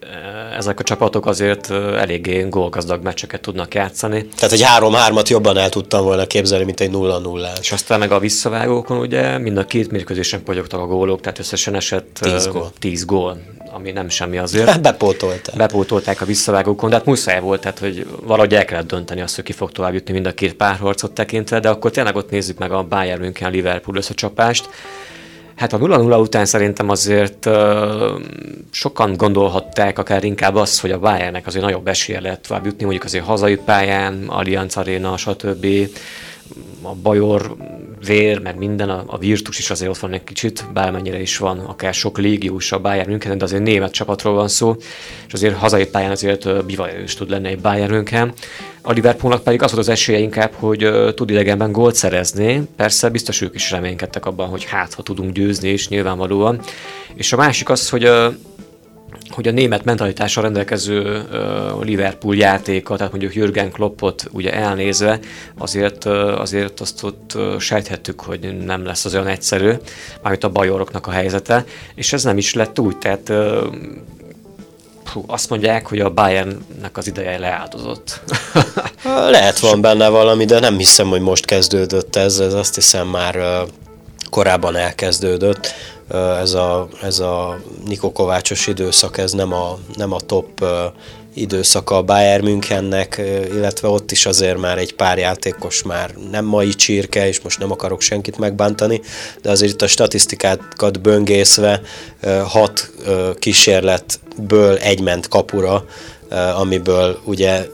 ezek 0.57 0.81
a 0.81 0.83
csapatok 0.83 1.27
azért 1.27 1.71
eléggé 1.71 2.47
gólgazdag 2.49 3.03
meccseket 3.03 3.41
tudnak 3.41 3.75
játszani. 3.75 4.27
Tehát 4.37 4.53
egy 4.53 4.65
3-3-at 4.79 5.29
jobban 5.29 5.57
el 5.57 5.69
tudtam 5.69 6.05
volna 6.05 6.27
képzelni, 6.27 6.65
mint 6.65 6.81
egy 6.81 6.91
0 6.91 7.19
0 7.19 7.53
És 7.61 7.73
aztán 7.73 7.99
meg 7.99 8.13
a 8.13 8.19
visszavágókon 8.19 8.99
ugye 8.99 9.39
mind 9.39 9.57
a 9.57 9.65
két 9.65 9.91
mérkőzésen 9.91 10.43
pogyogtak 10.43 10.81
a 10.81 10.87
gólok, 10.87 11.21
tehát 11.21 11.39
összesen 11.39 11.75
esett 11.75 12.19
10 12.21 12.47
gól. 12.47 12.73
10 12.79 13.05
gól 13.05 13.39
ami 13.75 13.91
nem 13.91 14.09
semmi 14.09 14.39
azért. 14.39 14.81
Bepótolták. 14.81 15.57
Bepótolták 15.57 16.21
a 16.21 16.25
visszavágókon, 16.25 16.91
de 16.91 16.97
hát 16.97 17.05
muszáj 17.05 17.41
volt, 17.41 17.61
tehát 17.61 17.79
hogy 17.79 18.07
valahogy 18.23 18.55
el 18.55 18.65
kellett 18.65 18.87
dönteni 18.87 19.21
azt, 19.21 19.35
hogy 19.35 19.45
ki 19.45 19.53
fog 19.53 19.73
tovább 19.73 19.95
jutni 19.95 20.13
mind 20.13 20.27
a 20.27 20.33
két 20.33 20.55
párharcot 20.55 21.13
tekintve, 21.13 21.61
de 21.61 21.69
akkor 21.69 21.91
tényleg 21.91 22.17
ott 22.17 22.31
nézzük 22.31 22.59
meg 22.59 22.73
a 22.73 22.83
Bayern 22.83 23.21
München 23.21 23.51
Liverpool 23.51 23.97
összecsapást. 23.97 24.69
Hát 25.57 25.73
a 25.73 25.79
0-0 25.79 26.21
után 26.21 26.45
szerintem 26.45 26.89
azért 26.89 27.47
uh, 27.47 27.55
sokan 28.71 29.17
gondolhatták 29.17 29.99
akár 29.99 30.25
inkább 30.25 30.55
azt, 30.55 30.81
hogy 30.81 30.91
a 30.91 30.99
Bayernnek 30.99 31.47
azért 31.47 31.65
nagyobb 31.65 31.89
esélye 31.89 32.21
lehet 32.21 32.41
tovább 32.41 32.65
jutni, 32.65 32.83
mondjuk 32.83 33.05
azért 33.05 33.25
hazai 33.25 33.57
pályán, 33.57 34.25
Allianz 34.27 34.77
Arena, 34.77 35.17
stb 35.17 35.67
a 36.87 36.95
bajor 37.03 37.57
vér, 38.07 38.39
meg 38.39 38.57
minden, 38.57 38.91
a, 38.91 39.05
a 39.07 39.19
virtus 39.19 39.59
is 39.59 39.71
azért 39.71 39.91
ott 39.91 39.99
van 39.99 40.13
egy 40.13 40.25
kicsit, 40.25 40.65
bármennyire 40.73 41.21
is 41.21 41.39
van, 41.39 41.59
akár 41.59 41.95
sok 41.95 42.19
légiós 42.19 42.73
a 42.73 42.79
Bayern 42.79 43.09
München, 43.09 43.39
de 43.39 43.45
azért 43.45 43.63
német 43.63 43.93
csapatról 43.93 44.35
van 44.35 44.49
szó, 44.49 44.77
és 45.27 45.33
azért 45.33 45.57
hazai 45.57 45.87
pályán 45.87 46.11
azért 46.11 46.65
bivajös 46.65 47.15
tud 47.15 47.31
lenni 47.31 47.49
egy 47.49 47.61
Bayern 47.61 47.93
München. 47.93 48.33
A 48.83 48.93
Liverpoolnak 48.93 49.43
pedig 49.43 49.63
az 49.63 49.73
volt 49.73 49.83
az 49.83 49.93
esélye 49.93 50.19
inkább, 50.19 50.53
hogy 50.53 50.89
tud 51.15 51.31
idegenben 51.31 51.73
gólt 51.73 51.95
szerezni. 51.95 52.69
Persze 52.77 53.09
biztos 53.09 53.41
ők 53.41 53.55
is 53.55 53.71
reménykedtek 53.71 54.27
abban, 54.27 54.49
hogy 54.49 54.65
hát, 54.65 54.95
ha 54.95 55.03
tudunk 55.03 55.33
győzni, 55.33 55.69
és 55.69 55.89
nyilvánvalóan. 55.89 56.61
És 57.15 57.33
a 57.33 57.37
másik 57.37 57.69
az, 57.69 57.89
hogy 57.89 58.11
hogy 59.35 59.49
a 59.49 59.51
német 59.51 59.85
mentalitással 59.85 60.43
rendelkező 60.43 61.25
Liverpool 61.81 62.37
játéka, 62.37 62.97
tehát 62.97 63.13
mondjuk 63.13 63.35
Jürgen 63.35 63.71
Kloppot 63.71 64.25
ugye 64.31 64.53
elnézve, 64.53 65.19
azért, 65.59 66.05
azért 66.05 66.81
azt 66.81 67.03
ott 67.03 67.39
sejthettük, 67.59 68.21
hogy 68.21 68.57
nem 68.65 68.85
lesz 68.85 69.05
az 69.05 69.15
olyan 69.15 69.27
egyszerű, 69.27 69.73
mármint 70.23 70.45
a 70.45 70.49
bajoroknak 70.49 71.07
a 71.07 71.11
helyzete, 71.11 71.65
és 71.95 72.13
ez 72.13 72.25
nem 72.25 72.39
is 72.39 72.55
lett 72.55 72.79
úgy, 72.79 72.99
tehát 72.99 73.33
hú, 75.13 75.25
azt 75.27 75.51
mondják, 75.51 75.87
hogy 75.87 76.01
a 76.01 76.11
Bayernnek 76.11 76.97
az 76.97 77.07
ideje 77.07 77.39
leáldozott. 77.39 78.21
Lehet 79.37 79.59
van 79.59 79.81
benne 79.81 80.09
valami, 80.09 80.45
de 80.45 80.61
nem 80.61 80.77
hiszem, 80.77 81.09
hogy 81.09 81.21
most 81.21 81.45
kezdődött 81.45 82.17
ez, 82.17 82.39
ez 82.39 82.55
azt 82.55 82.75
hiszem 82.75 83.09
már 83.09 83.65
korábban 84.31 84.77
elkezdődött 84.77 85.75
ez 86.41 86.55
a, 86.55 86.89
ez 87.03 87.19
a 87.19 87.61
Niko 87.87 88.13
Kovácsos 88.13 88.67
időszak, 88.67 89.19
ez 89.19 89.33
nem 89.33 89.53
a, 89.53 89.79
nem 89.97 90.13
a 90.13 90.21
top 90.21 90.65
időszaka 91.35 91.97
a 91.97 92.03
Bayern 92.03 92.45
Münchennek, 92.45 93.23
illetve 93.53 93.89
ott 93.89 94.11
is 94.11 94.27
azért 94.27 94.59
már 94.59 94.79
egy 94.79 94.95
pár 94.95 95.19
játékos 95.19 95.83
már 95.83 96.15
nem 96.31 96.45
mai 96.45 96.75
csirke, 96.75 97.29
és 97.29 97.41
most 97.41 97.59
nem 97.59 97.71
akarok 97.71 98.01
senkit 98.01 98.39
megbántani, 98.39 99.01
de 99.43 99.51
azért 99.51 99.73
itt 99.73 99.83
a 99.83 99.87
statisztikákat 99.87 101.01
böngészve 101.01 101.81
hat 102.45 102.91
kísérletből 103.39 104.77
egy 104.77 105.01
ment 105.01 105.29
kapura, 105.29 105.85
amiből 106.57 107.19
ugye 107.25 107.67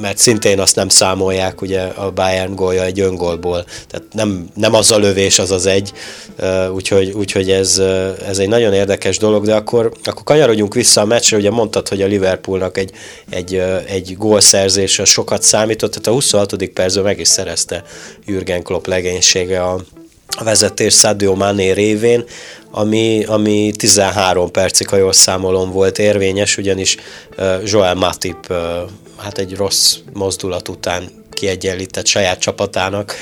mert 0.00 0.18
szintén 0.18 0.60
azt 0.60 0.76
nem 0.76 0.88
számolják, 0.88 1.62
ugye 1.62 1.80
a 1.80 2.10
Bayern 2.10 2.54
gólja 2.54 2.84
egy 2.84 3.00
öngólból, 3.00 3.64
tehát 3.88 4.06
nem, 4.12 4.48
nem 4.54 4.74
az 4.74 4.90
a 4.90 4.98
lövés, 4.98 5.38
az 5.38 5.50
az 5.50 5.66
egy, 5.66 5.92
úgyhogy, 6.72 7.10
úgyhogy 7.10 7.50
ez, 7.50 7.78
ez 8.26 8.38
egy 8.38 8.48
nagyon 8.48 8.72
érdekes 8.72 9.18
dolog, 9.18 9.44
de 9.44 9.54
akkor, 9.54 9.92
akkor 10.04 10.22
kanyarodjunk 10.24 10.74
vissza 10.74 11.00
a 11.00 11.04
meccsre, 11.04 11.36
ugye 11.36 11.50
mondtad, 11.50 11.88
hogy 11.88 12.02
a 12.02 12.06
Liverpoolnak 12.06 12.78
egy, 12.78 12.90
egy, 13.30 13.62
egy 13.86 14.16
gólszerzés 14.18 15.00
sokat 15.04 15.42
számított, 15.42 15.90
tehát 15.90 16.06
a 16.06 16.12
26. 16.12 16.68
percben 16.68 17.04
meg 17.04 17.20
is 17.20 17.28
szerezte 17.28 17.84
Jürgen 18.26 18.62
Klopp 18.62 18.86
legénysége 18.86 19.62
a, 19.62 19.80
a 20.36 20.44
vezetés 20.44 20.94
Sadio 20.94 21.34
Mané 21.34 21.70
révén, 21.70 22.24
ami, 22.70 23.24
ami 23.24 23.72
13 23.76 24.50
percig, 24.50 24.88
ha 24.88 24.96
jól 24.96 25.12
számolom, 25.12 25.70
volt 25.70 25.98
érvényes, 25.98 26.56
ugyanis 26.56 26.96
Joel 27.64 27.94
Matip 27.94 28.52
hát 29.16 29.38
egy 29.38 29.56
rossz 29.56 29.96
mozdulat 30.12 30.68
után 30.68 31.24
kiegyenlített 31.34 32.06
saját 32.06 32.38
csapatának, 32.38 33.14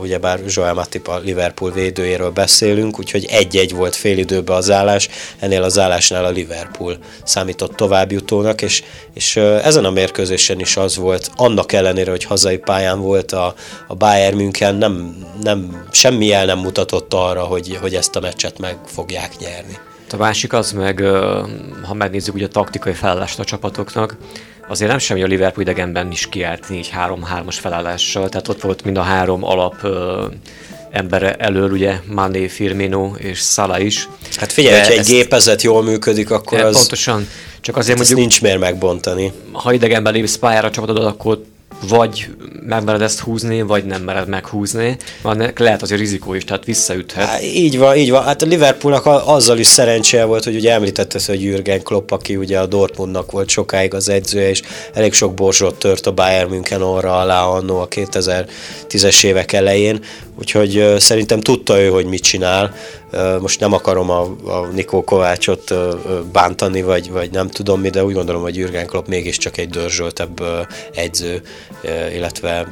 ugyebár 0.00 0.40
Joel 0.46 0.74
Matip 0.74 1.08
a 1.08 1.18
Liverpool 1.18 1.72
védőjéről 1.72 2.30
beszélünk, 2.30 2.98
úgyhogy 2.98 3.24
egy-egy 3.30 3.74
volt 3.74 3.96
félidőben 3.96 4.56
az 4.56 4.70
állás, 4.70 5.08
ennél 5.38 5.62
az 5.62 5.78
állásnál 5.78 6.24
a 6.24 6.30
Liverpool 6.30 6.98
számított 7.24 7.76
továbbjutónak, 7.76 8.62
és, 8.62 8.82
és 9.14 9.36
ezen 9.36 9.84
a 9.84 9.90
mérkőzésen 9.90 10.60
is 10.60 10.76
az 10.76 10.96
volt, 10.96 11.30
annak 11.36 11.72
ellenére, 11.72 12.10
hogy 12.10 12.24
hazai 12.24 12.58
pályán 12.58 13.00
volt 13.00 13.32
a, 13.32 13.54
a 13.86 13.94
Bayern 13.94 14.36
München, 14.36 14.74
nem, 14.74 15.16
nem, 15.42 15.86
semmi 15.90 16.32
el 16.32 16.44
nem 16.44 16.58
mutatott 16.58 17.14
arra, 17.14 17.44
hogy, 17.44 17.78
hogy 17.80 17.94
ezt 17.94 18.16
a 18.16 18.20
meccset 18.20 18.58
meg 18.58 18.76
fogják 18.86 19.38
nyerni. 19.38 19.78
A 20.12 20.16
másik 20.16 20.52
az 20.52 20.72
meg, 20.72 21.00
ha 21.82 21.94
megnézzük 21.94 22.34
ugye 22.34 22.44
a 22.44 22.48
taktikai 22.48 22.92
felállást 22.92 23.38
a 23.38 23.44
csapatoknak, 23.44 24.16
azért 24.68 24.90
nem 24.90 24.98
semmi 24.98 25.22
a 25.22 25.26
Liverpool 25.26 25.66
idegenben 25.66 26.10
is 26.10 26.28
kiállt 26.28 26.70
így 26.70 26.90
3-3-as 26.96 27.56
felállással, 27.60 28.28
tehát 28.28 28.48
ott 28.48 28.60
volt 28.60 28.84
mind 28.84 28.96
a 28.96 29.02
három 29.02 29.44
alap 29.44 29.86
embere 30.90 31.34
elől, 31.34 31.70
ugye 31.70 32.00
Mané, 32.04 32.48
Firmino 32.48 33.12
és 33.18 33.38
Salah 33.38 33.84
is. 33.84 34.08
Hát 34.36 34.52
figyelj, 34.52 34.80
ha 34.80 34.86
egy 34.86 34.98
ezt, 34.98 35.08
gépezet 35.08 35.62
jól 35.62 35.82
működik, 35.82 36.30
akkor 36.30 36.60
az... 36.60 36.76
Pontosan, 36.76 37.28
csak 37.60 37.76
azért 37.76 37.98
hát 37.98 38.06
mondjuk... 38.06 38.18
nincs 38.18 38.42
miért 38.42 38.58
megbontani. 38.58 39.32
Ha 39.52 39.72
idegenben 39.72 40.12
lépsz 40.12 40.36
pályára 40.36 40.66
a 40.66 40.70
csapatodat, 40.70 41.04
akkor 41.04 41.42
vagy 41.88 42.28
megmered 42.66 43.02
ezt 43.02 43.20
húzni, 43.20 43.62
vagy 43.62 43.84
nem 43.84 44.02
mered 44.02 44.28
meghúzni. 44.28 44.96
Van, 45.22 45.52
lehet 45.56 45.82
azért 45.82 46.00
rizikó 46.00 46.34
is, 46.34 46.44
tehát 46.44 46.64
visszaüthet. 46.64 47.24
Há, 47.24 47.40
így 47.40 47.78
van, 47.78 47.96
így 47.96 48.10
van. 48.10 48.22
Hát 48.22 48.42
a 48.42 48.46
Liverpoolnak 48.46 49.06
azzal 49.06 49.58
is 49.58 49.66
szerencséje 49.66 50.24
volt, 50.24 50.44
hogy 50.44 50.54
ugye 50.54 50.72
említette, 50.72 51.18
hogy 51.26 51.42
Jürgen 51.42 51.82
Klopp, 51.82 52.10
aki 52.10 52.36
ugye 52.36 52.58
a 52.58 52.66
Dortmundnak 52.66 53.30
volt 53.30 53.48
sokáig 53.48 53.94
az 53.94 54.08
edzője, 54.08 54.48
és 54.48 54.62
elég 54.92 55.12
sok 55.12 55.34
borzsot 55.34 55.78
tört 55.78 56.06
a 56.06 56.12
Bayern 56.12 56.50
München 56.50 56.82
orra 56.82 57.20
alá 57.20 57.44
annó 57.44 57.78
a 57.78 57.88
2010-es 57.88 59.24
évek 59.24 59.52
elején, 59.52 60.00
úgyhogy 60.38 60.94
szerintem 60.98 61.40
tudta 61.40 61.80
ő, 61.80 61.88
hogy 61.88 62.06
mit 62.06 62.22
csinál. 62.22 62.74
Most 63.40 63.60
nem 63.60 63.72
akarom 63.72 64.10
a, 64.10 64.20
a 64.44 64.66
Nikó 64.66 65.04
Kovácsot 65.04 65.74
bántani, 66.32 66.82
vagy, 66.82 67.10
vagy 67.10 67.30
nem 67.30 67.48
tudom 67.48 67.80
mi, 67.80 67.88
de 67.90 68.04
úgy 68.04 68.14
gondolom, 68.14 68.42
hogy 68.42 68.56
Jürgen 68.56 68.86
Klopp 68.86 69.06
mégiscsak 69.06 69.56
egy 69.56 69.68
dörzsöltebb 69.68 70.42
edző, 70.94 71.42
illetve 72.14 72.68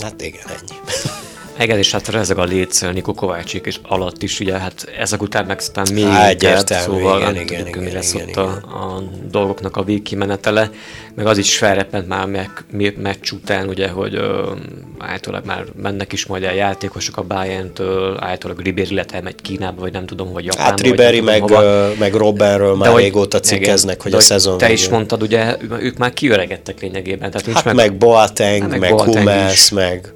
hát 0.00 0.22
igen, 0.22 0.46
ennyi. 0.46 0.80
Igen, 1.60 1.78
és 1.78 1.90
hát 1.90 2.14
ezek 2.14 2.36
a 2.36 2.44
léc 2.44 2.80
Niko 2.80 3.14
Kovácsik 3.14 3.66
és 3.66 3.78
alatt 3.82 4.22
is, 4.22 4.40
ugye, 4.40 4.58
hát 4.58 4.88
ezek 4.98 5.22
után 5.22 5.46
meg 5.46 5.56
aztán 5.58 5.86
még 5.94 6.04
Há, 6.04 6.54
szóval 6.66 7.18
igen, 7.18 7.32
nem 7.32 7.42
igen, 7.42 7.46
tudjuk, 7.46 7.68
igen, 7.68 7.82
mi 7.82 7.90
lesz 7.92 8.14
igen, 8.14 8.24
ott 8.26 8.30
igen. 8.30 8.44
A, 8.44 8.96
a, 8.96 9.02
dolgoknak 9.30 9.76
a 9.76 9.82
végkimenetele, 9.82 10.70
meg 11.14 11.26
az 11.26 11.38
is 11.38 11.58
felrepent 11.58 12.08
már 12.08 12.26
meg, 12.26 12.50
meccs 12.96 13.30
után, 13.32 13.68
ugye, 13.68 13.88
hogy 13.88 14.14
ö, 14.14 14.52
általában 14.98 15.46
már 15.46 15.64
mennek 15.82 16.12
is 16.12 16.26
majd 16.26 16.42
el 16.42 16.54
játékosok 16.54 17.16
a 17.16 17.22
Bayern-től, 17.22 18.16
általában 18.20 18.64
Ribéry 18.64 18.94
lett 18.94 19.22
megy 19.22 19.42
Kínába, 19.42 19.80
vagy 19.80 19.92
nem 19.92 20.06
tudom, 20.06 20.32
hogy 20.32 20.44
Japánba. 20.44 20.70
Hát 20.70 20.80
Ribéry 20.80 21.20
meg, 21.20 21.40
tudom, 21.40 21.62
meg 21.98 22.14
Robbenről 22.14 22.76
már 22.76 22.90
hogy, 22.90 23.02
régóta 23.02 23.40
cikkeznek, 23.40 23.94
igen, 23.94 24.12
hogy 24.12 24.20
a 24.20 24.20
szezon 24.20 24.58
Te 24.58 24.72
is 24.72 24.88
mondtad, 24.88 25.22
ugye, 25.22 25.56
ők 25.80 25.96
már 25.96 26.12
kiöregedtek 26.12 26.80
lényegében. 26.80 27.30
Tehát 27.30 27.46
hát 27.52 27.64
meg, 27.64 27.74
meg 27.74 27.96
Boateng, 27.96 28.60
hát 28.60 28.70
meg, 28.70 28.80
meg 28.80 29.00
Hummels, 29.00 29.70
meg 29.70 30.12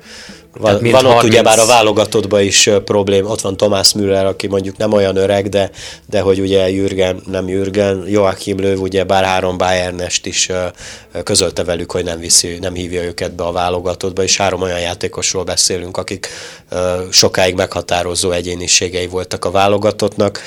van, 0.58 0.78
van 0.82 1.06
ott 1.06 1.12
30... 1.12 1.24
ugyebár 1.24 1.58
a 1.58 1.66
válogatottban 1.66 2.42
is 2.42 2.70
problém, 2.84 3.26
ott 3.26 3.40
van 3.40 3.56
Tomás 3.56 3.92
Müller, 3.92 4.26
aki 4.26 4.46
mondjuk 4.46 4.76
nem 4.76 4.92
olyan 4.92 5.16
öreg, 5.16 5.48
de, 5.48 5.70
de 6.06 6.20
hogy 6.20 6.40
ugye 6.40 6.70
Jürgen, 6.70 7.22
nem 7.30 7.48
Jürgen, 7.48 8.04
Joachim 8.06 8.60
Löw 8.60 8.82
ugye 8.82 9.04
bár 9.04 9.24
három 9.24 9.58
Bayernest 9.58 10.26
is 10.26 10.50
közölte 11.24 11.64
velük, 11.64 11.92
hogy 11.92 12.04
nem, 12.04 12.18
viszi, 12.18 12.58
nem 12.60 12.74
hívja 12.74 13.02
őket 13.02 13.34
be 13.34 13.44
a 13.44 13.52
válogatottba, 13.52 14.22
és 14.22 14.36
három 14.36 14.62
olyan 14.62 14.80
játékosról 14.80 15.44
beszélünk, 15.44 15.96
akik 15.96 16.28
sokáig 17.10 17.54
meghatározó 17.54 18.30
egyéniségei 18.30 19.06
voltak 19.06 19.44
a 19.44 19.50
válogatottnak, 19.50 20.40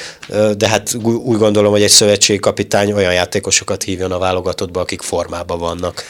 de 0.58 0.68
hát 0.68 0.94
úgy 1.04 1.38
gondolom, 1.38 1.72
hogy 1.72 1.84
egy 1.84 1.90
szövetségi 1.90 2.40
kapitány 2.40 2.92
olyan 2.92 3.14
játékosokat 3.14 3.84
hívjon 3.84 4.12
a 4.12 4.18
válogatottba, 4.18 4.80
akik 4.80 5.02
formában 5.02 5.60
vannak. 5.60 6.04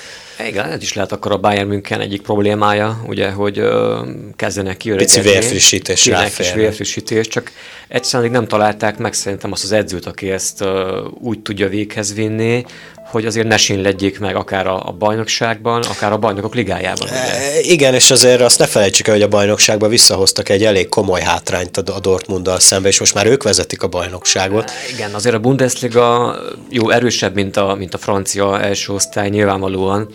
Igen, 0.45 0.71
ez 0.71 0.81
is 0.81 0.93
lehet 0.93 1.11
akkor 1.11 1.31
a 1.31 1.37
Bayern 1.37 1.67
München 1.67 1.99
egyik 2.01 2.21
problémája, 2.21 3.01
ugye, 3.07 3.29
hogy 3.29 3.59
ö, 3.59 4.01
kezdenek 4.35 4.77
kiöregedni. 4.77 5.21
Pici 5.21 5.29
vérfrissítés 5.29 6.01
kis 6.35 6.53
vérfrissítés, 6.53 7.27
csak 7.27 7.51
egyszerűen 7.87 8.31
nem 8.31 8.47
találták 8.47 8.97
meg 8.97 9.13
szerintem 9.13 9.51
azt 9.51 9.63
az 9.63 9.71
edzőt, 9.71 10.05
aki 10.05 10.31
ezt 10.31 10.61
ö, 10.61 11.05
úgy 11.19 11.39
tudja 11.39 11.69
véghez 11.69 12.13
vinni, 12.13 12.65
hogy 13.11 13.25
azért 13.25 13.47
ne 13.47 13.57
sínledjék 13.57 14.19
meg 14.19 14.35
akár 14.35 14.67
a, 14.67 14.87
a 14.87 14.91
bajnokságban, 14.91 15.83
akár 15.83 16.11
a 16.11 16.17
bajnokok 16.17 16.55
ligájában. 16.55 17.07
E, 17.07 17.59
igen, 17.61 17.93
és 17.93 18.11
azért 18.11 18.41
azt 18.41 18.59
ne 18.59 18.65
felejtsük 18.65 19.07
el, 19.07 19.13
hogy 19.13 19.23
a 19.23 19.27
bajnokságban 19.27 19.89
visszahoztak 19.89 20.49
egy 20.49 20.63
elég 20.63 20.89
komoly 20.89 21.21
hátrányt 21.21 21.77
a 21.77 21.99
Dortmunddal 21.99 22.59
szembe, 22.59 22.87
és 22.87 22.99
most 22.99 23.13
már 23.13 23.25
ők 23.25 23.43
vezetik 23.43 23.83
a 23.83 23.87
bajnokságot. 23.87 24.69
E, 24.69 24.73
igen, 24.93 25.13
azért 25.13 25.35
a 25.35 25.39
Bundesliga 25.39 26.35
jó 26.69 26.89
erősebb, 26.89 27.33
mint 27.33 27.57
a, 27.57 27.75
mint 27.75 27.93
a 27.93 27.97
francia 27.97 28.61
első 28.61 28.93
osztály 28.93 29.29
nyilvánvalóan, 29.29 30.09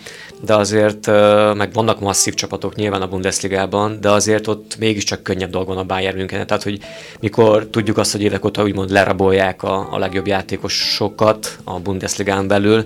de 0.45 0.55
azért, 0.55 1.07
meg 1.55 1.73
vannak 1.73 1.99
masszív 1.99 2.33
csapatok 2.33 2.75
nyilván 2.75 3.01
a 3.01 3.07
Bundesligában, 3.07 3.97
de 4.01 4.09
azért 4.09 4.47
ott 4.47 4.75
mégiscsak 4.79 5.23
könnyebb 5.23 5.49
dolgon 5.49 5.77
a 5.77 5.83
Bayern 5.83 6.17
München. 6.17 6.47
Tehát, 6.47 6.63
hogy 6.63 6.79
mikor 7.19 7.65
tudjuk 7.65 7.97
azt, 7.97 8.11
hogy 8.11 8.21
évek 8.21 8.45
óta 8.45 8.63
úgymond 8.63 8.91
lerabolják 8.91 9.63
a, 9.63 9.87
a 9.91 9.97
legjobb 9.97 10.27
játékosokat 10.27 11.57
a 11.63 11.79
Bundesligán 11.79 12.47
belül, 12.47 12.83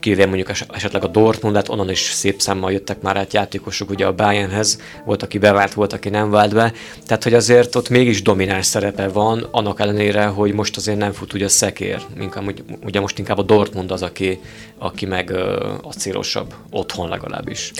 kivéve 0.00 0.26
mondjuk 0.26 0.50
esetleg 0.72 1.04
a 1.04 1.06
Dortmundet, 1.06 1.68
onnan 1.68 1.90
is 1.90 2.00
szép 2.00 2.40
számmal 2.40 2.72
jöttek 2.72 3.00
már 3.00 3.16
át 3.16 3.32
játékosok 3.32 3.90
ugye 3.90 4.06
a 4.06 4.14
Bayernhez, 4.14 4.80
volt, 5.04 5.22
aki 5.22 5.38
bevált, 5.38 5.74
volt, 5.74 5.92
aki 5.92 6.08
nem 6.08 6.30
vált 6.30 6.54
be, 6.54 6.72
tehát 7.06 7.22
hogy 7.22 7.34
azért 7.34 7.74
ott 7.74 7.88
mégis 7.88 8.22
domináns 8.22 8.66
szerepe 8.66 9.08
van, 9.08 9.48
annak 9.50 9.80
ellenére, 9.80 10.24
hogy 10.24 10.52
most 10.52 10.76
azért 10.76 10.98
nem 10.98 11.12
fut 11.12 11.32
ugye 11.32 11.44
a 11.44 11.48
szekér, 11.48 12.02
inkább, 12.20 12.54
ugye 12.84 13.00
most 13.00 13.18
inkább 13.18 13.38
a 13.38 13.42
Dortmund 13.42 13.90
az, 13.90 14.02
aki, 14.02 14.40
aki 14.78 15.06
meg 15.06 15.30
a 15.82 15.92
célosabb 15.92 16.54
otthon 16.70 17.08
legalábbis. 17.08 17.72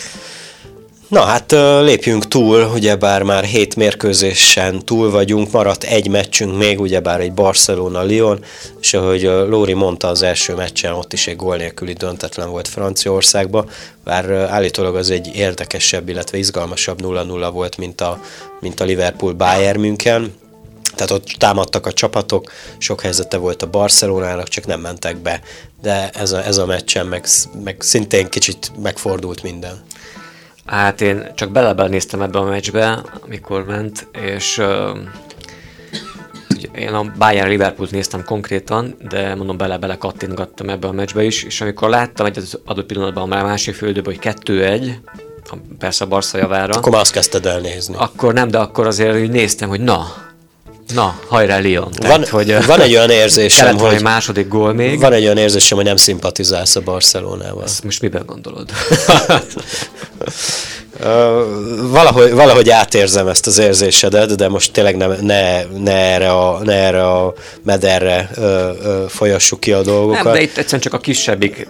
Na 1.09 1.21
hát 1.21 1.51
lépjünk 1.83 2.29
túl, 2.29 2.71
ugyebár 2.75 3.23
már 3.23 3.45
hét 3.45 3.77
mérkőzésen 3.77 4.85
túl 4.85 5.11
vagyunk, 5.11 5.51
maradt 5.51 5.85
egy 5.85 6.09
meccsünk 6.09 6.57
még, 6.57 6.81
ugyebár 6.81 7.21
egy 7.21 7.33
Barcelona-Lyon, 7.33 8.45
és 8.81 8.95
ahogy 8.95 9.23
Lóri 9.23 9.73
mondta 9.73 10.09
az 10.09 10.23
első 10.23 10.55
meccsen, 10.55 10.93
ott 10.93 11.13
is 11.13 11.27
egy 11.27 11.37
gól 11.37 11.57
nélküli 11.57 11.93
döntetlen 11.93 12.51
volt 12.51 12.69
Franciaországban, 12.69 13.69
bár 14.05 14.31
állítólag 14.31 14.97
az 14.97 15.11
egy 15.11 15.31
érdekesebb, 15.35 16.09
illetve 16.09 16.39
izgalmasabb 16.39 17.01
0-0 17.03 17.51
volt, 17.53 17.77
mint 17.77 18.01
a, 18.01 18.21
mint 18.61 18.81
a 18.81 18.85
Liverpool 18.85 19.33
Bayern 19.33 19.81
München, 19.81 20.35
tehát 20.95 21.11
ott 21.11 21.27
támadtak 21.39 21.87
a 21.87 21.93
csapatok, 21.93 22.53
sok 22.79 23.01
helyzete 23.01 23.37
volt 23.37 23.63
a 23.63 23.71
Barcelonának, 23.71 24.49
csak 24.49 24.67
nem 24.67 24.81
mentek 24.81 25.17
be. 25.17 25.41
De 25.83 26.11
ez 26.11 26.33
a, 26.33 26.45
ez 26.45 26.57
a 26.57 26.67
meccsen 26.67 27.07
meg, 27.07 27.27
meg 27.65 27.77
szintén 27.79 28.29
kicsit 28.29 28.73
megfordult 28.83 29.43
minden. 29.43 29.85
Hát 30.67 31.01
én 31.01 31.31
csak 31.35 31.51
bele 31.51 31.89
néztem 31.89 32.23
ebbe 32.23 32.39
a 32.39 32.45
meccsbe, 32.45 33.05
amikor 33.25 33.65
ment, 33.65 34.09
és 34.13 34.59
uh, 34.59 34.99
én 36.75 36.89
a 36.89 37.13
Bayern 37.19 37.49
Liverpoolt 37.49 37.91
néztem 37.91 38.25
konkrétan, 38.25 38.97
de 39.09 39.35
mondom 39.35 39.57
bele-bele 39.57 39.97
kattintgattam 39.97 40.69
ebbe 40.69 40.87
a 40.87 40.93
meccsbe 40.93 41.25
is, 41.25 41.43
és 41.43 41.61
amikor 41.61 41.89
láttam 41.89 42.27
egy 42.27 42.59
adott 42.65 42.87
pillanatban 42.87 43.29
már 43.29 43.45
másik 43.45 43.75
földőben, 43.75 44.15
hogy 44.15 44.35
2-1, 44.45 44.91
persze 45.79 46.05
a 46.05 46.09
Barca 46.09 46.39
javára. 46.39 46.75
Akkor 46.75 46.93
már 46.93 47.01
azt 47.01 47.13
kezdted 47.13 47.47
el 47.47 47.61
nézni. 47.61 47.95
Akkor 47.99 48.35
nem, 48.35 48.49
de 48.49 48.59
akkor 48.59 48.87
azért 48.87 49.21
úgy 49.21 49.31
néztem, 49.31 49.69
hogy 49.69 49.81
na, 49.81 50.07
Na, 50.95 51.19
hajrá 51.29 51.59
Lyon. 51.59 51.91
Tehát, 51.91 52.17
van, 52.17 52.29
hogy, 52.31 52.67
van 52.67 52.81
egy 52.81 52.95
olyan 52.95 53.11
érzésem, 53.11 53.79
hogy... 53.79 53.95
egy 53.95 54.03
második 54.03 54.49
gól 54.49 54.73
még. 54.73 55.01
Van 55.01 55.13
egy 55.13 55.25
olyan 55.25 55.37
érzésem, 55.37 55.77
hogy 55.77 55.87
nem 55.87 55.97
szimpatizálsz 55.97 56.77
a 56.77 56.81
Barcelonával. 56.81 57.65
Ezt 57.65 57.85
most 57.85 58.01
miben 58.01 58.23
gondolod? 58.27 58.71
valahogy, 61.91 62.33
valahogy 62.33 62.71
átérzem 62.71 63.29
ezt 63.29 63.47
az 63.47 63.59
érzésedet, 63.59 64.35
de 64.35 64.49
most 64.49 64.73
tényleg 64.73 64.97
ne, 64.97 65.07
ne, 65.07 65.63
ne, 65.65 65.93
erre, 65.93 66.31
a, 66.31 66.61
ne 66.65 66.73
erre 66.73 67.07
a 67.07 67.35
mederre 67.63 68.31
ö, 68.35 68.71
ö, 68.83 69.05
folyassuk 69.09 69.61
ki 69.61 69.73
a 69.73 69.83
dolgokat. 69.83 70.25
Nem, 70.25 70.33
de 70.33 70.41
itt 70.41 70.57
egyszerűen 70.57 70.81
csak 70.81 70.95
a 70.95 70.99
kisebbik 70.99 71.69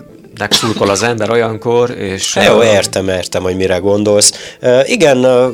szurkol 0.51 0.91
az 0.91 1.03
ember 1.03 1.31
olyankor, 1.31 1.91
és... 1.91 2.39
Jó, 2.47 2.62
értem, 2.62 3.09
értem, 3.09 3.43
hogy 3.43 3.57
mire 3.57 3.77
gondolsz. 3.77 4.33
Uh, 4.61 4.91
igen, 4.91 5.19
uh, 5.25 5.53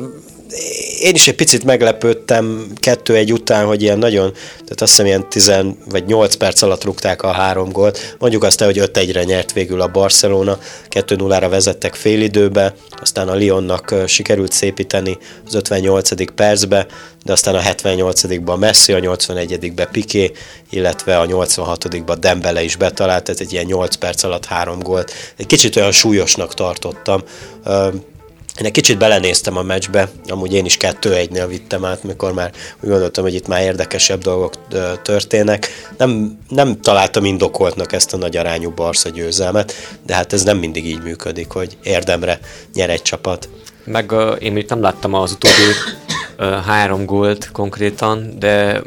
én 1.03 1.15
is 1.15 1.27
egy 1.27 1.35
picit 1.35 1.63
meglepődtem 1.63 2.67
kettő 2.75 3.15
egy 3.15 3.33
után, 3.33 3.65
hogy 3.65 3.81
ilyen 3.81 3.97
nagyon, 3.97 4.31
tehát 4.31 4.81
azt 4.81 4.91
hiszem 4.91 5.05
ilyen 5.05 5.29
10 5.29 5.51
vagy 5.89 6.05
8 6.05 6.35
perc 6.35 6.61
alatt 6.61 6.83
rúgták 6.83 7.21
a 7.21 7.31
három 7.31 7.71
gólt. 7.71 8.15
Mondjuk 8.19 8.43
azt 8.43 8.63
hogy 8.63 8.81
5-1-re 8.93 9.23
nyert 9.23 9.53
végül 9.53 9.81
a 9.81 9.87
Barcelona, 9.87 10.57
2-0-ra 10.89 11.47
vezettek 11.49 11.95
félidőbe, 11.95 12.73
aztán 13.01 13.27
a 13.27 13.35
Lyonnak 13.35 13.95
sikerült 14.07 14.51
szépíteni 14.51 15.17
az 15.45 15.53
58. 15.53 16.33
percbe, 16.35 16.87
de 17.25 17.31
aztán 17.31 17.55
a 17.55 17.61
78-ba 17.61 18.59
Messi, 18.59 18.93
a 18.93 18.99
81-be 18.99 19.85
Piqué, 19.85 20.31
illetve 20.69 21.19
a 21.19 21.25
86-ba 21.25 22.15
Dembele 22.19 22.63
is 22.63 22.75
betalált, 22.75 23.23
tehát 23.23 23.41
egy 23.41 23.53
ilyen 23.53 23.65
8 23.65 23.95
perc 23.95 24.23
alatt 24.23 24.45
három 24.45 24.79
gólt. 24.79 25.13
Egy 25.37 25.45
kicsit 25.45 25.75
olyan 25.75 25.91
súlyosnak 25.91 26.53
tartottam. 26.53 27.23
Én 28.59 28.65
egy 28.65 28.71
kicsit 28.71 28.97
belenéztem 28.97 29.57
a 29.57 29.61
meccsbe, 29.61 30.09
amúgy 30.27 30.53
én 30.53 30.65
is 30.65 30.77
kettő 30.77 31.13
egynél 31.13 31.47
vittem 31.47 31.85
át, 31.85 32.03
mikor 32.03 32.33
már 32.33 32.51
úgy 32.81 32.89
gondoltam, 32.89 33.23
hogy 33.23 33.33
itt 33.33 33.47
már 33.47 33.61
érdekesebb 33.61 34.21
dolgok 34.21 34.53
történnek. 35.01 35.67
Nem, 35.97 36.39
nem 36.49 36.81
találtam 36.81 37.25
indokoltnak 37.25 37.93
ezt 37.93 38.13
a 38.13 38.17
nagy 38.17 38.37
arányú 38.37 38.71
Barca 38.71 39.09
győzelmet, 39.09 39.73
de 40.05 40.13
hát 40.15 40.33
ez 40.33 40.43
nem 40.43 40.57
mindig 40.57 40.85
így 40.85 41.03
működik, 41.03 41.51
hogy 41.51 41.77
érdemre 41.83 42.39
nyer 42.73 42.89
egy 42.89 43.01
csapat. 43.01 43.49
Meg 43.85 44.11
uh, 44.11 44.35
én 44.39 44.51
még 44.51 44.65
nem 44.69 44.81
láttam 44.81 45.13
az 45.13 45.31
utóbbi 45.31 45.71
uh, 46.39 46.65
három 46.65 47.05
gólt 47.05 47.49
konkrétan, 47.51 48.35
de 48.39 48.81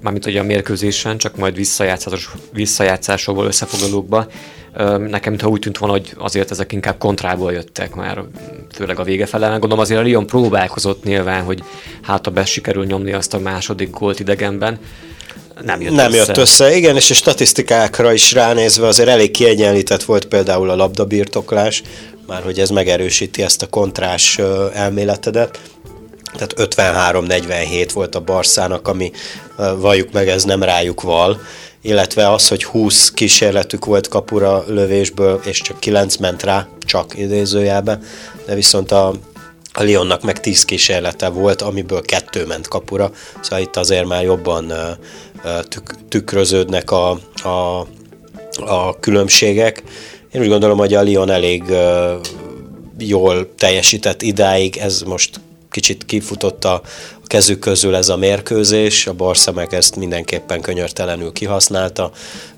mármint 0.00 0.26
ugye 0.26 0.40
a 0.40 0.44
mérkőzésen, 0.44 1.18
csak 1.18 1.36
majd 1.36 1.54
visszajátszás, 1.54 2.28
visszajátszásokból, 2.52 3.46
összefoglalókba. 3.46 4.26
Nekem 4.98 5.30
mintha 5.30 5.48
úgy 5.48 5.60
tűnt 5.60 5.78
volna, 5.78 5.94
hogy 5.94 6.12
azért 6.18 6.50
ezek 6.50 6.72
inkább 6.72 6.98
kontrából 6.98 7.52
jöttek 7.52 7.94
már, 7.94 8.22
főleg 8.74 8.98
a 8.98 9.02
vége 9.02 9.26
fele. 9.26 9.48
Gondolom 9.48 9.78
azért 9.78 10.00
a 10.00 10.02
Lyon 10.02 10.26
próbálkozott 10.26 11.04
nyilván, 11.04 11.42
hogy 11.42 11.62
hát 12.02 12.24
ha 12.24 12.30
be 12.30 12.44
sikerül 12.44 12.84
nyomni 12.84 13.12
azt 13.12 13.34
a 13.34 13.38
második 13.38 13.90
gólt 13.90 14.20
idegenben, 14.20 14.78
nem 15.64 15.80
jött 15.80 15.94
nem 15.94 16.12
össze. 16.12 16.16
jött 16.16 16.36
össze, 16.36 16.76
igen, 16.76 16.96
és 16.96 17.10
a 17.10 17.14
statisztikákra 17.14 18.12
is 18.12 18.32
ránézve 18.32 18.86
azért 18.86 19.08
elég 19.08 19.30
kiegyenlített 19.30 20.02
volt 20.02 20.26
például 20.26 20.70
a 20.70 20.76
labdabirtoklás, 20.76 21.82
már 22.26 22.42
hogy 22.42 22.58
ez 22.58 22.70
megerősíti 22.70 23.42
ezt 23.42 23.62
a 23.62 23.66
kontrás 23.66 24.38
elméletedet. 24.72 25.60
Tehát 26.32 26.54
53-47 26.56 27.90
volt 27.92 28.14
a 28.14 28.20
Barszának, 28.20 28.88
ami 28.88 29.12
valljuk 29.76 30.12
meg, 30.12 30.28
ez 30.28 30.44
nem 30.44 30.62
rájuk 30.62 31.02
val, 31.02 31.40
illetve 31.86 32.32
az, 32.32 32.48
hogy 32.48 32.64
20 32.64 33.10
kísérletük 33.10 33.84
volt 33.84 34.08
kapura 34.08 34.64
lövésből, 34.66 35.40
és 35.44 35.60
csak 35.60 35.80
9 35.80 36.16
ment 36.16 36.42
rá, 36.42 36.66
csak 36.80 37.18
idézőjelbe, 37.18 37.98
de 38.46 38.54
viszont 38.54 38.90
a, 38.90 39.14
a 39.72 39.82
Lyonnak 39.82 40.22
meg 40.22 40.40
10 40.40 40.64
kísérlete 40.64 41.28
volt, 41.28 41.62
amiből 41.62 42.02
kettő 42.02 42.46
ment 42.46 42.68
kapura, 42.68 43.10
szóval 43.40 43.64
itt 43.64 43.76
azért 43.76 44.06
már 44.06 44.22
jobban 44.22 44.72
tük, 45.68 45.94
tükröződnek 46.08 46.90
a, 46.90 47.10
a, 47.42 47.86
a 48.56 48.98
különbségek. 49.00 49.82
Én 50.32 50.40
úgy 50.40 50.48
gondolom, 50.48 50.78
hogy 50.78 50.94
a 50.94 51.02
Lyon 51.02 51.30
elég 51.30 51.62
jól 52.98 53.54
teljesített 53.58 54.22
idáig, 54.22 54.76
ez 54.76 55.02
most 55.02 55.40
kicsit 55.76 56.04
kifutott 56.04 56.64
a 56.64 56.82
kezük 57.26 57.58
közül 57.58 57.94
ez 57.94 58.08
a 58.08 58.16
mérkőzés, 58.16 59.06
a 59.06 59.12
Barca 59.12 59.52
meg 59.52 59.74
ezt 59.74 59.96
mindenképpen 59.96 60.60
könyörtelenül 60.60 61.32
kihasználta. 61.32 62.10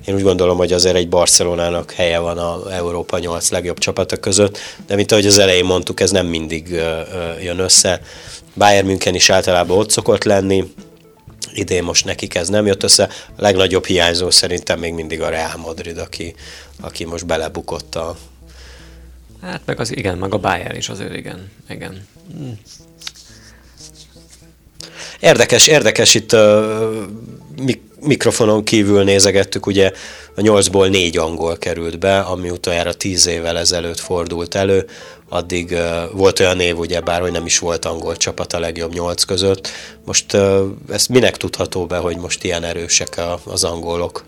Én 0.05 0.15
úgy 0.15 0.21
gondolom, 0.21 0.57
hogy 0.57 0.73
azért 0.73 0.95
egy 0.95 1.09
Barcelonának 1.09 1.91
helye 1.91 2.19
van 2.19 2.37
a 2.37 2.73
Európa 2.73 3.19
8 3.19 3.49
legjobb 3.49 3.77
csapata 3.77 4.17
között, 4.17 4.57
de 4.87 4.95
mint 4.95 5.11
ahogy 5.11 5.25
az 5.25 5.37
elején 5.37 5.65
mondtuk, 5.65 5.99
ez 5.99 6.11
nem 6.11 6.25
mindig 6.25 6.69
jön 7.41 7.59
össze. 7.59 8.01
Bayern 8.55 8.85
München 8.85 9.15
is 9.15 9.29
általában 9.29 9.77
ott 9.77 9.89
szokott 9.89 10.23
lenni, 10.23 10.73
idén 11.53 11.83
most 11.83 12.05
nekik 12.05 12.35
ez 12.35 12.49
nem 12.49 12.65
jött 12.65 12.83
össze. 12.83 13.09
A 13.27 13.41
legnagyobb 13.41 13.85
hiányzó 13.85 14.29
szerintem 14.29 14.79
még 14.79 14.93
mindig 14.93 15.21
a 15.21 15.29
Real 15.29 15.57
Madrid, 15.57 15.97
aki, 15.97 16.35
aki 16.81 17.05
most 17.05 17.25
belebukott 17.25 17.95
a... 17.95 18.17
Hát 19.41 19.61
meg 19.65 19.79
az 19.79 19.95
igen, 19.95 20.17
meg 20.17 20.33
a 20.33 20.37
Bayern 20.37 20.75
is 20.75 20.89
azért 20.89 21.15
igen. 21.15 21.51
igen. 21.69 22.07
Érdekes, 25.19 25.67
érdekes 25.67 26.13
itt 26.13 26.33
a 26.33 26.89
mikrofonon 28.01 28.63
kívül 28.63 29.03
nézegettük, 29.03 29.65
ugye 29.65 29.91
a 30.35 30.41
nyolcból 30.41 30.87
négy 30.87 31.17
angol 31.17 31.57
került 31.57 31.99
be, 31.99 32.19
ami 32.19 32.49
utoljára 32.49 32.93
tíz 32.93 33.27
évvel 33.27 33.57
ezelőtt 33.57 33.99
fordult 33.99 34.55
elő, 34.55 34.85
addig 35.29 35.71
uh, 35.71 36.11
volt 36.11 36.39
olyan 36.39 36.55
név, 36.57 36.77
ugye 36.77 37.01
bár, 37.01 37.21
hogy 37.21 37.31
nem 37.31 37.45
is 37.45 37.59
volt 37.59 37.85
angol 37.85 38.17
csapat 38.17 38.53
a 38.53 38.59
legjobb 38.59 38.93
nyolc 38.93 39.23
között. 39.23 39.69
Most 40.05 40.33
uh, 40.33 40.59
ez 40.89 41.05
minek 41.05 41.37
tudható 41.37 41.85
be, 41.85 41.97
hogy 41.97 42.17
most 42.17 42.43
ilyen 42.43 42.63
erősek 42.63 43.17
a, 43.17 43.39
az 43.45 43.63
angolok? 43.63 44.23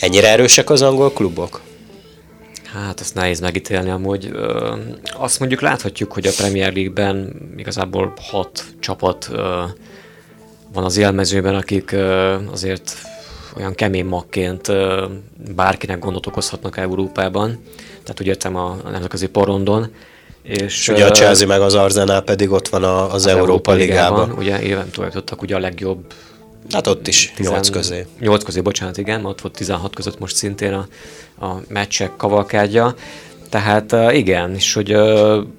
Ennyire 0.00 0.28
erősek 0.28 0.70
az 0.70 0.82
angol 0.82 1.12
klubok? 1.12 1.60
Hát 2.72 3.00
ezt 3.00 3.14
nehéz 3.14 3.40
megítélni 3.40 3.90
amúgy. 3.90 4.28
Ö, 4.32 4.76
azt 5.12 5.38
mondjuk 5.38 5.60
láthatjuk, 5.60 6.12
hogy 6.12 6.26
a 6.26 6.32
Premier 6.36 6.72
League-ben 6.72 7.32
igazából 7.56 8.12
hat 8.30 8.64
csapat 8.80 9.28
ö, 9.32 9.62
van 10.72 10.84
az 10.84 10.96
élmezőben, 10.96 11.54
akik 11.54 11.96
azért 12.52 12.96
olyan 13.56 13.74
kemény 13.74 14.04
magként 14.04 14.72
bárkinek 15.54 15.98
gondot 15.98 16.26
okozhatnak 16.26 16.76
Európában, 16.76 17.58
tehát 18.02 18.20
úgy 18.20 18.26
értem 18.26 18.56
a, 18.56 18.76
nemzetközi 18.90 19.26
porondon. 19.26 19.92
És, 20.42 20.56
és 20.62 20.88
ugye 20.88 21.06
a 21.06 21.10
Chelsea 21.10 21.46
meg 21.46 21.60
az 21.60 21.74
Arsenal 21.74 22.20
pedig 22.22 22.50
ott 22.50 22.68
van 22.68 22.84
az, 22.84 23.14
az 23.14 23.26
Európa, 23.26 23.46
Európa 23.46 23.72
Ligában. 23.72 24.20
Ligában. 24.20 24.42
Ugye 24.42 24.62
éven 24.62 24.90
tulajdonítottak 24.90 25.42
ugye 25.42 25.54
a 25.54 25.58
legjobb 25.58 26.04
Hát 26.70 26.86
ott 26.86 27.06
is 27.06 27.32
8 27.38 27.68
közé. 27.70 28.06
8 28.20 28.44
közé, 28.44 28.60
bocsánat, 28.60 28.98
igen, 28.98 29.24
ott 29.24 29.40
volt 29.40 29.54
16 29.56 29.94
között 29.94 30.18
most 30.18 30.36
szintén 30.36 30.72
a, 30.72 30.86
a 31.46 31.60
meccsek 31.68 32.16
kavalkádja. 32.16 32.94
Tehát 33.48 34.14
igen, 34.14 34.54
és 34.54 34.72
hogy 34.74 34.92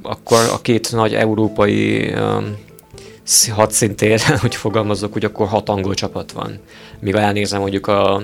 akkor 0.01 0.39
a 0.51 0.61
két 0.61 0.91
nagy 0.91 1.13
európai 1.13 2.13
um, 3.47 3.55
hadszintér, 3.55 4.21
hogy 4.41 4.55
fogalmazok, 4.55 5.13
hogy 5.13 5.25
akkor 5.25 5.47
hat 5.47 5.69
angol 5.69 5.93
csapat 5.93 6.31
van. 6.31 6.59
Mivel 6.99 7.21
elnézem 7.21 7.59
mondjuk 7.59 7.87
a, 7.87 8.21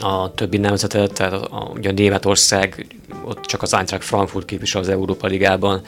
a 0.00 0.34
többi 0.34 0.56
nemzetet, 0.56 1.12
tehát 1.12 1.32
a, 1.32 1.48
a, 1.50 1.70
ugye 1.74 1.88
a 1.88 1.92
Németország, 1.92 2.86
ott 3.24 3.44
csak 3.44 3.62
az 3.62 3.74
Eintracht 3.74 4.04
Frankfurt 4.04 4.46
képvisel 4.46 4.80
az 4.80 4.88
Európa 4.88 5.26
Ligában, 5.26 5.82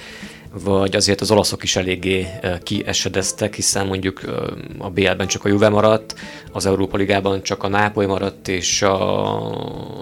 vagy 0.52 0.96
azért 0.96 1.20
az 1.20 1.30
olaszok 1.30 1.62
is 1.62 1.76
eléggé 1.76 2.26
kiesedeztek, 2.62 3.54
hiszen 3.54 3.86
mondjuk 3.86 4.20
a 4.78 4.90
BL-ben 4.90 5.26
csak 5.26 5.44
a 5.44 5.48
Juve 5.48 5.68
maradt, 5.68 6.14
az 6.52 6.66
Európa 6.66 6.96
Ligában 6.96 7.42
csak 7.42 7.62
a 7.62 7.68
Nápoly 7.68 8.06
maradt, 8.06 8.48
és 8.48 8.82
a 8.82 8.98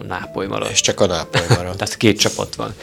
Nápoly 0.09 0.47
maradt. 0.47 0.71
És 0.71 0.81
csak 0.81 1.01
a 1.01 1.07
Nápoly 1.07 1.43
maradt. 1.57 1.79
Tehát 1.79 1.97
két 1.97 2.19
csapat 2.19 2.55
van. 2.55 2.75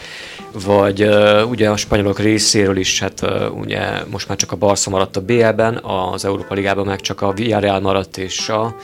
Vagy 0.51 1.09
ugye 1.49 1.69
a 1.69 1.77
spanyolok 1.77 2.19
részéről 2.19 2.77
is, 2.77 2.99
hát 2.99 3.21
ugye 3.53 4.05
most 4.05 4.27
már 4.27 4.37
csak 4.37 4.51
a 4.51 4.55
Barca 4.55 4.89
maradt 4.89 5.15
a 5.15 5.21
BL-ben, 5.21 5.77
az 5.83 6.25
Európa 6.25 6.53
Ligában 6.53 6.85
meg 6.85 7.01
csak 7.01 7.21
a 7.21 7.31
Villarreal 7.31 7.79
maradt, 7.79 8.17
és 8.17 8.49
a 8.49 8.75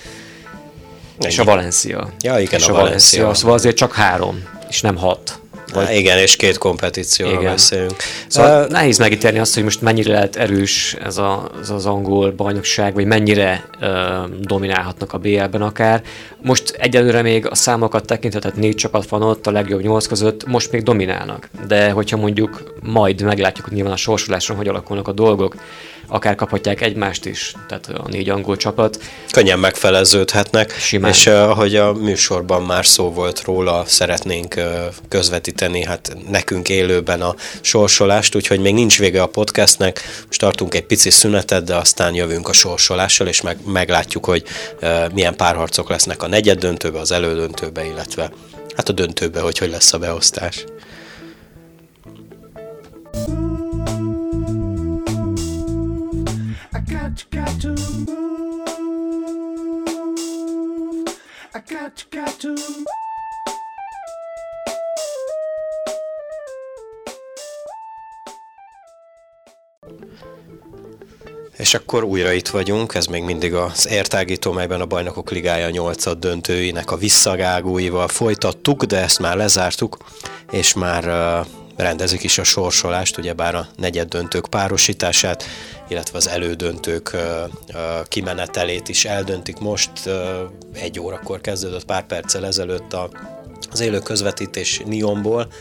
és 1.20 1.40
a 1.40 1.44
Valencia. 1.44 2.10
Ja, 2.20 2.40
igen, 2.40 2.60
és 2.60 2.68
a, 2.68 2.70
a 2.70 2.76
Valencia. 2.76 3.20
Valencia. 3.20 3.34
Szóval 3.34 3.56
azért 3.56 3.76
csak 3.76 3.94
három, 3.94 4.44
és 4.70 4.82
nem 4.82 4.98
hat. 4.98 5.41
Vagy... 5.74 5.86
Há, 5.86 5.93
igen, 5.93 6.17
és 6.17 6.36
két 6.36 6.57
kompetícióról 6.57 7.39
igen. 7.39 7.51
beszélünk. 7.51 7.95
Szóval 8.28 8.63
uh, 8.63 8.69
nehéz 8.69 8.97
megítélni 8.97 9.39
azt, 9.39 9.53
hogy 9.53 9.63
most 9.63 9.82
mennyire 9.82 10.11
lehet 10.11 10.36
erős 10.36 10.95
ez, 11.03 11.17
a, 11.17 11.51
ez 11.61 11.69
az 11.69 11.86
angol 11.86 12.32
bajnokság, 12.32 12.93
vagy 12.93 13.05
mennyire 13.05 13.69
uh, 13.82 13.88
dominálhatnak 14.39 15.13
a 15.13 15.17
BL-ben 15.17 15.61
akár. 15.61 16.01
Most 16.41 16.69
egyelőre 16.69 17.22
még 17.22 17.47
a 17.47 17.55
számokat 17.55 18.05
tekintve, 18.05 18.39
tehát 18.39 18.57
négy 18.57 18.76
csapat 18.76 19.07
van 19.09 19.22
ott, 19.22 19.47
a 19.47 19.51
legjobb 19.51 19.82
nyolc 19.82 20.05
között, 20.05 20.45
most 20.45 20.72
még 20.72 20.84
dominálnak. 20.84 21.49
De 21.67 21.91
hogyha 21.91 22.17
mondjuk 22.17 22.74
majd 22.82 23.22
meglátjuk, 23.22 23.65
hogy 23.65 23.76
nyilván 23.76 23.93
a 23.93 23.97
sorsoláson 23.97 24.55
hogy 24.55 24.67
alakulnak 24.67 25.07
a 25.07 25.11
dolgok, 25.11 25.55
akár 26.12 26.36
kaphatják 26.36 26.82
egymást 26.82 27.26
is, 27.26 27.53
tehát 27.68 27.88
a 27.88 28.07
négy 28.09 28.30
angol 28.30 28.57
csapat. 28.57 28.99
Könnyen 29.32 29.59
megfeleződhetnek, 29.59 30.78
Simán. 30.80 31.12
és 31.12 31.28
ahogy 31.28 31.76
a 31.76 31.93
műsorban 31.93 32.64
már 32.64 32.86
szó 32.86 33.12
volt 33.12 33.41
róla, 33.43 33.84
szeretnénk 33.86 34.62
közvetíteni 35.09 35.84
hát 35.84 36.18
nekünk 36.30 36.70
élőben 36.70 37.22
a 37.22 37.36
sorsolást, 37.62 38.36
úgyhogy 38.36 38.59
még 38.59 38.74
nincs 38.74 38.99
vége 38.99 39.22
a 39.22 39.28
podcastnek, 39.28 40.01
most 40.28 40.39
tartunk 40.39 40.74
egy 40.74 40.86
pici 40.86 41.09
szünetet, 41.09 41.64
de 41.64 41.76
aztán 41.76 42.14
jövünk 42.14 42.49
a 42.49 42.53
sorsolással, 42.53 43.28
és 43.28 43.41
meg, 43.41 43.57
meglátjuk, 43.66 44.26
hogy 44.26 44.43
milyen 45.14 45.36
párharcok 45.36 45.89
lesznek 45.89 46.24
a 46.24 46.28
negyed 46.28 46.59
döntőbe, 46.59 46.99
az 46.99 47.12
elődöntőbe, 47.12 47.86
illetve 47.86 48.32
hát 48.76 48.89
a 48.89 48.93
döntőbe, 48.93 49.39
hogy 49.39 49.57
hogy 49.57 49.70
lesz 49.70 49.93
a 49.93 49.97
beosztás. 49.97 50.66
got, 53.28 53.61
Move. 61.72 61.91
És 71.57 71.74
akkor 71.74 72.03
újra 72.03 72.32
itt 72.32 72.47
vagyunk, 72.47 72.95
ez 72.95 73.05
még 73.05 73.24
mindig 73.24 73.53
az 73.53 73.88
értágító, 73.88 74.51
melyben 74.51 74.82
a 74.82 74.86
Bajnokok 74.86 75.32
Ligája 75.32 75.69
8 75.69 76.17
döntőinek 76.17 76.91
a 76.91 76.97
visszagágóival 76.97 78.07
folytattuk, 78.07 78.84
de 78.84 78.97
ezt 78.97 79.19
már 79.19 79.36
lezártuk, 79.36 79.97
és 80.51 80.74
már 80.74 81.03
rendezik 81.82 82.24
is 82.24 82.38
a 82.38 82.44
sorsolást, 82.44 83.18
ugyebár 83.18 83.56
a 83.56 83.68
negyed 83.76 84.08
döntők 84.08 84.46
párosítását, 84.50 85.44
illetve 85.88 86.18
az 86.18 86.28
elődöntők 86.28 87.18
kimenetelét 88.04 88.90
is 88.90 89.06
eldöntik 89.06 89.60
most. 89.60 89.92
Egy 90.74 91.00
órakor 91.00 91.42
kezdődött 91.42 91.86
pár 91.86 92.06
perccel 92.06 92.46
ezelőtt 92.46 92.94
a, 92.94 93.10
az 93.72 93.80
élő 93.80 94.00
közvetítés 94.00 94.82
Nionból. 94.86 95.52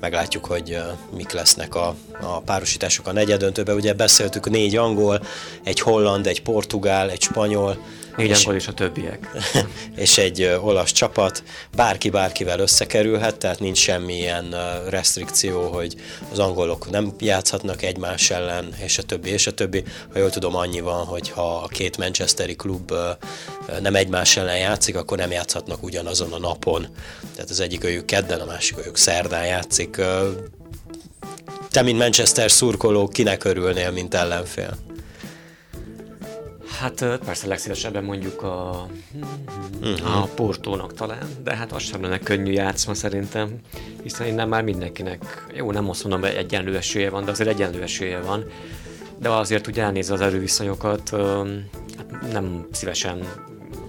Meglátjuk, 0.00 0.44
hogy 0.44 0.82
mik 1.16 1.32
lesznek 1.32 1.74
a, 1.74 1.94
a 2.20 2.40
párosítások 2.40 3.06
a 3.06 3.12
negyedöntőben. 3.12 3.74
Ugye 3.74 3.92
beszéltük 3.92 4.50
négy 4.50 4.76
angol, 4.76 5.22
egy 5.64 5.80
holland, 5.80 6.26
egy 6.26 6.42
portugál, 6.42 7.10
egy 7.10 7.22
spanyol, 7.22 7.84
Négyen 8.16 8.54
és 8.54 8.68
a 8.68 8.72
többiek. 8.72 9.30
és 9.96 10.18
egy 10.18 10.58
olasz 10.62 10.92
csapat, 10.92 11.42
bárki 11.76 12.10
bárkivel 12.10 12.58
összekerülhet, 12.58 13.36
tehát 13.36 13.60
nincs 13.60 13.78
semmilyen 13.78 14.54
restrikció, 14.88 15.68
hogy 15.68 15.94
az 16.32 16.38
angolok 16.38 16.90
nem 16.90 17.12
játszhatnak 17.18 17.82
egymás 17.82 18.30
ellen, 18.30 18.74
és 18.82 18.98
a 18.98 19.02
többi, 19.02 19.30
és 19.30 19.46
a 19.46 19.54
többi. 19.54 19.84
Ha 20.12 20.18
jól 20.18 20.30
tudom, 20.30 20.56
annyi 20.56 20.80
van, 20.80 21.04
hogy 21.04 21.30
ha 21.30 21.56
a 21.56 21.68
két 21.68 21.96
manchesteri 21.96 22.56
klub 22.56 22.92
nem 23.80 23.94
egymás 23.94 24.36
ellen 24.36 24.58
játszik, 24.58 24.96
akkor 24.96 25.18
nem 25.18 25.30
játszhatnak 25.30 25.82
ugyanazon 25.82 26.32
a 26.32 26.38
napon. 26.38 26.86
Tehát 27.34 27.50
az 27.50 27.60
egyik 27.60 27.84
őjük 27.84 28.04
kedden, 28.04 28.40
a 28.40 28.44
másik 28.44 28.78
őjük 28.78 28.96
szerdán 28.96 29.46
játszik. 29.46 30.00
Te, 31.70 31.82
mint 31.82 31.98
Manchester 31.98 32.50
szurkoló, 32.50 33.08
kinek 33.08 33.44
örülnél, 33.44 33.90
mint 33.90 34.14
ellenfél? 34.14 34.76
Hát 36.80 37.18
persze 37.24 37.46
legszívesebben 37.46 38.04
mondjuk 38.04 38.42
a, 38.42 38.86
uh-huh. 39.80 40.22
a 40.22 40.28
Portónak 40.34 40.94
talán, 40.94 41.28
de 41.42 41.56
hát 41.56 41.72
az 41.72 41.82
sem 41.82 42.02
lenne 42.02 42.18
könnyű 42.18 42.52
játszma 42.52 42.94
szerintem, 42.94 43.54
hiszen 44.02 44.26
innen 44.26 44.48
már 44.48 44.62
mindenkinek, 44.62 45.46
jó 45.54 45.72
nem 45.72 45.88
azt 45.88 46.04
mondom, 46.04 46.20
hogy 46.20 46.38
egyenlő 46.38 46.76
esélye 46.76 47.10
van, 47.10 47.24
de 47.24 47.30
azért 47.30 47.48
egyenlő 47.48 47.82
esélye 47.82 48.20
van, 48.20 48.44
de 49.18 49.28
azért 49.28 49.68
úgy 49.68 49.78
elnézve 49.78 50.14
az 50.14 50.20
erőviszonyokat, 50.20 51.10
hát 51.96 52.32
nem 52.32 52.66
szívesen 52.70 53.24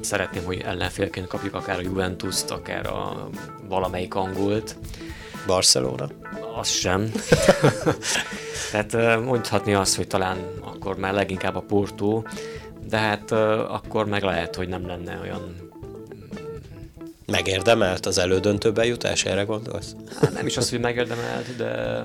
szeretném, 0.02 0.44
hogy 0.44 0.62
ellenfélként 0.66 1.28
kapjuk 1.28 1.54
akár 1.54 1.78
a 1.78 1.82
Juventus-t, 1.82 2.52
akár 2.52 2.86
a 2.86 3.30
valamelyik 3.68 4.16
angolt. 4.16 4.76
Barcelona? 5.46 6.08
Az 6.60 6.68
sem. 6.68 7.12
Tehát 8.72 9.22
mondhatni 9.24 9.74
azt, 9.74 9.96
hogy 9.96 10.08
talán 10.08 10.38
akkor 10.62 10.98
már 10.98 11.14
leginkább 11.14 11.56
a 11.56 11.62
Porto, 11.62 12.22
de 12.89 12.97
hát 12.97 13.32
akkor 13.71 14.05
meg 14.05 14.23
lehet, 14.23 14.55
hogy 14.55 14.67
nem 14.67 14.88
lenne 14.88 15.19
olyan 15.21 15.69
Megérdemelt 17.25 18.05
az 18.05 18.17
elődöntőbe 18.17 18.86
jutás, 18.86 19.25
erre 19.25 19.43
gondolsz? 19.43 19.95
Hát 20.21 20.34
nem 20.34 20.45
is 20.45 20.57
az, 20.57 20.69
hogy 20.69 20.79
megérdemelt, 20.79 21.55
de 21.57 22.03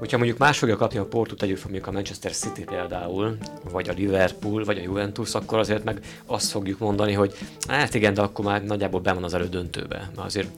hogyha 0.00 0.16
mondjuk 0.16 0.38
más 0.38 0.58
fogja 0.58 0.76
kapni 0.76 0.98
a 0.98 1.04
Porto, 1.04 1.34
tegyük 1.34 1.56
fel 1.56 1.64
mondjuk 1.64 1.86
a 1.86 1.92
Manchester 1.92 2.32
City 2.32 2.64
például, 2.64 3.36
vagy 3.70 3.88
a 3.88 3.92
Liverpool, 3.92 4.64
vagy 4.64 4.78
a 4.78 4.82
Juventus, 4.82 5.34
akkor 5.34 5.58
azért 5.58 5.84
meg 5.84 6.00
azt 6.26 6.50
fogjuk 6.50 6.78
mondani, 6.78 7.12
hogy 7.12 7.34
hát 7.68 7.94
igen, 7.94 8.14
de 8.14 8.20
akkor 8.20 8.44
már 8.44 8.64
nagyjából 8.64 9.00
be 9.00 9.12
van 9.12 9.24
az 9.24 9.34
elődöntőbe. 9.34 10.10
Mert 10.16 10.26
azért 10.26 10.48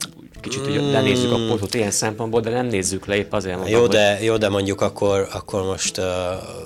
kicsit 0.41 0.61
hogy 0.61 0.91
lenézzük 0.91 1.31
a 1.31 1.45
portot 1.47 1.73
ilyen 1.73 1.91
szempontból, 1.91 2.41
de 2.41 2.49
nem 2.49 2.65
nézzük 2.65 3.05
le 3.05 3.15
épp 3.15 3.33
azért 3.33 3.55
mondom, 3.55 3.73
jó, 3.73 3.87
de, 3.87 4.15
hogy... 4.15 4.25
jó, 4.25 4.37
de 4.37 4.49
mondjuk 4.49 4.81
akkor, 4.81 5.27
akkor 5.33 5.63
most 5.63 5.97
uh, 5.97 6.05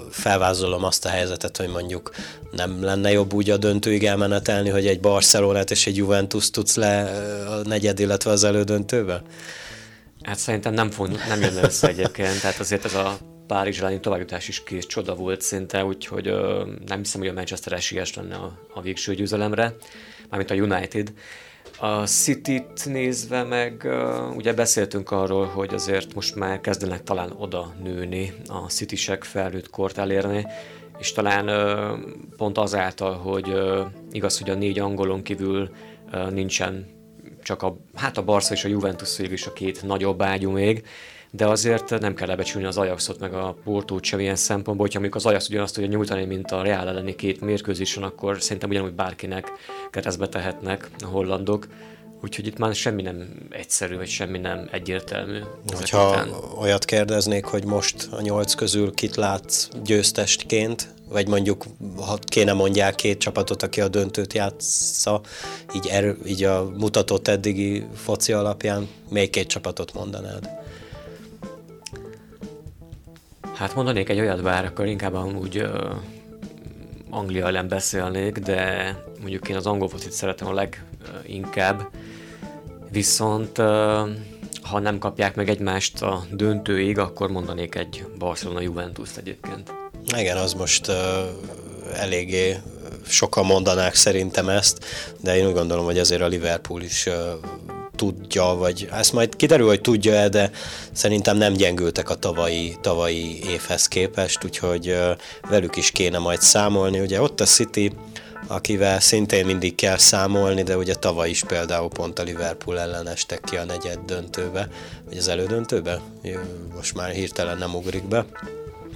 felvázolom 0.09 0.83
azt 0.83 1.05
a 1.05 1.09
helyzetet, 1.09 1.57
hogy 1.57 1.67
mondjuk 1.67 2.11
nem 2.51 2.83
lenne 2.83 3.11
jobb 3.11 3.33
úgy 3.33 3.49
a 3.49 3.57
döntőig 3.57 4.05
elmenetelni, 4.05 4.69
hogy 4.69 4.87
egy 4.87 4.99
Barcelonát 4.99 5.71
és 5.71 5.87
egy 5.87 5.95
Juventus 5.95 6.49
tudsz 6.49 6.75
le 6.75 7.01
a 7.49 7.67
negyed, 7.67 7.99
illetve 7.99 8.31
az 8.31 8.43
elődöntőbe? 8.43 9.21
Hát 10.27 10.37
szerintem 10.37 10.73
nem, 10.73 10.89
fog, 10.89 11.09
nem 11.27 11.41
jönne 11.41 11.61
össze 11.61 11.87
egyébként, 11.87 12.41
tehát 12.41 12.59
azért 12.59 12.85
ez 12.85 12.93
a 12.93 13.17
Párizs 13.47 13.79
elleni 13.79 13.99
továbbjutás 13.99 14.47
is 14.47 14.63
kész 14.63 14.85
csoda 14.85 15.15
volt 15.15 15.41
szinte, 15.41 15.85
úgyhogy 15.85 16.27
ö, 16.27 16.65
nem 16.85 16.97
hiszem, 16.97 17.21
hogy 17.21 17.29
a 17.29 17.33
Manchester 17.33 17.73
esélyes 17.73 18.13
lenne 18.13 18.35
a, 18.35 18.59
a 18.73 18.81
végső 18.81 19.13
győzelemre, 19.13 19.75
mármint 20.29 20.51
a 20.51 20.53
United. 20.53 21.13
A 21.79 22.07
City-t 22.07 22.85
nézve 22.85 23.43
meg, 23.43 23.81
uh, 23.85 24.35
ugye 24.35 24.53
beszéltünk 24.53 25.11
arról, 25.11 25.45
hogy 25.45 25.73
azért 25.73 26.13
most 26.13 26.35
már 26.35 26.61
kezdenek 26.61 27.03
talán 27.03 27.31
oda 27.37 27.73
nőni, 27.83 28.33
a 28.47 28.69
City-sek 28.69 29.23
felnőtt 29.23 29.69
kort 29.69 29.97
elérni, 29.97 30.47
és 30.97 31.11
talán 31.11 31.49
uh, 31.49 31.99
pont 32.37 32.57
azáltal, 32.57 33.13
hogy 33.13 33.47
uh, 33.47 33.85
igaz, 34.11 34.37
hogy 34.37 34.49
a 34.49 34.55
négy 34.55 34.79
angolon 34.79 35.23
kívül 35.23 35.69
nincsen 36.29 36.96
csak 37.47 37.63
a, 37.63 37.77
hát 37.95 38.17
a 38.17 38.23
Barca 38.23 38.53
és 38.53 38.63
a 38.63 38.67
Juventus 38.67 39.17
végül 39.17 39.33
is 39.33 39.45
a 39.45 39.53
két 39.53 39.83
nagyobb 39.83 40.21
ágyú 40.21 40.51
még, 40.51 40.85
de 41.31 41.45
azért 41.45 41.99
nem 41.99 42.13
kell 42.13 42.27
lebecsülni 42.27 42.67
az 42.67 42.77
Ajaxot 42.77 43.19
meg 43.19 43.33
a 43.33 43.55
Portót 43.63 44.03
sem 44.03 44.19
ilyen 44.19 44.35
szempontból, 44.35 44.85
hogyha 44.85 44.99
mondjuk 44.99 45.23
az 45.23 45.25
Ajax 45.25 45.49
ugyanazt 45.49 45.73
tudja 45.73 45.89
nyújtani, 45.89 46.25
mint 46.25 46.51
a 46.51 46.61
Real 46.61 46.87
elleni 46.87 47.15
két 47.15 47.41
mérkőzésen, 47.41 48.03
akkor 48.03 48.41
szerintem 48.41 48.69
ugyanúgy 48.69 48.93
bárkinek 48.93 49.51
keresztbe 49.91 50.27
tehetnek 50.27 50.89
a 50.99 51.05
hollandok. 51.05 51.67
Úgyhogy 52.23 52.47
itt 52.47 52.57
már 52.57 52.75
semmi 52.75 53.01
nem 53.01 53.47
egyszerű, 53.49 53.95
vagy 53.95 54.07
semmi 54.07 54.37
nem 54.37 54.67
egyértelmű. 54.71 55.39
Ha 55.91 56.09
után. 56.09 56.29
olyat 56.59 56.85
kérdeznék, 56.85 57.45
hogy 57.45 57.65
most 57.65 58.07
a 58.11 58.21
nyolc 58.21 58.53
közül 58.53 58.93
kit 58.93 59.15
látsz 59.15 59.67
győztestként, 59.83 60.93
vagy 61.09 61.27
mondjuk, 61.27 61.65
ha 61.95 62.17
kéne 62.25 62.53
mondják 62.53 62.95
két 62.95 63.17
csapatot, 63.17 63.63
aki 63.63 63.81
a 63.81 63.87
döntőt 63.87 64.33
játsza, 64.33 65.21
így, 65.75 65.87
er, 65.87 66.15
így 66.25 66.43
a 66.43 66.69
mutatott 66.77 67.27
eddigi 67.27 67.85
foci 67.95 68.33
alapján, 68.33 68.87
még 69.09 69.29
két 69.29 69.47
csapatot 69.47 69.93
mondanád? 69.93 70.49
Hát 73.53 73.75
mondanék 73.75 74.09
egy 74.09 74.19
olyat, 74.19 74.41
bár 74.41 74.65
akkor 74.65 74.85
inkább 74.85 75.13
amúgy 75.13 75.57
uh, 75.57 75.95
Anglia 77.09 77.47
ellen 77.47 77.67
beszélnék, 77.67 78.37
de 78.37 78.95
mondjuk 79.19 79.49
én 79.49 79.55
az 79.55 79.65
angol 79.65 79.89
focit 79.89 80.11
szeretem 80.11 80.47
a 80.47 80.53
leginkább. 81.13 81.89
Viszont 82.91 83.57
ha 84.69 84.79
nem 84.79 84.99
kapják 84.99 85.35
meg 85.35 85.49
egymást 85.49 86.01
a 86.01 86.25
döntőig, 86.31 86.97
akkor 86.97 87.29
mondanék 87.29 87.75
egy 87.75 88.05
Barcelona-Juventus 88.17 89.09
egyébként. 89.17 89.73
Igen, 90.17 90.37
az 90.37 90.53
most 90.53 90.87
uh, 90.87 90.95
eléggé 91.93 92.57
sokan 93.07 93.45
mondanák 93.45 93.95
szerintem 93.95 94.49
ezt, 94.49 94.85
de 95.21 95.37
én 95.37 95.47
úgy 95.47 95.53
gondolom, 95.53 95.85
hogy 95.85 95.97
ezért 95.97 96.21
a 96.21 96.27
Liverpool 96.27 96.81
is 96.81 97.05
uh, 97.05 97.13
tudja, 97.95 98.43
vagy 98.43 98.89
ezt 98.91 99.13
majd 99.13 99.35
kiderül, 99.35 99.67
hogy 99.67 99.81
tudja-e, 99.81 100.29
de 100.29 100.51
szerintem 100.91 101.37
nem 101.37 101.53
gyengültek 101.53 102.09
a 102.09 102.15
tavalyi, 102.15 102.75
tavalyi 102.81 103.39
évhez 103.49 103.87
képest, 103.87 104.43
úgyhogy 104.43 104.89
uh, 104.89 105.17
velük 105.49 105.75
is 105.75 105.91
kéne 105.91 106.17
majd 106.17 106.41
számolni. 106.41 106.99
Ugye 106.99 107.21
ott 107.21 107.41
a 107.41 107.45
City, 107.45 107.91
akivel 108.47 108.99
szintén 108.99 109.45
mindig 109.45 109.75
kell 109.75 109.97
számolni, 109.97 110.63
de 110.63 110.77
ugye 110.77 110.95
tavaly 110.95 111.29
is 111.29 111.43
például 111.43 111.89
pont 111.89 112.19
a 112.19 112.23
Liverpool 112.23 112.79
ellen 112.79 113.07
estek 113.07 113.41
ki 113.41 113.55
a 113.55 113.65
negyed 113.65 113.99
döntőbe, 114.05 114.69
vagy 115.05 115.17
az 115.17 115.27
elődöntőbe, 115.27 116.01
most 116.75 116.95
már 116.95 117.09
hirtelen 117.09 117.57
nem 117.57 117.75
ugrik 117.75 118.03
be, 118.03 118.25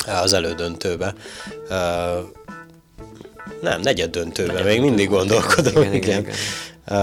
az 0.05 0.33
elődöntőbe. 0.33 1.15
Nem, 3.61 3.81
negyed 3.81 4.09
döntőbe, 4.09 4.51
negyed 4.51 4.67
még 4.67 4.81
mindig 4.81 5.09
gondolkodom. 5.09 5.81
Igen, 5.81 5.93
igen, 5.93 6.09
igen. 6.09 6.19
igen. 6.19 6.35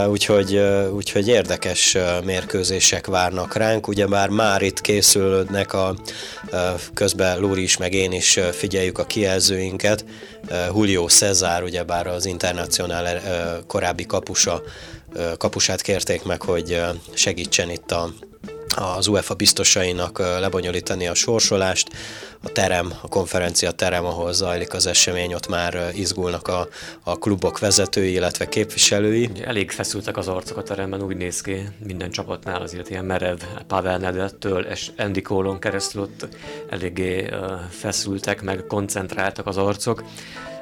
Úgyhogy, 0.09 0.57
úgyhogy 0.93 1.29
érdekes 1.29 1.97
mérkőzések 2.25 3.07
várnak 3.07 3.55
ránk. 3.55 3.89
Ugye 3.89 4.07
már 4.07 4.29
már 4.29 4.63
itt 4.63 4.81
készülődnek 4.81 5.73
a 5.73 5.97
közben 6.95 7.39
Lúri 7.39 7.63
is, 7.63 7.77
meg 7.77 7.93
én 7.93 8.13
is 8.13 8.41
figyeljük 8.53 8.99
a 8.99 9.05
kijelzőinket. 9.05 10.05
Julio 10.75 11.09
Cezár, 11.09 11.63
ugyebár 11.63 12.07
az 12.07 12.27
Internacionál 12.27 13.21
korábbi 13.67 14.07
kapusa, 14.07 14.63
kapusát 15.37 15.81
kérték 15.83 16.25
meg, 16.25 16.43
hogy 16.43 16.81
segítsen 17.15 17.71
itt 17.71 17.91
a 17.91 18.13
az 18.79 19.07
UEFA 19.07 19.35
biztosainak 19.35 20.19
lebonyolítani 20.19 21.07
a 21.07 21.15
sorsolást. 21.15 21.89
A 22.43 22.49
terem, 22.53 22.93
a 23.03 23.09
konferencia 23.09 23.71
terem, 23.71 24.05
ahol 24.05 24.33
zajlik 24.33 24.75
az 24.75 24.87
esemény, 24.87 25.35
ott 25.35 25.49
már 25.49 25.91
izgulnak 25.95 26.49
a, 26.49 26.69
a 27.05 27.19
klubok 27.19 27.59
vezetői, 27.59 28.13
illetve 28.13 28.49
képviselői. 28.49 29.31
Elég 29.45 29.71
feszültek 29.71 30.17
az 30.17 30.29
arcok 30.29 30.57
a 30.57 30.63
teremben, 30.63 31.03
úgy 31.03 31.17
néz 31.17 31.41
ki 31.41 31.69
minden 31.85 32.11
csapatnál 32.11 32.63
azért 32.63 32.91
ilyen 32.91 33.05
merev 33.05 33.39
Pavel 33.67 33.99
Nedettől 33.99 34.65
és 34.65 34.91
Andy 34.97 35.23
Cole-on 35.23 35.59
keresztül 35.59 36.03
ott 36.03 36.29
eléggé 36.71 37.31
feszültek, 37.71 38.43
meg 38.43 38.65
koncentráltak 38.67 39.47
az 39.47 39.57
arcok. 39.57 40.03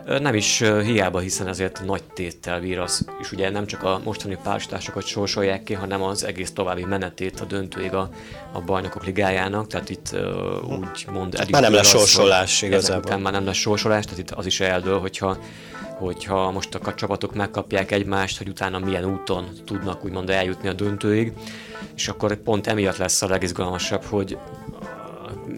Nem 0.07 0.35
is 0.35 0.63
hiába, 0.83 1.19
hiszen 1.19 1.49
ezért 1.49 1.83
nagy 1.85 2.03
téttel 2.15 2.61
vír 2.61 2.79
az, 2.79 3.07
és 3.21 3.33
ugye 3.33 3.51
nem 3.51 3.67
csak 3.67 3.83
a 3.83 4.01
mostani 4.05 4.39
pársításokat 4.43 5.05
sorsolják 5.05 5.63
ki, 5.63 5.75
hanem 5.75 6.03
az 6.03 6.25
egész 6.25 6.53
további 6.53 6.85
menetét 6.85 7.41
a 7.41 7.45
döntőig 7.45 7.95
a, 7.95 8.11
a 8.53 8.61
bajnokok 8.61 9.05
ligájának, 9.05 9.67
tehát 9.67 9.91
itt 9.91 10.11
uh, 10.13 10.79
úgy 10.79 11.07
mond... 11.13 11.51
Már 11.51 11.63
nem 11.63 11.73
lesz 11.73 11.89
sorsolás 11.89 12.63
igazából. 12.63 13.17
már 13.17 13.33
nem 13.33 13.45
lesz 13.45 13.57
sorsolás, 13.57 14.05
tehát 14.05 14.19
itt 14.19 14.31
az 14.31 14.47
is 14.47 14.61
eldől, 14.61 14.99
hogyha 14.99 15.39
hogyha 15.99 16.51
most 16.51 16.75
a 16.75 16.95
csapatok 16.95 17.35
megkapják 17.35 17.91
egymást, 17.91 18.39
hogy 18.39 18.49
utána 18.49 18.79
milyen 18.79 19.05
úton 19.05 19.49
tudnak 19.65 20.05
úgymond 20.05 20.31
eljutni 20.31 20.69
a 20.69 20.73
döntőig, 20.73 21.33
és 21.95 22.09
akkor 22.09 22.37
pont 22.37 22.67
emiatt 22.67 22.97
lesz 22.97 23.23
a 23.23 23.29
legizgalmasabb, 23.29 24.03
hogy 24.05 24.39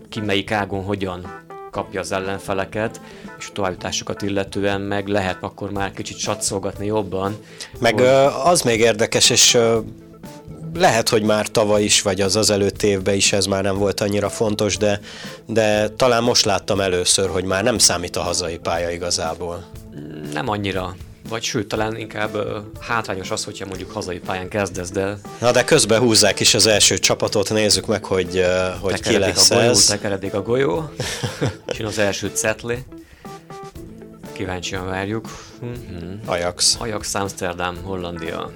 ki 0.09 0.21
melyik 0.21 0.51
ágon 0.51 0.85
hogyan 0.85 1.47
kapja 1.79 2.01
az 2.01 2.13
ellenfeleket, 2.13 3.01
és 3.39 3.47
a 3.49 3.53
továbbításokat 3.53 4.23
illetően 4.23 4.81
meg 4.81 5.07
lehet 5.09 5.37
akkor 5.41 5.71
már 5.71 5.93
kicsit 5.93 6.19
satszolgatni 6.19 6.87
jobban. 6.87 7.37
Meg 7.79 7.95
hogy... 7.95 8.05
az 8.45 8.63
még 8.63 8.81
érdekes, 8.81 9.31
és 9.31 9.59
lehet, 10.75 11.09
hogy 11.09 11.23
már 11.23 11.47
tavaly 11.47 11.83
is, 11.83 12.03
vagy 12.03 12.21
az 12.21 12.37
az 12.37 12.51
előtt 12.51 12.83
évben 12.83 13.15
is 13.15 13.33
ez 13.33 13.47
már 13.47 13.63
nem 13.63 13.79
volt 13.79 14.01
annyira 14.01 14.29
fontos, 14.29 14.77
de, 14.77 15.01
de 15.47 15.89
talán 15.89 16.23
most 16.23 16.45
láttam 16.45 16.81
először, 16.81 17.29
hogy 17.29 17.45
már 17.45 17.63
nem 17.63 17.79
számít 17.79 18.17
a 18.17 18.21
hazai 18.21 18.59
pálya 18.59 18.91
igazából. 18.91 19.65
Nem 20.33 20.49
annyira. 20.49 20.97
Vagy 21.29 21.43
sőt, 21.43 21.69
talán 21.69 21.97
inkább 21.97 22.37
hátrányos 22.81 23.31
az, 23.31 23.45
hogyha 23.45 23.67
mondjuk 23.67 23.91
hazai 23.91 24.19
pályán 24.19 24.49
kezdesz, 24.49 24.91
de... 24.91 25.19
Na 25.41 25.51
de 25.51 25.65
közben 25.65 26.01
húzzák 26.01 26.41
is 26.41 26.55
az 26.55 26.67
első 26.67 26.99
csapatot, 26.99 27.51
nézzük 27.51 27.87
meg, 27.87 28.05
hogy, 28.05 28.45
hogy 28.81 29.01
ki 29.01 29.19
lesz 29.19 29.51
a 29.51 29.55
golyó, 29.55 29.69
ez. 29.69 29.85
Tekeredik 29.85 30.35
a 30.35 30.43
golyó, 30.43 30.91
és 31.73 31.81
az 31.81 31.99
első 31.99 32.31
cetli. 32.35 32.79
Kíváncsian 34.33 34.87
várjuk. 34.87 35.29
Mm-hmm. 35.65 36.15
Ajax. 36.27 36.77
Ajax 36.81 37.15
Amsterdam, 37.15 37.77
Hollandia. 37.83 38.51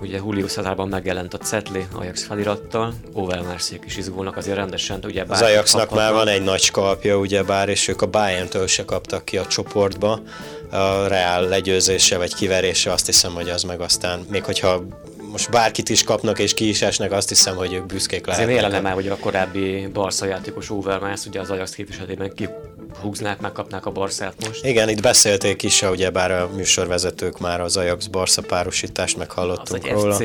Ugye 0.00 0.16
Julio 0.16 0.46
Cesárban 0.46 0.88
megjelent 0.88 1.34
a 1.34 1.38
Cetli 1.38 1.86
Ajax 1.92 2.24
felirattal, 2.24 2.94
Overmarszék 3.12 3.82
is 3.86 3.96
izgulnak 3.96 4.36
azért 4.36 4.56
rendesen, 4.56 5.00
ugye 5.04 5.24
bár 5.24 5.42
Az 5.42 5.48
Ajaxnak 5.48 5.90
már 5.90 6.12
van 6.12 6.28
egy 6.28 6.42
nagy 6.42 6.60
skalpja, 6.60 7.18
ugye 7.18 7.42
bár, 7.42 7.68
és 7.68 7.88
ők 7.88 8.02
a 8.02 8.06
Bayern-től 8.06 8.66
se 8.66 8.84
kaptak 8.84 9.24
ki 9.24 9.36
a 9.36 9.46
csoportba, 9.46 10.20
a 10.74 11.06
Real 11.08 11.48
legyőzése 11.48 12.16
vagy 12.16 12.34
kiverése, 12.34 12.92
azt 12.92 13.06
hiszem, 13.06 13.34
hogy 13.34 13.48
az 13.48 13.62
meg 13.62 13.80
aztán, 13.80 14.26
még 14.30 14.44
hogyha 14.44 14.82
most 15.30 15.50
bárkit 15.50 15.88
is 15.88 16.04
kapnak 16.04 16.38
és 16.38 16.54
ki 16.54 16.68
is 16.68 16.82
esnek, 16.82 17.12
azt 17.12 17.28
hiszem, 17.28 17.56
hogy 17.56 17.72
ők 17.72 17.86
büszkék 17.86 18.26
lehetnek. 18.26 18.48
Azért 18.48 18.62
vélelem 18.62 18.86
el, 18.86 18.94
hogy 18.94 19.08
a 19.08 19.16
korábbi 19.16 19.86
Barca 19.92 20.26
játékos 20.26 20.70
Overmars, 20.70 21.26
ugye 21.26 21.40
az 21.40 21.50
Ajax 21.50 21.70
képviseletében 21.70 22.32
kihúznák, 22.34 23.40
megkapnák 23.40 23.86
a 23.86 23.90
Barszát 23.90 24.34
most. 24.46 24.64
Igen, 24.64 24.88
itt 24.88 25.02
beszélték 25.02 25.62
is, 25.62 25.82
ugye 25.82 26.10
bár 26.10 26.30
a 26.30 26.50
műsorvezetők 26.54 27.38
már 27.38 27.60
az 27.60 27.76
Ajax-Barca 27.76 28.42
párosítást 28.42 29.16
meghallottunk 29.16 29.84
az 29.84 29.90
róla. 29.90 30.14
FC, 30.14 30.22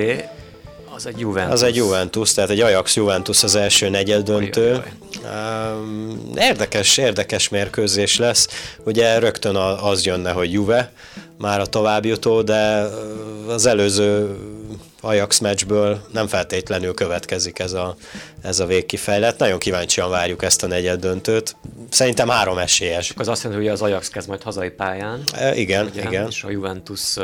az 0.99 1.05
egy 1.05 1.19
Juventus. 1.19 1.53
Az 1.53 1.63
egy 1.63 1.75
Juventus, 1.75 2.33
tehát 2.33 2.49
egy 2.49 2.59
Ajax-Juventus 2.59 3.43
az 3.43 3.55
első 3.55 3.89
negyed 3.89 4.23
döntő. 4.23 4.83
Érdekes, 6.35 6.97
érdekes 6.97 7.49
mérkőzés 7.49 8.17
lesz. 8.17 8.47
Ugye 8.83 9.19
rögtön 9.19 9.55
az 9.55 10.05
jönne, 10.05 10.31
hogy 10.31 10.51
Juve 10.51 10.91
már 11.37 11.59
a 11.59 11.65
továbbjutó, 11.65 12.41
de 12.41 12.89
az 13.47 13.65
előző 13.65 14.37
Ajax 15.01 15.39
meccsből 15.39 16.01
nem 16.11 16.27
feltétlenül 16.27 16.93
következik 16.93 17.59
ez 17.59 17.73
a, 17.73 17.95
ez 18.41 18.59
a 18.59 18.65
végkifejlet. 18.65 19.37
Nagyon 19.37 19.59
kíváncsian 19.59 20.09
várjuk 20.09 20.43
ezt 20.43 20.63
a 20.63 20.67
negyed 20.67 20.99
döntőt. 20.99 21.55
Szerintem 21.89 22.29
három 22.29 22.57
esélyes. 22.57 23.13
Az 23.17 23.27
azt 23.27 23.43
jelenti, 23.43 23.65
hogy 23.65 23.73
az 23.73 23.81
Ajax 23.81 24.09
kezd 24.09 24.27
majd 24.27 24.43
hazai 24.43 24.69
pályán. 24.69 25.23
E, 25.33 25.55
igen, 25.55 25.85
ugye, 25.85 26.01
igen. 26.01 26.27
És 26.27 26.43
a 26.43 26.49
Juventus 26.49 27.15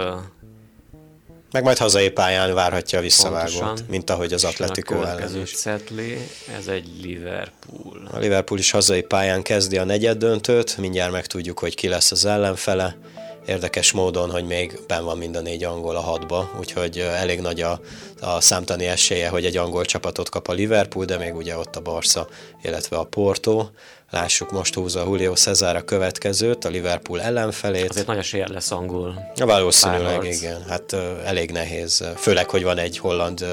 meg 1.55 1.63
majd 1.63 1.77
hazai 1.77 2.09
pályán 2.09 2.53
várhatja 2.53 2.99
a 2.99 3.01
visszavágót, 3.01 3.83
mint 3.87 4.09
ahogy 4.09 4.33
az 4.33 4.43
Atletico 4.43 5.03
ellen 5.03 5.41
is. 5.41 5.55
Cetli, 5.55 6.17
ez 6.57 6.67
egy 6.67 6.89
Liverpool. 7.01 8.09
A 8.11 8.17
Liverpool 8.17 8.59
is 8.59 8.71
hazai 8.71 9.01
pályán 9.01 9.41
kezdi 9.41 9.77
a 9.77 9.83
negyed 9.83 10.17
döntőt, 10.17 10.77
mindjárt 10.77 11.11
megtudjuk, 11.11 11.59
hogy 11.59 11.75
ki 11.75 11.87
lesz 11.87 12.11
az 12.11 12.25
ellenfele. 12.25 12.97
Érdekes 13.45 13.91
módon, 13.91 14.31
hogy 14.31 14.45
még 14.45 14.79
ben 14.87 15.03
van 15.03 15.17
mind 15.17 15.35
a 15.35 15.41
négy 15.41 15.63
angol 15.63 15.95
a 15.95 15.99
hatba, 15.99 16.51
úgyhogy 16.59 16.97
elég 16.99 17.39
nagy 17.39 17.61
a, 17.61 17.79
a 18.19 18.41
számtani 18.41 18.85
esélye, 18.85 19.29
hogy 19.29 19.45
egy 19.45 19.57
angol 19.57 19.85
csapatot 19.85 20.29
kap 20.29 20.47
a 20.47 20.53
Liverpool, 20.53 21.05
de 21.05 21.17
még 21.17 21.35
ugye 21.35 21.57
ott 21.57 21.75
a 21.75 21.81
Barca, 21.81 22.27
illetve 22.63 22.97
a 22.97 23.03
Porto. 23.03 23.67
Lássuk 24.15 24.51
most 24.51 24.73
húzza 24.73 25.03
Julio 25.03 25.33
Cesar 25.33 25.75
a 25.75 25.81
következőt, 25.81 26.65
a 26.65 26.69
Liverpool 26.69 27.21
ellenfelét. 27.21 27.89
Azért 27.89 28.07
nagy 28.07 28.17
esélye 28.17 28.47
lesz 28.47 28.71
angol. 28.71 29.31
Ja, 29.35 29.45
valószínűleg, 29.45 30.23
igen. 30.23 30.63
Hát 30.69 30.91
uh, 30.91 30.99
elég 31.25 31.51
nehéz. 31.51 32.03
Főleg, 32.15 32.49
hogy 32.49 32.63
van 32.63 32.77
egy 32.77 32.97
holland 32.97 33.45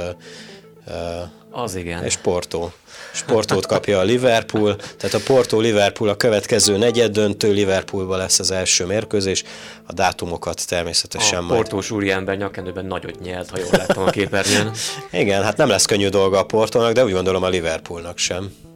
uh, 0.86 1.62
Az 1.62 1.74
igen. 1.74 2.04
És 2.04 2.16
Porto. 2.16 2.70
Sportót 3.12 3.66
kapja 3.66 3.98
a 3.98 4.02
Liverpool, 4.02 4.76
tehát 4.76 5.14
a 5.14 5.20
Porto-Liverpool 5.24 6.10
a 6.10 6.16
következő 6.16 6.76
negyed 6.76 7.12
döntő, 7.12 7.52
Liverpoolban 7.52 8.18
lesz 8.18 8.38
az 8.38 8.50
első 8.50 8.86
mérkőzés, 8.86 9.44
a 9.86 9.92
dátumokat 9.92 10.66
természetesen 10.66 11.38
a 11.38 11.40
majd. 11.40 11.54
portós 11.54 11.90
úriember 11.90 12.36
nyakendőben 12.36 12.84
nagyot 12.84 13.20
nyelt, 13.20 13.50
ha 13.50 13.58
jól 13.58 13.70
láttam 13.70 14.02
a 14.02 14.10
képernyőn. 14.10 14.70
Igen, 15.22 15.42
hát 15.42 15.56
nem 15.56 15.68
lesz 15.68 15.84
könnyű 15.84 16.08
dolga 16.08 16.38
a 16.38 16.44
Portónak, 16.44 16.92
de 16.92 17.04
úgy 17.04 17.12
gondolom 17.12 17.42
a 17.42 17.48
Liverpoolnak 17.48 18.18
sem. 18.18 18.71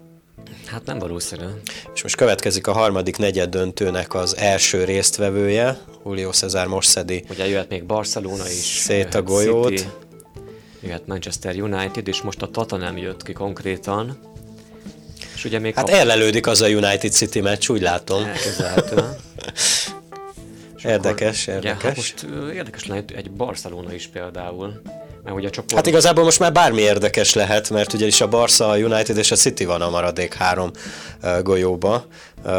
Hát 0.66 0.84
nem 0.84 0.98
valószínű. 0.98 1.44
És 1.94 2.02
most 2.02 2.16
következik 2.16 2.66
a 2.66 2.72
harmadik 2.72 3.16
negyed 3.16 3.50
döntőnek 3.50 4.14
az 4.14 4.36
első 4.36 4.84
résztvevője, 4.84 5.78
Julio 6.04 6.30
Cesar 6.30 6.66
most 6.66 6.88
szedi 6.88 7.24
Ugye 7.30 7.48
jöhet 7.48 7.68
még 7.68 7.84
Barcelona 7.84 8.48
is. 8.48 8.78
Szét 8.82 9.14
a 9.14 9.22
golyót. 9.22 9.68
City, 9.68 9.88
jöhet 10.82 11.06
Manchester 11.06 11.54
United, 11.62 12.08
és 12.08 12.20
most 12.22 12.42
a 12.42 12.50
Tottenham 12.50 12.96
jött 12.96 13.22
ki 13.22 13.32
konkrétan. 13.32 14.18
És 15.34 15.44
ugye 15.44 15.58
még 15.58 15.74
Hát 15.74 15.88
ellelődik 15.88 16.46
az 16.46 16.60
a 16.60 16.66
United 16.68 17.12
City 17.12 17.40
meccs, 17.40 17.68
úgy 17.68 17.80
látom. 17.80 18.24
elképzelhető. 18.24 19.04
És 20.76 20.84
Érdekes, 20.84 21.48
akkor, 21.48 21.58
ugye, 21.58 21.68
érdekes. 21.68 21.82
hát 21.86 21.96
most 21.96 22.26
érdekes 22.54 22.86
lenne 22.86 23.02
egy 23.14 23.30
Barcelona 23.30 23.92
is 23.94 24.06
például. 24.06 24.80
Mert 25.26 25.38
ugye 25.38 25.48
a 25.48 25.50
csoport... 25.50 25.74
Hát 25.74 25.86
igazából 25.86 26.24
most 26.24 26.38
már 26.38 26.52
bármi 26.52 26.80
érdekes 26.80 27.34
lehet, 27.34 27.70
mert 27.70 27.92
ugyanis 27.92 28.20
a 28.20 28.28
Barca, 28.28 28.68
a 28.68 28.76
United 28.76 29.16
és 29.16 29.30
a 29.30 29.36
City 29.36 29.64
van 29.64 29.80
a 29.80 29.90
maradék 29.90 30.34
három 30.34 30.70
golyóba. 31.42 32.06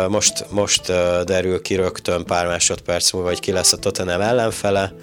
Most, 0.07 0.45
most 0.49 0.87
derül 1.23 1.61
ki 1.61 1.75
rögtön 1.75 2.25
pár 2.25 2.47
másodperc 2.47 3.11
múlva, 3.11 3.27
hogy 3.27 3.39
ki 3.39 3.51
lesz 3.51 3.73
a 3.73 3.77
Tottenham 3.77 4.21
ellenfele. 4.21 4.93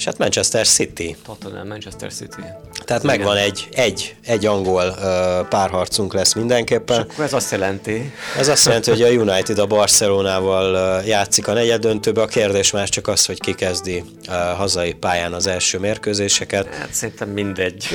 És 0.00 0.06
hát 0.06 0.18
Manchester 0.18 0.66
City. 0.66 1.16
Tottenham, 1.24 1.66
Manchester 1.66 2.12
City. 2.12 2.42
Tehát 2.84 3.02
megvan 3.02 3.36
egy, 3.36 3.68
egy, 3.72 4.14
egy 4.24 4.46
angol 4.46 4.88
uh, 4.88 5.48
párharcunk 5.48 6.14
lesz 6.14 6.32
mindenképpen. 6.32 7.00
Akkor 7.00 7.24
ez 7.24 7.32
azt 7.32 7.50
jelenti, 7.50 8.12
Ez 8.38 8.48
azt 8.48 8.66
jelenti, 8.66 8.90
hogy 8.90 9.02
a 9.02 9.08
United 9.08 9.58
a 9.58 9.66
Barcelonával 9.66 11.02
játszik 11.04 11.48
a 11.48 11.52
negyed 11.52 11.80
döntőbe. 11.80 12.22
A 12.22 12.26
kérdés 12.26 12.70
más 12.70 12.88
csak 12.88 13.08
az, 13.08 13.26
hogy 13.26 13.40
ki 13.40 13.54
kezdi 13.54 14.04
uh, 14.28 14.34
hazai 14.34 14.92
pályán 14.92 15.32
az 15.32 15.46
első 15.46 15.78
mérkőzéseket. 15.78 16.74
hát 16.74 16.92
szerintem 16.92 17.28
mindegy. 17.28 17.86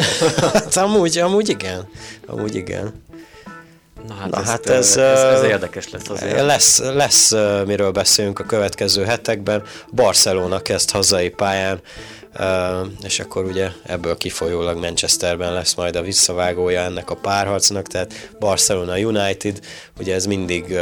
Hát 0.41 0.78
amúgy, 0.78 1.18
amúgy 1.18 1.49
igen. 1.49 1.88
Amúgy 2.26 2.56
igen. 2.56 3.03
Na 4.08 4.14
hát, 4.14 4.30
Na 4.30 4.39
ezt, 4.39 4.47
hát 4.47 4.70
ez, 4.70 4.97
ez, 4.97 5.22
ez 5.22 5.43
érdekes 5.43 5.89
lesz 5.89 6.10
azért. 6.10 6.41
Lesz, 6.41 6.80
lesz 6.80 7.32
miről 7.66 7.91
beszélünk 7.91 8.39
a 8.39 8.43
következő 8.43 9.03
hetekben. 9.03 9.64
Barcelona 9.91 10.60
kezd 10.60 10.91
hazai 10.91 11.30
pályán, 11.30 11.82
és 13.03 13.20
akkor 13.20 13.45
ugye 13.45 13.70
ebből 13.84 14.18
kifolyólag 14.18 14.78
Manchesterben 14.78 15.53
lesz 15.53 15.74
majd 15.74 15.95
a 15.95 16.01
visszavágója 16.01 16.82
ennek 16.82 17.10
a 17.10 17.16
párharcnak, 17.16 17.88
tehát 17.88 18.30
Barcelona 18.39 18.97
United, 18.97 19.60
ugye 19.99 20.14
ez 20.14 20.26
mindig 20.26 20.78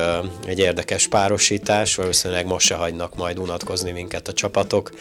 egy 0.46 0.60
érdekes 0.60 1.08
párosítás, 1.08 1.96
valószínűleg 1.96 2.46
most 2.46 2.66
se 2.66 2.76
hagynak 2.76 3.16
majd 3.16 3.40
unatkozni 3.40 3.92
minket 3.92 4.28
a 4.28 4.34
csapatok, 4.34 4.92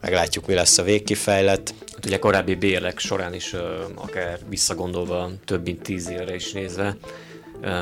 meglátjuk 0.00 0.46
mi 0.46 0.54
lesz 0.54 0.78
a 0.78 0.82
végkifejlet. 0.82 1.74
Hát 1.94 2.06
ugye 2.06 2.18
korábbi 2.18 2.54
bérek 2.54 2.98
során 2.98 3.34
is, 3.34 3.54
akár 3.94 4.38
visszagondolva 4.48 5.30
több 5.44 5.64
mint 5.64 5.82
tíz 5.82 6.08
évre 6.08 6.34
is 6.34 6.52
nézve, 6.52 6.96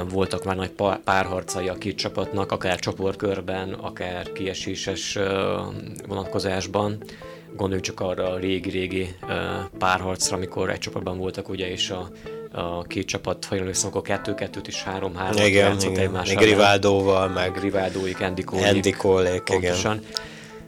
voltak 0.08 0.44
már 0.44 0.56
nagy 0.56 0.70
pá- 0.70 1.00
párharcai 1.04 1.68
a 1.68 1.74
két 1.74 1.96
csapatnak, 1.96 2.52
akár 2.52 2.78
csoportkörben, 2.78 3.72
akár 3.72 4.32
kieséses 4.32 5.18
vonatkozásban. 6.08 7.02
Gondoljunk 7.48 7.84
csak 7.84 8.00
arra 8.00 8.30
a 8.32 8.38
régi-régi 8.38 9.14
párharcra, 9.78 10.36
amikor 10.36 10.70
egy 10.70 10.78
csapatban 10.78 11.18
voltak 11.18 11.48
ugye, 11.48 11.70
és 11.70 11.90
a, 11.90 12.10
a 12.52 12.82
két 12.82 13.06
csapat, 13.06 13.44
ha 13.44 13.54
jól 13.54 13.62
emlékszem, 13.62 13.88
akkor 13.88 14.02
kettő-kettőt 14.02 14.68
is 14.68 14.82
három-három 14.82 15.46
játszott 15.46 15.90
igen. 15.90 16.02
egymás 16.02 16.28
még. 16.28 16.38
Rivaldóval, 16.38 17.28
meg 17.28 17.58
Cole. 18.44 18.68
Andy 18.68 18.90
Cole-ék, 18.90 19.42
igen. 19.56 20.02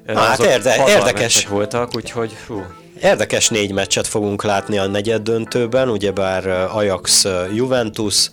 Na, 0.07 0.21
hát 0.21 0.39
érde- 0.39 0.89
érdekes. 0.89 1.47
voltak, 1.47 1.97
úgyhogy 1.97 2.33
fú, 2.33 2.63
Érdekes 3.03 3.49
négy 3.49 3.73
meccset 3.73 4.07
fogunk 4.07 4.43
látni 4.43 4.79
a 4.79 4.87
negyed 4.87 5.23
döntőben, 5.23 5.89
ugyebár 5.89 6.47
Ajax 6.49 7.27
Juventus, 7.55 8.31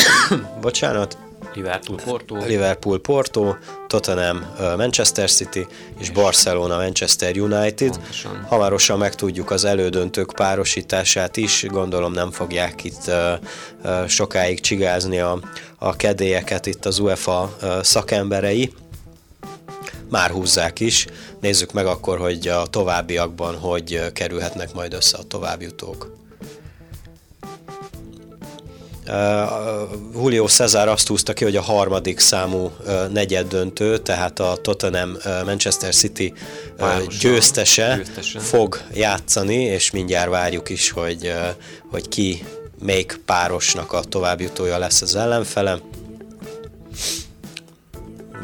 bocsánat, 0.60 1.18
Liverpool 1.54 1.98
Porto. 2.04 2.36
Liverpool 2.46 3.00
Porto, 3.00 3.54
Tottenham 3.86 4.46
Manchester 4.76 5.30
City 5.30 5.66
és 5.98 6.10
Barcelona 6.10 6.76
Manchester 6.76 7.36
United. 7.36 7.90
Pontosan. 7.90 8.44
Hamarosan 8.48 8.98
megtudjuk 8.98 9.50
az 9.50 9.64
elődöntők 9.64 10.32
párosítását 10.32 11.36
is, 11.36 11.64
gondolom 11.68 12.12
nem 12.12 12.30
fogják 12.30 12.84
itt 12.84 13.10
sokáig 14.06 14.60
csigázni 14.60 15.18
a, 15.18 15.40
a 15.78 15.96
kedélyeket 15.96 16.66
itt 16.66 16.86
az 16.86 16.98
UEFA 16.98 17.56
szakemberei 17.82 18.72
már 20.08 20.30
húzzák 20.30 20.80
is. 20.80 21.06
Nézzük 21.40 21.72
meg 21.72 21.86
akkor, 21.86 22.18
hogy 22.18 22.48
a 22.48 22.66
továbbiakban 22.66 23.58
hogy 23.58 24.12
kerülhetnek 24.12 24.74
majd 24.74 24.92
össze 24.92 25.18
a 25.18 25.22
továbbjutók. 25.22 26.21
Uh, 29.08 29.14
Julio 30.14 30.46
Cesar 30.46 30.88
azt 30.88 31.08
húzta 31.08 31.32
ki, 31.32 31.44
hogy 31.44 31.56
a 31.56 31.62
harmadik 31.62 32.18
számú 32.18 32.70
uh, 32.86 33.08
negyed 33.08 33.48
döntő, 33.48 33.98
tehát 33.98 34.40
a 34.40 34.56
Tottenham 34.62 35.10
uh, 35.10 35.44
Manchester 35.44 35.94
City 35.94 36.32
uh, 36.78 37.06
győztese, 37.20 37.94
Győztese. 37.96 38.38
fog 38.38 38.80
játszani, 38.94 39.54
és 39.54 39.90
mindjárt 39.90 40.30
várjuk 40.30 40.68
is, 40.68 40.90
hogy, 40.90 41.26
uh, 41.26 41.48
hogy 41.90 42.08
ki 42.08 42.44
melyik 42.84 43.20
párosnak 43.26 43.92
a 43.92 44.00
továbbjutója 44.00 44.78
lesz 44.78 45.02
az 45.02 45.16
ellenfele 45.16 45.78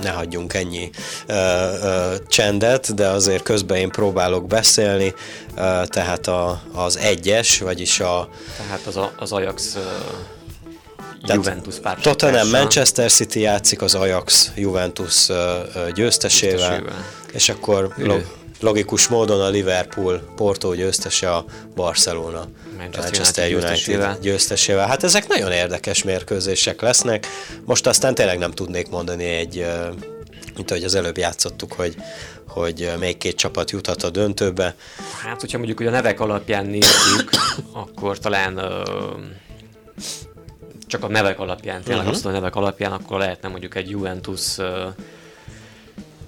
ne 0.03 0.11
hagyjunk 0.11 0.55
ennyi 0.55 0.91
ö, 1.27 1.35
ö, 1.35 2.15
csendet, 2.29 2.95
de 2.95 3.09
azért 3.09 3.43
közben 3.43 3.79
én 3.79 3.89
próbálok 3.89 4.47
beszélni, 4.47 5.15
ö, 5.57 5.83
tehát 5.87 6.27
a, 6.27 6.63
az 6.73 6.97
egyes, 6.97 7.59
vagyis 7.59 8.01
a 8.01 8.29
Tehát 8.57 8.87
az, 8.87 8.97
a, 8.97 9.13
az 9.17 9.33
Ajax 9.33 9.75
uh, 9.75 9.83
Tehát 11.27 11.45
Juventus 11.45 11.75
párosítása. 11.75 12.17
Tottenham 12.17 12.49
Manchester 12.49 13.11
City 13.11 13.41
játszik 13.41 13.83
az 13.83 13.95
Ajax 13.95 14.51
Juventus 14.57 15.27
győztesével, 15.95 16.57
Győztesével. 16.57 17.05
és 17.33 17.49
akkor 17.49 17.95
log, 17.97 18.25
logikus 18.61 19.09
módon 19.09 19.41
a 19.41 19.49
Liverpool 19.49 20.23
Porto 20.37 20.75
győztese 20.75 21.35
a 21.35 21.45
Barcelona 21.75 22.49
Manchester 22.77 23.03
Manchester 23.03 23.45
United 23.45 23.69
United 23.69 23.79
győztesével. 23.79 24.19
győztesével. 24.23 24.87
Hát 24.87 25.03
ezek 25.03 25.29
nagyon 25.29 25.53
érdekes 25.53 26.03
mérkőzések 26.03 26.81
lesznek. 26.81 27.27
Most 27.65 27.87
aztán 27.87 28.15
tényleg 28.15 28.39
nem 28.39 28.51
tudnék 28.51 28.89
mondani 28.89 29.25
egy, 29.25 29.67
mint 30.57 30.71
ahogy 30.71 30.85
az 30.85 30.95
előbb 30.95 31.19
játszottuk, 31.19 31.73
hogy 31.73 31.97
hogy 32.49 32.91
melyik 32.99 33.19
két 33.19 33.37
csapat 33.37 33.71
juthat 33.71 34.03
a 34.03 34.11
döntőbe. 34.11 34.75
Hát, 35.23 35.41
hogyha 35.41 35.57
mondjuk 35.57 35.79
hogy 35.79 35.87
a 35.87 35.91
nevek 35.91 36.21
alapján 36.21 36.67
nézzük, 36.67 37.31
akkor 37.83 38.19
talán 38.19 38.59
uh, 38.59 38.65
csak 40.89 41.05
a 41.05 41.09
nevek 41.09 41.39
alapján, 41.41 41.83
tényleg 41.83 42.05
Mhm. 42.05 42.13
uh-huh. 42.13 42.15
azt 42.15 42.27
a 42.27 42.31
nevek 42.31 42.57
alapján, 42.57 42.93
akkor 42.93 43.19
lehetne 43.19 43.49
mondjuk 43.49 43.75
egy 43.75 43.91
Juventus 43.91 44.59
uh, 44.59 44.67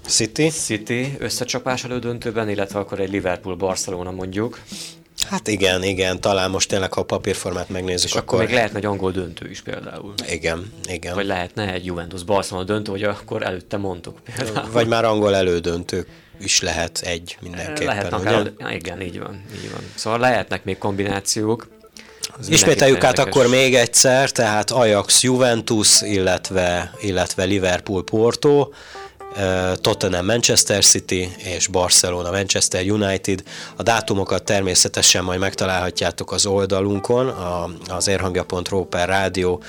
City? 0.07 0.49
City 0.49 1.17
összecsapás 1.19 1.85
elődöntőben, 1.85 2.49
illetve 2.49 2.79
akkor 2.79 3.01
egy 3.01 3.11
Liverpool-Barcelona 3.11 4.11
mondjuk, 4.11 4.59
Hát 5.29 5.49
igen, 5.49 5.83
igen, 5.83 6.21
talán 6.21 6.51
most 6.51 6.69
tényleg, 6.69 6.93
ha 6.93 7.01
a 7.01 7.05
papírformát 7.05 7.69
megnézzük, 7.69 8.09
és 8.09 8.15
akkor 8.17 8.39
még 8.39 8.51
lehetne 8.51 8.79
egy 8.79 8.85
angol 8.85 9.11
döntő 9.11 9.51
is 9.51 9.61
például. 9.63 10.15
Igen, 10.29 10.73
igen. 10.89 11.15
Vagy 11.15 11.27
lehetne 11.27 11.73
egy 11.73 11.85
Juventus-Barcelona 11.85 12.67
döntő, 12.67 12.91
hogy 12.91 13.03
akkor 13.03 13.43
előtte 13.43 13.77
mondtuk 13.77 14.19
például. 14.37 14.71
Vagy 14.71 14.87
már 14.89 15.05
angol 15.05 15.35
elődöntő 15.35 16.07
is 16.41 16.61
lehet 16.61 17.01
egy 17.05 17.37
mindenképpen, 17.41 17.87
Lehet 17.87 18.07
ugye? 18.13 18.17
akár, 18.17 18.53
ja, 18.59 18.69
igen, 18.71 19.01
így 19.01 19.19
van, 19.19 19.43
így 19.55 19.71
van. 19.73 19.81
Szóval 19.95 20.19
lehetnek 20.19 20.65
még 20.65 20.79
kombinációk. 20.79 21.69
Ez 22.41 22.49
Ismételjük 22.49 23.05
át 23.05 23.19
akkor 23.19 23.49
még 23.49 23.75
egyszer, 23.75 24.31
tehát 24.31 24.71
Ajax 24.71 25.23
Juventus, 25.23 26.03
illetve, 26.03 26.93
illetve 27.01 27.45
Liverpool 27.45 28.05
Porto, 28.05 28.69
Tottenham 29.75 30.25
Manchester 30.25 30.85
City 30.85 31.33
és 31.37 31.67
Barcelona 31.67 32.31
Manchester 32.31 32.91
United. 32.91 33.43
A 33.77 33.83
dátumokat 33.83 34.45
természetesen 34.45 35.25
majd 35.25 35.41
megtalálhatjátok 35.41 36.33
az 36.33 36.47
oldalunkon, 36.47 37.29
az 37.89 38.09
érhangja.ro 38.09 38.85
per 38.85 39.09
rádió 39.09 39.63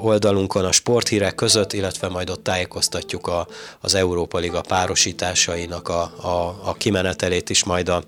oldalunkon 0.00 0.64
a 0.64 0.72
sporthírek 0.72 1.34
között, 1.34 1.72
illetve 1.72 2.08
majd 2.08 2.30
ott 2.30 2.44
tájékoztatjuk 2.44 3.26
a, 3.26 3.46
az 3.80 3.94
Európa 3.94 4.38
Liga 4.38 4.60
párosításainak 4.60 5.88
a, 5.88 6.02
a, 6.22 6.60
a 6.64 6.74
kimenetelét 6.78 7.50
is 7.50 7.64
majd 7.64 7.88
a 7.88 8.02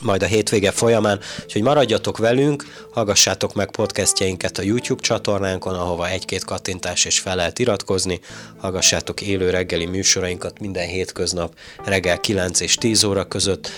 majd 0.00 0.22
a 0.22 0.26
hétvége 0.26 0.70
folyamán, 0.70 1.20
úgyhogy 1.42 1.62
maradjatok 1.62 2.18
velünk, 2.18 2.64
hallgassátok 2.90 3.54
meg 3.54 3.70
podcastjainket 3.70 4.58
a 4.58 4.62
YouTube 4.62 5.02
csatornánkon, 5.02 5.74
ahova 5.74 6.08
egy-két 6.08 6.44
kattintás 6.44 7.04
és 7.04 7.18
fel 7.18 7.36
lehet 7.36 7.58
iratkozni, 7.58 8.20
hallgassátok 8.58 9.20
élő 9.20 9.50
reggeli 9.50 9.86
műsorainkat 9.86 10.60
minden 10.60 10.86
hétköznap 10.86 11.54
reggel 11.84 12.20
9 12.20 12.60
és 12.60 12.74
10 12.74 13.04
óra 13.04 13.24
között. 13.24 13.70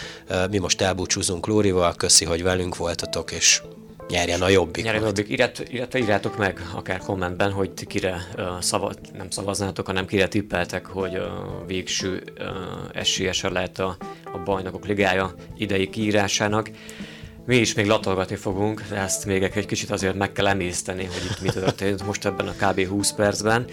Mi 0.50 0.58
most 0.58 0.80
elbúcsúzunk 0.80 1.46
Lórival, 1.46 1.94
köszi, 1.94 2.24
hogy 2.24 2.42
velünk 2.42 2.76
voltatok, 2.76 3.32
és 3.32 3.62
nyerjen 4.08 4.42
a 4.42 4.48
jobbik. 4.48 4.84
Nyerjen 4.84 5.02
a 5.02 5.06
jobbik. 5.06 5.28
Illetve, 5.28 5.64
illetve 5.70 5.98
írjátok 5.98 6.36
meg 6.36 6.60
akár 6.74 6.98
kommentben, 6.98 7.52
hogy 7.52 7.86
kire 7.86 8.26
uh, 8.36 8.60
szava, 8.60 8.92
nem 9.16 9.30
szavaznátok, 9.30 9.86
hanem 9.86 10.06
kire 10.06 10.28
tippeltek, 10.28 10.86
hogy 10.86 11.14
a 11.14 11.58
uh, 11.60 11.66
végső 11.66 12.22
uh, 12.38 12.46
esélyese 12.92 13.48
lehet 13.48 13.78
a, 13.78 13.96
a 14.24 14.38
bajnokok 14.44 14.86
ligája 14.86 15.34
idei 15.56 15.88
kiírásának. 15.90 16.70
Mi 17.46 17.56
is 17.56 17.74
még 17.74 17.86
latolgatni 17.86 18.36
fogunk, 18.36 18.82
de 18.88 18.96
ezt 18.96 19.24
még 19.24 19.42
egy 19.42 19.66
kicsit 19.66 19.90
azért 19.90 20.14
meg 20.14 20.32
kell 20.32 20.46
emészteni, 20.46 21.04
hogy 21.04 21.30
itt 21.30 21.40
mi 21.40 21.48
történt 21.60 22.06
most 22.06 22.24
ebben 22.24 22.48
a 22.48 22.52
kb. 22.52 22.86
20 22.86 23.12
percben. 23.12 23.64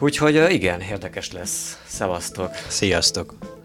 Úgyhogy 0.00 0.46
igen, 0.50 0.80
érdekes 0.80 1.32
lesz. 1.32 1.78
Szevasztok! 1.86 2.50
Sziasztok! 2.68 3.57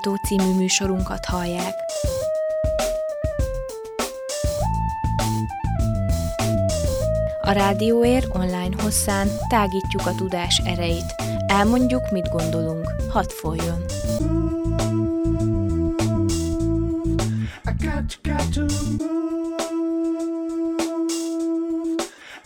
Értágító 0.00 0.24
című 0.26 0.54
műsorunkat 0.54 1.24
hallják. 1.24 1.74
A 7.40 7.50
Rádióér 7.50 8.28
online 8.32 8.82
hosszán 8.82 9.28
tágítjuk 9.48 10.06
a 10.06 10.14
tudás 10.14 10.62
erejét. 10.64 11.14
Elmondjuk, 11.46 12.10
mit 12.10 12.28
gondolunk. 12.28 12.94
Hadd 13.10 13.28
folyjon! 13.28 13.84
I 17.64 17.72
got, 17.84 18.18
got 18.22 18.52
to 18.52 18.60
move. 18.60 19.08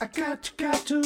I 0.00 0.06
got, 0.14 0.52
got 0.56 0.86
to 0.86 1.00